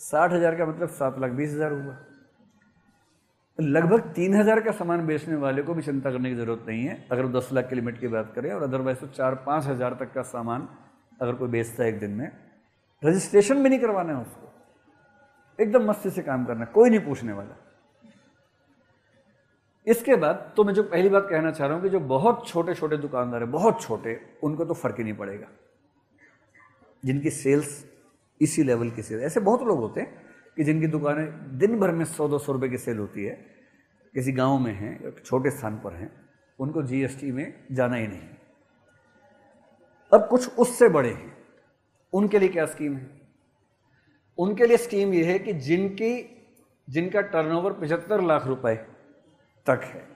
[0.00, 1.96] साठ हज़ार का मतलब सात लाख बीस हज़ार हुआ।
[3.58, 6.96] लगभग तीन हज़ार का सामान बेचने वाले को भी चिंता करने की ज़रूरत नहीं है।
[7.12, 10.12] अगर दस लाख की लिमिट की बात करें और अदरवाइज़ तो चार, पाँच हज़ार तक
[10.14, 10.68] का सामान
[11.22, 12.30] अगर कोई बेचता है एक दिन में
[13.02, 14.48] रजिस्ट्रेशन भी नहीं करवाना है उसको।
[15.58, 17.56] एकदम मस्ती से काम करना, कोई नहीं पूछने वाला।
[19.86, 22.74] इसके बाद तो मैं जो पहली बात कहना चाह रहा हूँ कि जो बहुत छोटे
[22.74, 25.48] छोटे दुकानदार है, बहुत छोटे, उनको तो फ़र्क ही नहीं पड़ेगा।
[27.02, 27.84] जिनकी सेल्स
[28.40, 30.22] इसी लेवल की सेल ऐसे बहुत लोग होते हैं
[30.56, 33.34] कि जिनकी दुकानें दिन भर में सौ दो सौ रुपये की सेल होती है,
[34.14, 36.10] किसी गाँव में हैं छोटे स्थान पर हैं,
[36.58, 38.28] उनको जीएसटी में जाना ही नहीं।
[40.12, 41.36] अब कुछ उससे बड़े हैं।
[42.12, 43.10] उनके लिए क्या स्कीम है?
[44.38, 46.12] उनके लिए स्कीम यह है कि जिनकी,
[46.88, 48.74] जिनका टर्नओवर पचहत्तर लाख रुपए
[49.66, 50.08] तक है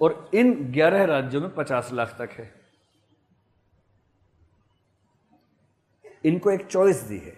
[0.00, 2.62] और इन 11 राज्यों में 50 लाख तक है।
[6.24, 7.36] इनको एक चॉइस दी है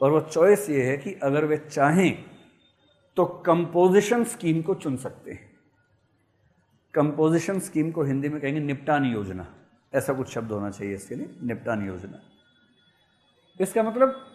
[0.00, 2.24] और वो चॉइस ये है कि अगर वे चाहें
[3.16, 5.49] तो कंपोजिशन स्कीम को चुन सकते हैं।
[6.94, 9.46] कंपोजिशन स्कीम को हिंदी में कहेंगे निपटान योजना।
[9.94, 12.20] ऐसा कुछ शब्द होना चाहिए इसके लिए, निपटान योजना।
[13.60, 14.26] इसका मतलब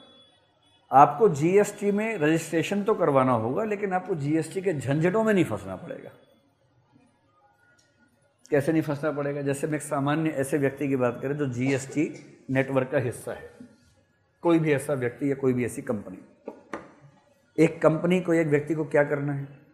[0.91, 5.75] आपको जीएसटी में रजिस्ट्रेशन तो करवाना होगा, लेकिन आपको जीएसटी के झंझटों में नहीं फंसना
[5.75, 6.11] पड़ेगा।
[8.49, 9.41] कैसे नहीं फंसना पड़ेगा?
[9.41, 12.11] जैसे मैं एक सामान्य ऐसे व्यक्ति की बात करें जो जीएसटी
[12.49, 13.49] नेटवर्क का हिस्सा है।
[14.41, 16.17] कोई भी ऐसा व्यक्ति या कोई भी ऐसी कंपनी
[17.57, 19.64] एक कंपनी को, एक व्यक्ति को क्या करना है?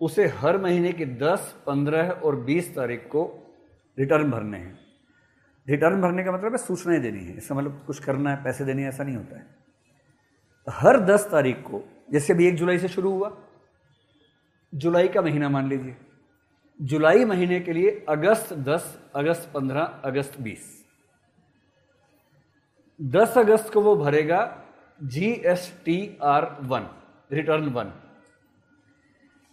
[0.00, 3.24] उसे हर महीने की 10, 15 और 20 तारीख को
[3.98, 4.78] रिटर्न भरने हैं।
[5.68, 8.86] रिटर्न भरने का मतलब है सूचनाएँ देनी है। इसका मतलब कुछ करना है पैसे देने
[8.86, 9.46] ऐसा नहीं होता है।
[10.68, 11.82] हर 10 तारीख को
[12.12, 13.36] जैसे अभी एक जुलाई से शुरू हुआ
[14.74, 15.96] जुलाई का महीना मान लीजिए।
[16.82, 20.84] जुलाई महीने के लिए अगस्त 10, अगस्त 15, अगस्त 20
[23.02, 24.62] 10 अगस्त को वो भरेगा
[25.02, 26.88] G S T R one
[27.32, 27.92] return one.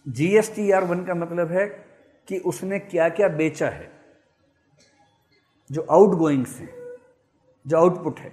[0.08, 1.66] G S T R one का मतलब है
[2.28, 3.90] कि उसने क्या क्या बेचा है,
[5.70, 6.70] जो आउट गोइंग्स हैं,
[7.66, 8.32] जो आउटपुट है।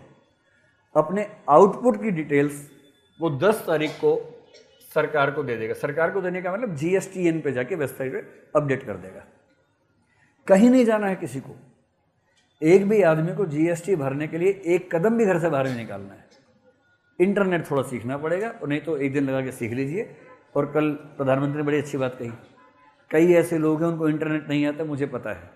[0.96, 2.66] अपने आउटपुट की डिटेल्स
[3.20, 4.16] वो 10 तारीख को
[4.96, 8.20] सरकार को दे देगा। सरकार को देने का मतलब जीएसटीएन पे जाके वेबसाइट पे
[8.56, 9.26] अपडेट कर देगा।
[10.48, 11.56] कहीं नहीं जाना है किसी को।
[12.62, 15.76] एक भी आदमी को जीएसटी भरने के लिए एक कदम भी घर से बाहर नहीं
[15.76, 16.24] निकालना है।
[17.20, 20.16] इंटरनेट थोड़ा सीखना पड़ेगा और नहीं तो एक दिन लगा के सीख लीजिए।
[20.56, 22.32] और कल प्रधानमंत्री ने बड़ी अच्छी बात कही।
[23.12, 25.50] कई ऐसे लोग हैं, उनको इंटरनेट नहीं आता, मुझे पता है।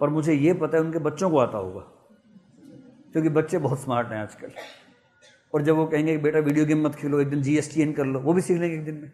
[0.00, 1.80] पर मुझे ये पता है, उनके बच्चों को आता होगा,
[3.12, 4.52] क्योंकि बच्चे बहुत स्मार्ट हैं आजकल।
[5.54, 8.20] और जब वो कहेंगे बेटा वीडियो गेम मत खेलो, एक दिन जी एस कर लो,
[8.20, 9.10] वो भी सीख लेंगे एक दिन में।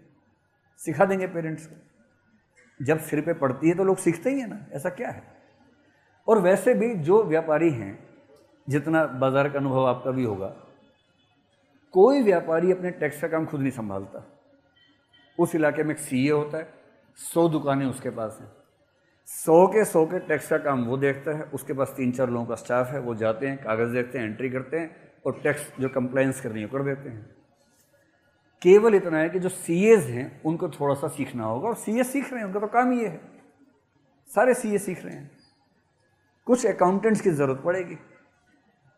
[0.80, 4.64] सिखा देंगे पेरेंट्स को। जब सिर पे पड़ती है तो लोग सीखते ही हैं ना,
[4.72, 5.22] ऐसा क्या है?
[6.28, 7.98] और वैसे भी जो व्यापारी हैं,
[8.68, 10.54] जितना बाज़ार का अनुभव आपका भी होगा,
[11.94, 14.24] कोई व्यापारी अपने टैक्स का काम खुद नहीं संभालता।
[15.38, 16.74] उस इलाके में एक सीए होता है।
[17.16, 18.52] सौ दुकानें उसके पास हैं।
[19.26, 22.46] सौ के सौ के टैक्स का काम वो देखता है, उसके पास तीन चार लोगों
[22.46, 25.88] का स्टाफ है, वो जाते हैं, कागज़ देखते हैं एंट्री करते हैं और टैक्स जो
[25.88, 27.36] कंप्लाइंस करनी है कर देते हैं।
[28.62, 32.32] केवल इतना है कि जो सी हैं, उनको थोड़ा सा सीखना होगा और सीए सीख
[32.32, 33.20] रहे हैं, उनका तो काम ये है।
[34.34, 35.30] सारे सीए सीख रहे हैं।
[36.46, 37.98] कुछ अकाउंटेंट्स की ज़रूरत पड़ेगी।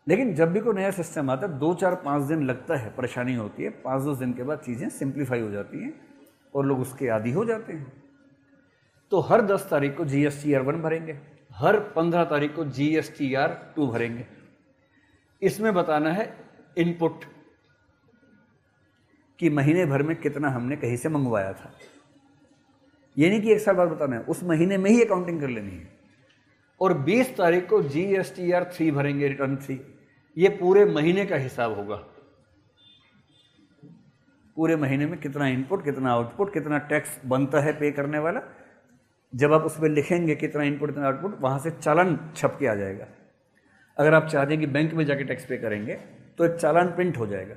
[0.08, 3.34] लेकिन जब भी कोई नया सिस्टम आता है, दो चार पाँच दिन लगता है, परेशानी
[3.34, 6.09] होती है पाँच दस दिन के बाद चीज़ें सिंप्लीफाई हो जाती हैं।
[6.54, 7.92] और लोग उसके आदि हो जाते हैं।
[9.10, 11.20] तो हर दस तारीख को G S T R one भरेंगे।
[11.52, 14.26] हर पंद्रह तारीख को G S T R two भरेंगे।
[15.42, 16.36] इसमें बताना है
[16.78, 17.24] इनपुट
[19.38, 21.72] कि महीने भर में कितना हमने कहीं से मंगवाया था।
[23.18, 25.70] ये नहीं कि एक साल बाद बताना है, उस महीने में ही अकाउंटिंग कर लेनी
[25.70, 25.88] है।
[26.80, 29.80] और 20 तारीख को G S T R three भरेंगे रिटर्न थ्री
[30.36, 32.04] ये पूरे महीने का हिसाब होगा।
[34.56, 38.40] पूरे महीने में कितना इनपुट कितना आउटपुट कितना टैक्स बनता है पे करने वाला।
[39.34, 43.06] जब आप उसमें लिखेंगे कितना इनपुट कितना आउटपुट वहाँ से चालान छप के आ जाएगा।
[43.96, 45.94] अगर आप चाहते हैं कि बैंक में जाके टैक्स पे करेंगे
[46.38, 47.54] तो एक चालान प्रिंट हो जाएगा।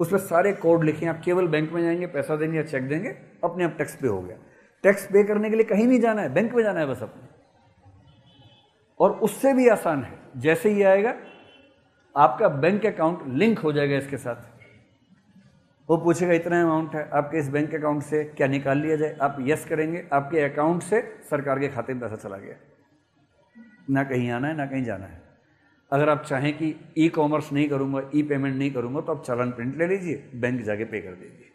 [0.00, 3.08] उसमें सारे कोड लिखे, आप केवल बैंक में जाएँगे, पैसा देंगे या चेक देंगे,
[3.44, 4.36] अपने आप टैक्स पे हो गया।
[4.82, 7.28] टैक्स पे करने के लिए कहीं नहीं जाना है बैंक में जाना है बस अपने।
[9.00, 11.14] और उससे भी आसान है। जैसे ही आएगा,
[12.16, 14.51] आपका बैंक अकाउंट लिंक हो जाएगा इसके साथ।
[15.92, 19.16] वो पूछेगा, इतना अमाउंट है, आपके इस बैंक अकाउंट से क्या निकाल लिया जाए?
[19.22, 21.00] आप यस करेंगे, आपके अकाउंट से
[21.30, 22.54] सरकार के खाते में पैसा चला गया।
[23.90, 25.20] ना कहीं आना है, ना कहीं जाना है।
[25.92, 29.50] अगर आप चाहें कि ई कॉमर्स नहीं करूँगा ई पेमेंट नहीं करूँगा तो आप चालान
[29.50, 31.48] प्रिंट ले लीजिए बैंक जाके पे कर दीजिए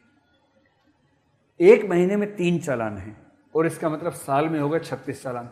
[1.59, 3.18] एक महीने में तीन चालान हैं,
[3.55, 5.49] और इसका मतलब साल में होगा छत्तीस चालान।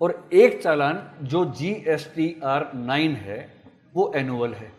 [0.00, 3.40] और एक चालान जो G S T R nine है,
[3.94, 4.77] वो एनुअल है।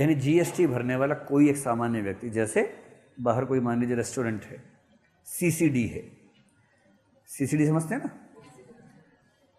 [0.00, 2.72] यानी जीएसटी भरने वाला कोई एक सामान्य व्यक्ति, जैसे
[3.20, 4.62] बाहर कोई मान लीजिए रेस्टोरेंट है
[5.26, 6.02] सीसीडी है।
[7.28, 8.10] सीसीडी समझते हैं ना?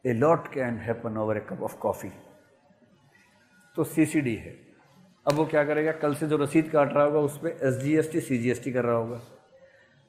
[0.06, 2.10] A lot can happen over a cup of coffee
[3.76, 4.56] तो सीसीडी है।
[5.26, 5.92] अब वो क्या करेगा?
[5.92, 8.52] कल से जो रसीद काट रहा होगा, उस पर S G S T C G
[8.52, 9.22] S T कर रहा होगा।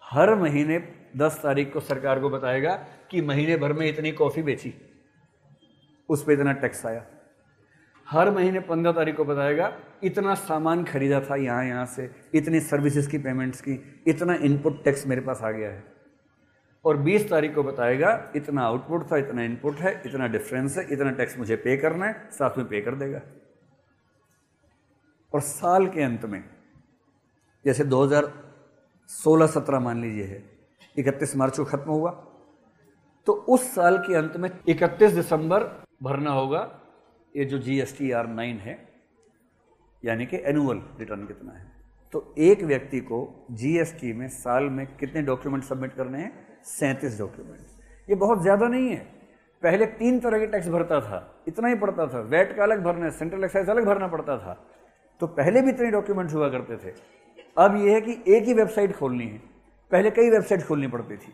[0.02, 0.78] हर महीने
[1.16, 2.74] दस तारीख को सरकार को बताएगा
[3.10, 4.74] कि महीने भर में इतनी कॉफ़ी बेची।
[6.08, 7.04] उस पर इतना टैक्स आया।
[8.12, 9.72] हर महीने पंद्रह तारीख को बताएगा,
[10.04, 15.06] इतना सामान खरीदा था यहाँ यहाँ से, इतनी सर्विसेज़ की पेमेंट्स की, इतना इनपुट टैक्स
[15.06, 15.84] मेरे पास आ गया है।
[16.84, 21.10] और 20 तारीख को बताएगा, इतना आउटपुट था, इतना इनपुट है, इतना डिफरेंस है, इतना
[21.10, 23.20] टैक्स मुझे पे करना है, साथ में पे कर देगा।
[25.32, 26.44] और साल के अंत में,
[27.64, 30.44] जैसे 2016-17 मान लीजिए है
[30.98, 32.10] 31 मार्च को खत्म हुआ
[33.26, 35.64] तो उस साल के अंत में 31 दिसंबर
[36.02, 36.58] भरना होगा
[37.36, 38.88] ये जो G S T R nine है,
[40.04, 41.72] यानी कि एनुअल रिटर्न कितना है?
[42.12, 46.32] तो एक व्यक्ति को जीएसटी में साल में कितने डॉक्यूमेंट सबमिट करने हैं?
[46.64, 49.22] सैंतीस डॉक्यूमेंट ये बहुत ज़्यादा नहीं है।
[49.62, 53.04] पहले तीन तरह के टैक्स भरता था। इतना ही पड़ता था। वैट का अलग भरना
[53.04, 54.54] है सेंट्रल एक्साइज अलग भरना पड़ता था।
[55.20, 56.94] तो पहले भी इतने डॉक्यूमेंट्स हुआ करते थे।
[57.58, 59.38] अब यह है कि एक ही वेबसाइट खोलनी है।
[59.90, 61.32] पहले कई वेबसाइट खोलनी पड़ती थी।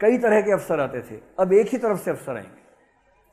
[0.00, 2.57] कई तरह के अफसर आते थे। अब एक ही तरफ़ से अफसर आएँगे।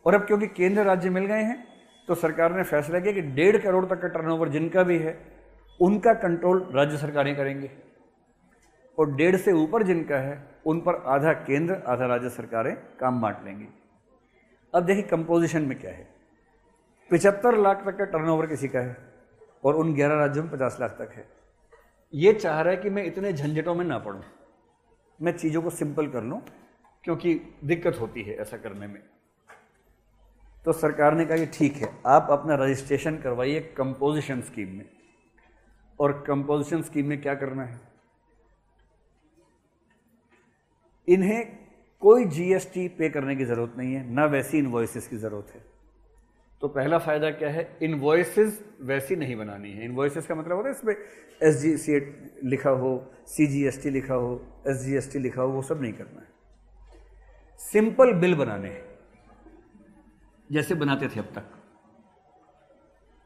[0.06, 1.64] और अब क्योंकि केंद्र राज्य मिल गए हैं
[2.08, 5.18] तो सरकार ने फैसला किया कि डेढ़ करोड़ तक का टर्नओवर जिनका भी है,
[5.80, 7.72] उनका कंट्रोल राज्य सरकारें करेंगे।
[8.98, 13.44] और डेढ़ से ऊपर जिनका है, उन पर आधा केंद्र, आधा राज्य सरकारें काम बांट
[13.46, 13.68] लेंगी।
[14.74, 16.08] अब देखिए कंपोजिशन में क्या है।
[17.12, 18.96] पिचहत्तर लाख तक का टर्नओवर किसी का है
[19.64, 21.28] और उन ग्यारह राज्यों में पचास लाख तक है।
[22.14, 24.22] ये चाह रहा है कि मैं इतने झंझटों में ना पढ़ूं
[25.20, 26.42] मैं चीज़ों को सिंपल कर लूँ,
[27.04, 29.02] क्योंकि दिक्कत होती है ऐसा करने में।
[30.66, 34.86] तो सरकार ने कहा कि ठीक है, आप अपना रजिस्ट्रेशन करवाइए कंपोजिशन स्कीम में।
[36.00, 37.80] और कंपोजिशन स्कीम में क्या करना है?
[41.08, 41.46] इन्हें
[42.02, 45.62] कोई जीएसटी पे करने की ज़रूरत नहीं है, ना वैसी इन्वॉइसेस की ज़रूरत है।
[46.62, 47.68] तो पहला फ़ायदा क्या है?
[47.82, 50.96] इन्वॉइसेस वैसी नहीं बनानी है। इन्वॉइसेस का मतलब होता है इसमें
[51.42, 52.92] एस जी सी एट लिखा हो
[53.28, 55.94] सी जी एस टी लिखा हो एस जी एस टी लिखा हो, वो सब नहीं
[55.94, 56.28] करना है।
[57.62, 58.95] सिंपल बिल बनाने हैं।
[60.52, 61.44] जैसे बनाते थे अब तक।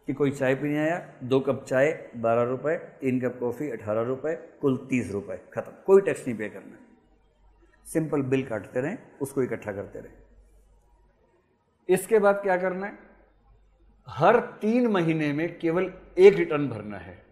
[0.08, 4.36] कि कोई चाय पीने आया, दो कप चाय, बारह रुपए, तीन कप कॉफ़ी, अठारह रुपए,
[4.62, 6.78] कुल तीस रुपए, खत्म। कोई टैक्स नहीं पे करना।
[7.86, 10.14] सिंपल बिल काटते रहें, उसको इकट्ठा करते रहें।
[11.90, 13.00] इसके बाद क्या करना है?
[14.08, 17.26] हर तीन महीने में केवल एक रिटर्न भरना है।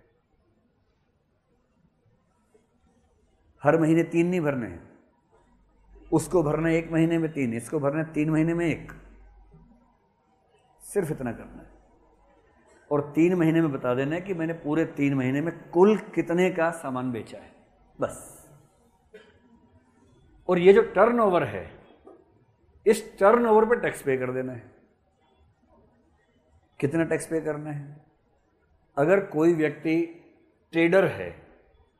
[3.64, 5.00] हर महीने तीन नहीं भरने हैं।
[6.12, 9.07] उसको भरना एक महीने में तीन, इसको भरना तीन महीने में एक।
[10.94, 11.70] सिर्फ़ इतना करना है।
[12.92, 16.52] और तीन महीने में बता देना है कि मैंने पूरे तीन महीने में कुल कितने
[16.52, 17.52] का सामान बेचा है।
[18.02, 18.48] बस।
[20.50, 21.80] और ये जो टर्नओवर है,
[22.88, 24.72] इस टर्नओवर पे टैक्स पे कर देना है।
[26.80, 28.06] कितना टैक्स पे करना है?
[28.98, 30.24] अगर कोई व्यक्ति
[30.72, 31.48] ट्रेडर है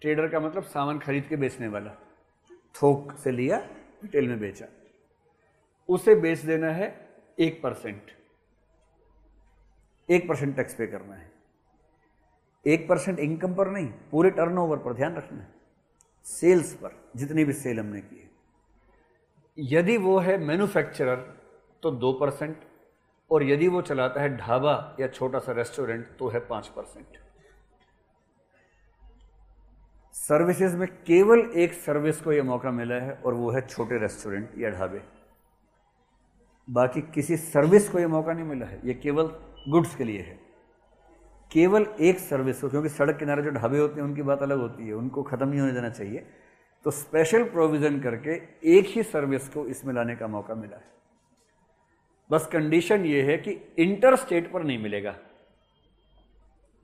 [0.02, 1.92] ट्रेडर का मतलब सामान खरीद के बेचने वाला,
[2.52, 3.58] थोक से लिया
[4.04, 4.66] रिटेल में बेचा,
[5.90, 7.10] उसे बेच देना है
[7.40, 8.17] एक परसेंट
[10.10, 11.32] एक परसेंट टैक्स पे करना है।
[12.66, 15.56] एक परसेंट इनकम पर नहीं, पूरे टर्नओवर पर ध्यान रखना है।
[16.26, 18.30] सेल्स पर, जितनी भी सेल हमने की है।
[19.58, 21.16] यदि वो है मैन्युफैक्चरर
[21.84, 22.58] तो दो परसेंट
[23.32, 27.18] और यदि वो चलाता है ढाबा या छोटा सा रेस्टोरेंट तो है पाँच परसेंट
[30.16, 34.58] सर्विसेज़ में केवल एक सर्विस को यह मौका मिला है, और वो है छोटे रेस्टोरेंट
[34.58, 35.02] या ढाबे।
[36.68, 39.28] बाकी किसी सर्विस को यह मौका नहीं मिला है, ये केवल
[39.68, 40.40] गुड्स के लिए है।
[41.52, 44.88] केवल एक सर्विस को, क्योंकि सड़क किनारे जो ढाबे होते हैं, उनकी बात अलग होती
[44.88, 46.26] है, उनको ख़त्म नहीं होने देना चाहिए।
[46.86, 48.36] तो स्पेशल प्रोविज़न करके
[48.78, 50.96] एक ही सर्विस को इसमें लाने का मौका मिला है।
[52.30, 55.16] बस कंडीशन ये है कि इंटर स्टेट पर नहीं मिलेगा।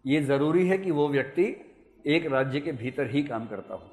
[0.06, 1.46] ये ज़रूरी है कि वो व्यक्ति
[2.06, 3.90] एक राज्य के भीतर ही काम करता हो।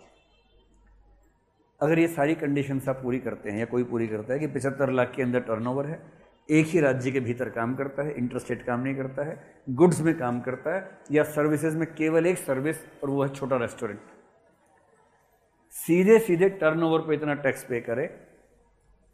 [1.81, 4.91] अगर ये सारी कंडीशन आप पूरी करते हैं, या कोई पूरी करता है कि पिछहत्तर
[4.91, 6.03] लाख के अंदर टर्नओवर है
[6.49, 10.01] एक ही राज्य के भीतर काम करता है इंटर स्टेट काम नहीं करता है गुड्स
[10.01, 14.01] में काम करता है, या सर्विसेज़ में केवल एक सर्विस और वो है छोटा रेस्टोरेंट
[15.75, 18.09] सीधे सीधे टर्नओवर पे इतना टैक्स पे करे,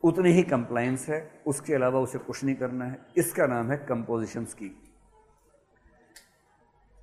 [0.03, 4.45] उतनी ही कंप्लायंस है, उसके अलावा उसे कुछ नहीं करना है। इसका नाम है कंपोजिशन
[4.45, 4.71] स्कीम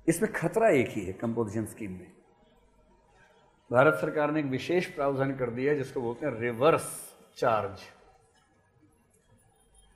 [0.06, 2.12] इसमें खतरा एक ही है कंपोजिशन स्कीम में।
[3.70, 6.88] भारत सरकार ने एक विशेष प्रावधान कर दिया है, जिसको बोलते हैं रिवर्स
[7.36, 7.80] चार्ज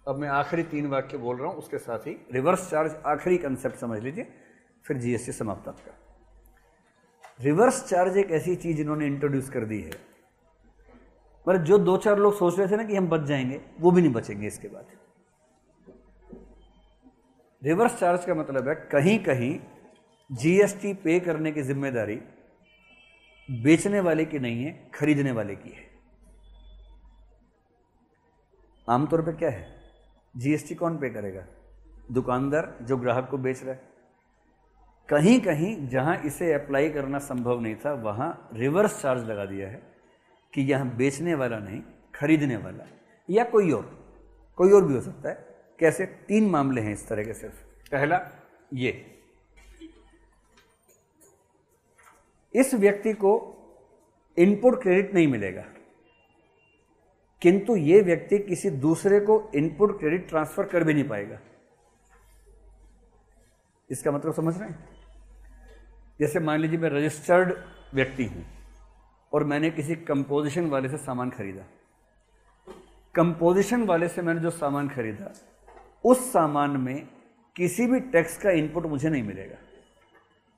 [0.09, 3.77] अब मैं आखिरी तीन वाक्य बोल रहा हूँ, उसके साथ ही रिवर्स चार्ज आखिरी कंसेप्ट
[3.77, 4.27] समझ लीजिए,
[4.85, 5.93] फिर जीएसटी समाप्त आपका।
[7.41, 9.91] रिवर्स चार्ज एक ऐसी चीज़ इन्होंने इंट्रोड्यूस कर दी है।
[11.47, 14.03] मतलब जो दो चार लोग सोच रहे थे ना कि हम बच जाएँगे, वो भी
[14.03, 14.87] नहीं बचेंगे इसके बाद।
[17.63, 19.59] रिवर्स चार्ज का मतलब है कहीं कहीं
[20.31, 22.21] जीएसटी पे करने की ज़िम्मेदारी
[23.49, 25.87] बेचने वाले की नहीं है, खरीदने वाले की है।
[28.89, 29.78] आमतौर पर क्या है?
[30.37, 31.47] जीएसटी कौन पे करेगा?
[32.13, 33.89] दुकानदार जो ग्राहक को बेच रहा है।
[35.09, 39.83] कहीं कहीं जहाँ इसे अप्लाई करना संभव नहीं था, वहाँ रिवर्स चार्ज लगा दिया है
[40.55, 41.83] कि यहाँ बेचने वाला नहीं,
[42.15, 42.85] खरीदने वाला
[43.31, 44.15] या कोई और।
[44.57, 46.07] कोई और भी हो सकता है। कैसे?
[46.07, 48.31] तीन मामले हैं इस तरह के सिर्फ़। पहला,
[48.75, 49.19] ये।
[52.55, 53.55] इस व्यक्ति को
[54.39, 55.65] इनपुट क्रेडिट नहीं मिलेगा।
[57.43, 61.39] किंतु ये व्यक्ति किसी दूसरे को इनपुट क्रेडिट ट्रांसफ़र कर भी नहीं पाएगा।
[63.91, 64.89] इसका मतलब समझ रहे हैं?
[66.21, 67.53] जैसे मान लीजिए मैं रजिस्टर्ड
[67.95, 68.45] व्यक्ति हूँ
[69.33, 71.63] और मैंने किसी कंपोजिशन वाले से सामान खरीदा।
[73.15, 75.33] कंपोजिशन वाले से मैंने जो सामान खरीदा,
[76.05, 77.09] उस सामान में
[77.57, 79.57] किसी भी टैक्स का इनपुट मुझे नहीं मिलेगा।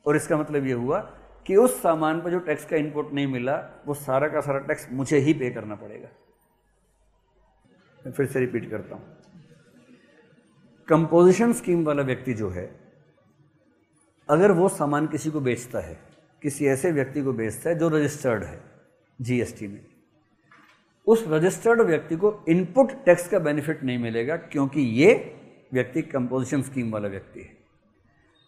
[0.07, 1.01] और इसका मतलब यह हुआ
[1.47, 4.89] कि उस सामान पर जो टैक्स का इनपुट नहीं मिला, वो सारा का सारा टैक्स
[4.93, 6.09] मुझे ही पे करना पड़ेगा।
[8.07, 9.17] मैं फिर से रिपीट करता हूँ।
[10.89, 12.65] कंपोजिशन स्कीम वाला व्यक्ति जो है,
[14.29, 15.99] अगर वो सामान किसी को बेचता है,
[16.43, 18.61] किसी ऐसे व्यक्ति को बेचता है जो रजिस्टर्ड है
[19.19, 19.81] जीएसटी में,
[21.07, 25.15] उस रजिस्टर्ड व्यक्ति को इनपुट टैक्स का बेनिफिट नहीं मिलेगा क्योंकि ये
[25.73, 27.59] व्यक्ति कंपोजिशन स्कीम वाला व्यक्ति है।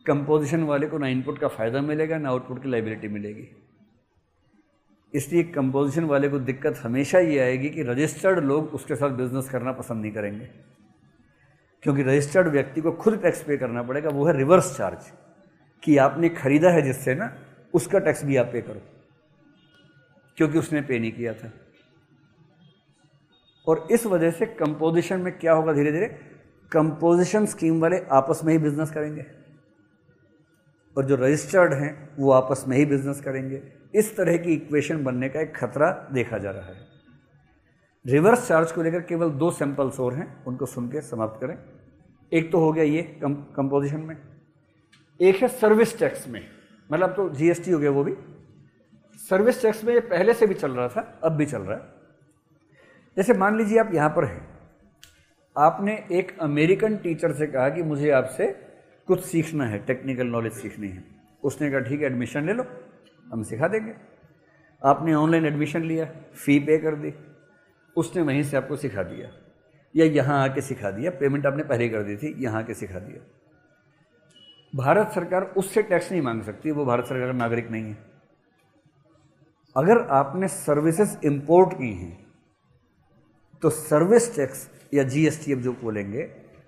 [0.06, 3.48] कंपोजिशन वाले को ना इनपुट का फ़ायदा मिलेगा, ना आउटपुट की लाइबिलिटी मिलेगी।
[5.14, 9.72] इसलिए कंपोजिशन वाले को दिक्कत हमेशा ये आएगी कि रजिस्टर्ड लोग उसके साथ बिज़नेस करना
[9.72, 10.48] पसंद नहीं करेंगे।
[11.82, 15.12] क्योंकि रजिस्टर्ड व्यक्ति को खुद टैक्स पे करना पड़ेगा, वो है रिवर्स चार्ज
[15.82, 17.38] कि आपने खरीदा है जिससे ना,
[17.74, 18.80] उसका टैक्स भी आप पे करो।
[20.36, 21.52] क्योंकि उसने पे नहीं किया था।
[23.66, 26.20] और इस वजह से कंपोजिशन में क्या होगा धीरे धीरे
[26.72, 29.26] कंपोजिशन स्कीम वाले आपस में ही बिज़नेस करेंगे।
[30.96, 35.28] और जो रजिस्टर्ड हैं, वो आपस में ही बिज़नेस करेंगे। इस तरह की इक्वेशन बनने
[35.28, 36.90] का एक खतरा देखा जा रहा है।
[38.04, 41.56] रिवर्स चार्ज को लेकर केवल दो सैंपल्स और हैं, उनको सुन के समाप्त करें।
[42.32, 44.16] एक तो हो गया ये कम कंपोजिशन में,
[45.20, 46.40] एक है सर्विस टैक्स में।
[46.90, 48.14] मतलब तो जीएसटी हो गया वो भी।
[49.20, 52.00] सर्विस टैक्स में ये पहले से भी चल रहा था, अब भी चल रहा है।
[53.16, 54.48] जैसे मान लीजिए आप यहाँ पर हैं।
[55.56, 58.46] आपने एक अमेरिकन टीचर से कहा कि मुझे आपसे
[59.08, 61.04] कुछ सीखना है टेक्निकल नॉलेज सीखनी है।
[61.42, 62.64] उसने कहा, ठीक है एडमिशन ले लो।
[63.32, 63.94] हम सिखा देंगे।
[64.82, 66.04] आपने ऑनलाइन एडमिशन लिया
[66.36, 67.12] फ़ी पे कर दी,
[67.96, 69.30] उसने वहीं से आपको सिखा दिया।
[69.94, 73.20] या यहाँ आके सिखा दिया पेमेंट आपने पहले कर दी थी, यहाँ आके सिखा दिया।
[74.72, 77.96] भारत सरकार उससे टैक्स नहीं मांग सकती, वो भारत सरकार का नागरिक नहीं है।
[79.76, 82.20] अगर आपने सर्विसेज़ इंपोर्ट की हैं
[83.62, 86.22] तो सर्विस टैक्स या जीएसटी अब जो बोलेंगे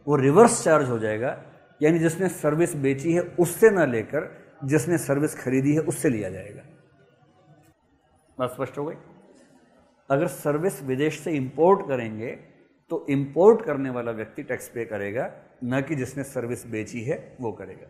[0.06, 1.36] वो रिवर्स चार्ज हो जाएगा,
[1.80, 4.28] यानी जिसने सर्विस बेची है, उससे ना लेकर
[4.64, 6.62] जिसने सर्विस खरीदी है उससे लिया जाएगा।
[8.38, 8.94] बात स्पष्ट हो गई?
[10.10, 12.30] अगर सर्विस विदेश से इंपोर्ट करेंगे
[12.90, 15.30] तो इंपोर्ट करने वाला व्यक्ति टैक्स पे करेगा,
[15.64, 17.86] न कि जिसने सर्विस बेची है, वो करेगा।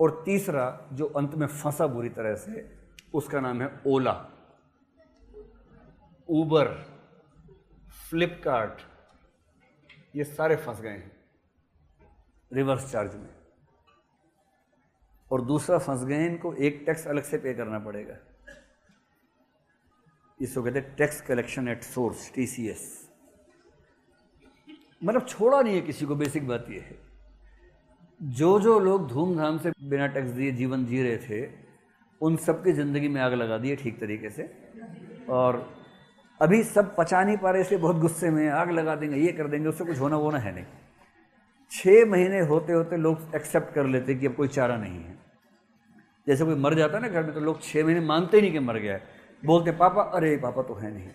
[0.00, 2.78] और तीसरा, जो अंत में फंसा बुरी तरह से,
[3.14, 4.30] उसका नाम है ओला।
[6.28, 6.68] ऊबर
[8.10, 8.80] फ्लिपकार्ट
[10.16, 11.12] ये सारे फंस गए हैं।
[12.52, 13.39] रिवर्स चार्ज में।
[15.30, 18.16] और दूसरा फंस गए इनको एक टैक्स अलग से पे करना पड़ेगा।
[20.40, 22.88] इसको कहते tax collection at source TCS
[25.04, 26.98] मतलब छोड़ा नहीं है किसी को, बेसिक बात यह है।
[28.20, 31.48] जो जो लोग धूमधाम से बिना टैक्स दिए जीवन जी रहे थे,
[32.20, 34.50] उन सबकी ज़िंदगी में आग लगा दी है ठीक तरीके से।
[35.30, 35.66] और
[36.40, 39.48] अभी सब पचा नहीं पा रहे, इसलिए बहुत गुस्से में आग लगा देंगे, ये कर
[39.48, 40.64] देंगे, उससे कुछ होना वोना है नहीं।
[41.72, 45.18] छः महीने होते होते लोग एक्सेप्ट कर लेते कि अब कोई चारा नहीं है।
[46.30, 48.52] जैसे कोई मर जाता है ना घर में तो लोग छः महीने मानते ही नहीं
[48.52, 49.02] कि मर गया है।
[49.44, 51.08] बोलते, पापा, अरे, पापा तो है नहीं।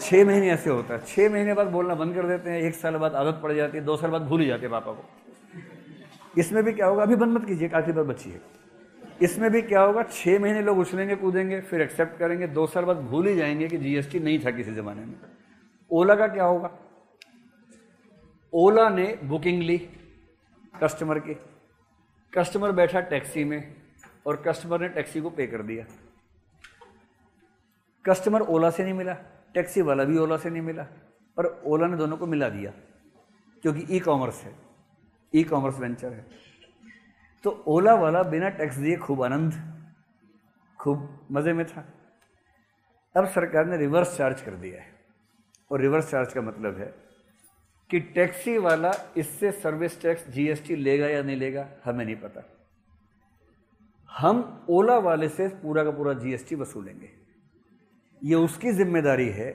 [0.00, 2.96] छः महीने ऐसे होता है। छः महीने बाद बोलना बंद कर देते हैं। एक साल
[2.96, 5.04] बाद आदत पड़ जाती है। दो साल बाद भूल ही जाते हैं पापा को।
[6.38, 7.02] इसमें भी क्या होगा?
[7.02, 8.40] अभी बंद मत कीजिए आखिरी बार बच्ची है।
[9.22, 10.02] इसमें भी क्या होगा?
[10.02, 13.78] छः महीने लोग उछलेंगे, कूदेंगे, फिर एक्सेप्ट करेंगे। दो साल बाद भूल ही जाएँगे कि
[13.78, 15.14] जीएसटी नहीं था किसी ज़माने में।
[15.90, 16.78] ओला का क्या होगा?
[18.52, 19.78] ओला ने बुकिंग ली
[20.82, 21.34] कस्टमर की।
[22.34, 23.79] कस्टमर बैठा टैक्सी में।
[24.26, 25.84] और कस्टमर ने टैक्सी को पे कर दिया।
[28.04, 29.14] कस्टमर ओला से नहीं मिला
[29.54, 30.82] टैक्सी वाला भी ओला से नहीं मिला,
[31.36, 32.72] पर ओला ने दोनों को मिला दिया,
[33.62, 34.54] क्योंकि ई कॉमर्स है
[35.32, 36.26] ई कॉमर्स वेंचर है।
[37.44, 39.52] तो ओला वाला बिना टैक्स दिए खूब आनंद,
[40.78, 41.84] खूब मज़े में था।
[43.14, 44.92] अब सरकार ने रिवर्स चार्ज कर दिया है,
[45.70, 46.94] और रिवर्स चार्ज का मतलब है
[47.90, 52.42] कि टैक्सी वाला इससे सर्विस टैक्स जीएसटी लेगा या नहीं लेगा, हमें नहीं पता।
[54.10, 57.10] हम ओला वाले से पूरा का पूरा जीएसटी वसूलेंगे।
[58.22, 59.50] ये उसकी ज़िम्मेदारी है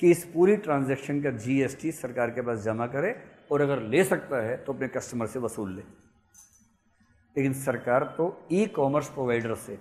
[0.00, 3.14] कि इस पूरी ट्रांजैक्शन का जीएसटी सरकार के पास जमा करे
[3.52, 5.82] और अगर ले सकता है तो अपने कस्टमर से वसूल ले।
[7.36, 9.78] लेकिन सरकार तो ई कॉमर्स प्रोवाइडर से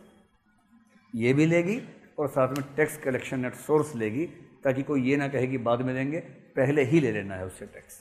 [1.14, 1.82] ये भी लेगी
[2.20, 4.26] और साथ में टैक्स कलेक्शन एट सोर्स लेगी
[4.64, 7.66] ताकि कोई ये ना कहे कि बाद में देंगे, पहले ही ले लेना है उससे
[7.66, 8.00] टैक्स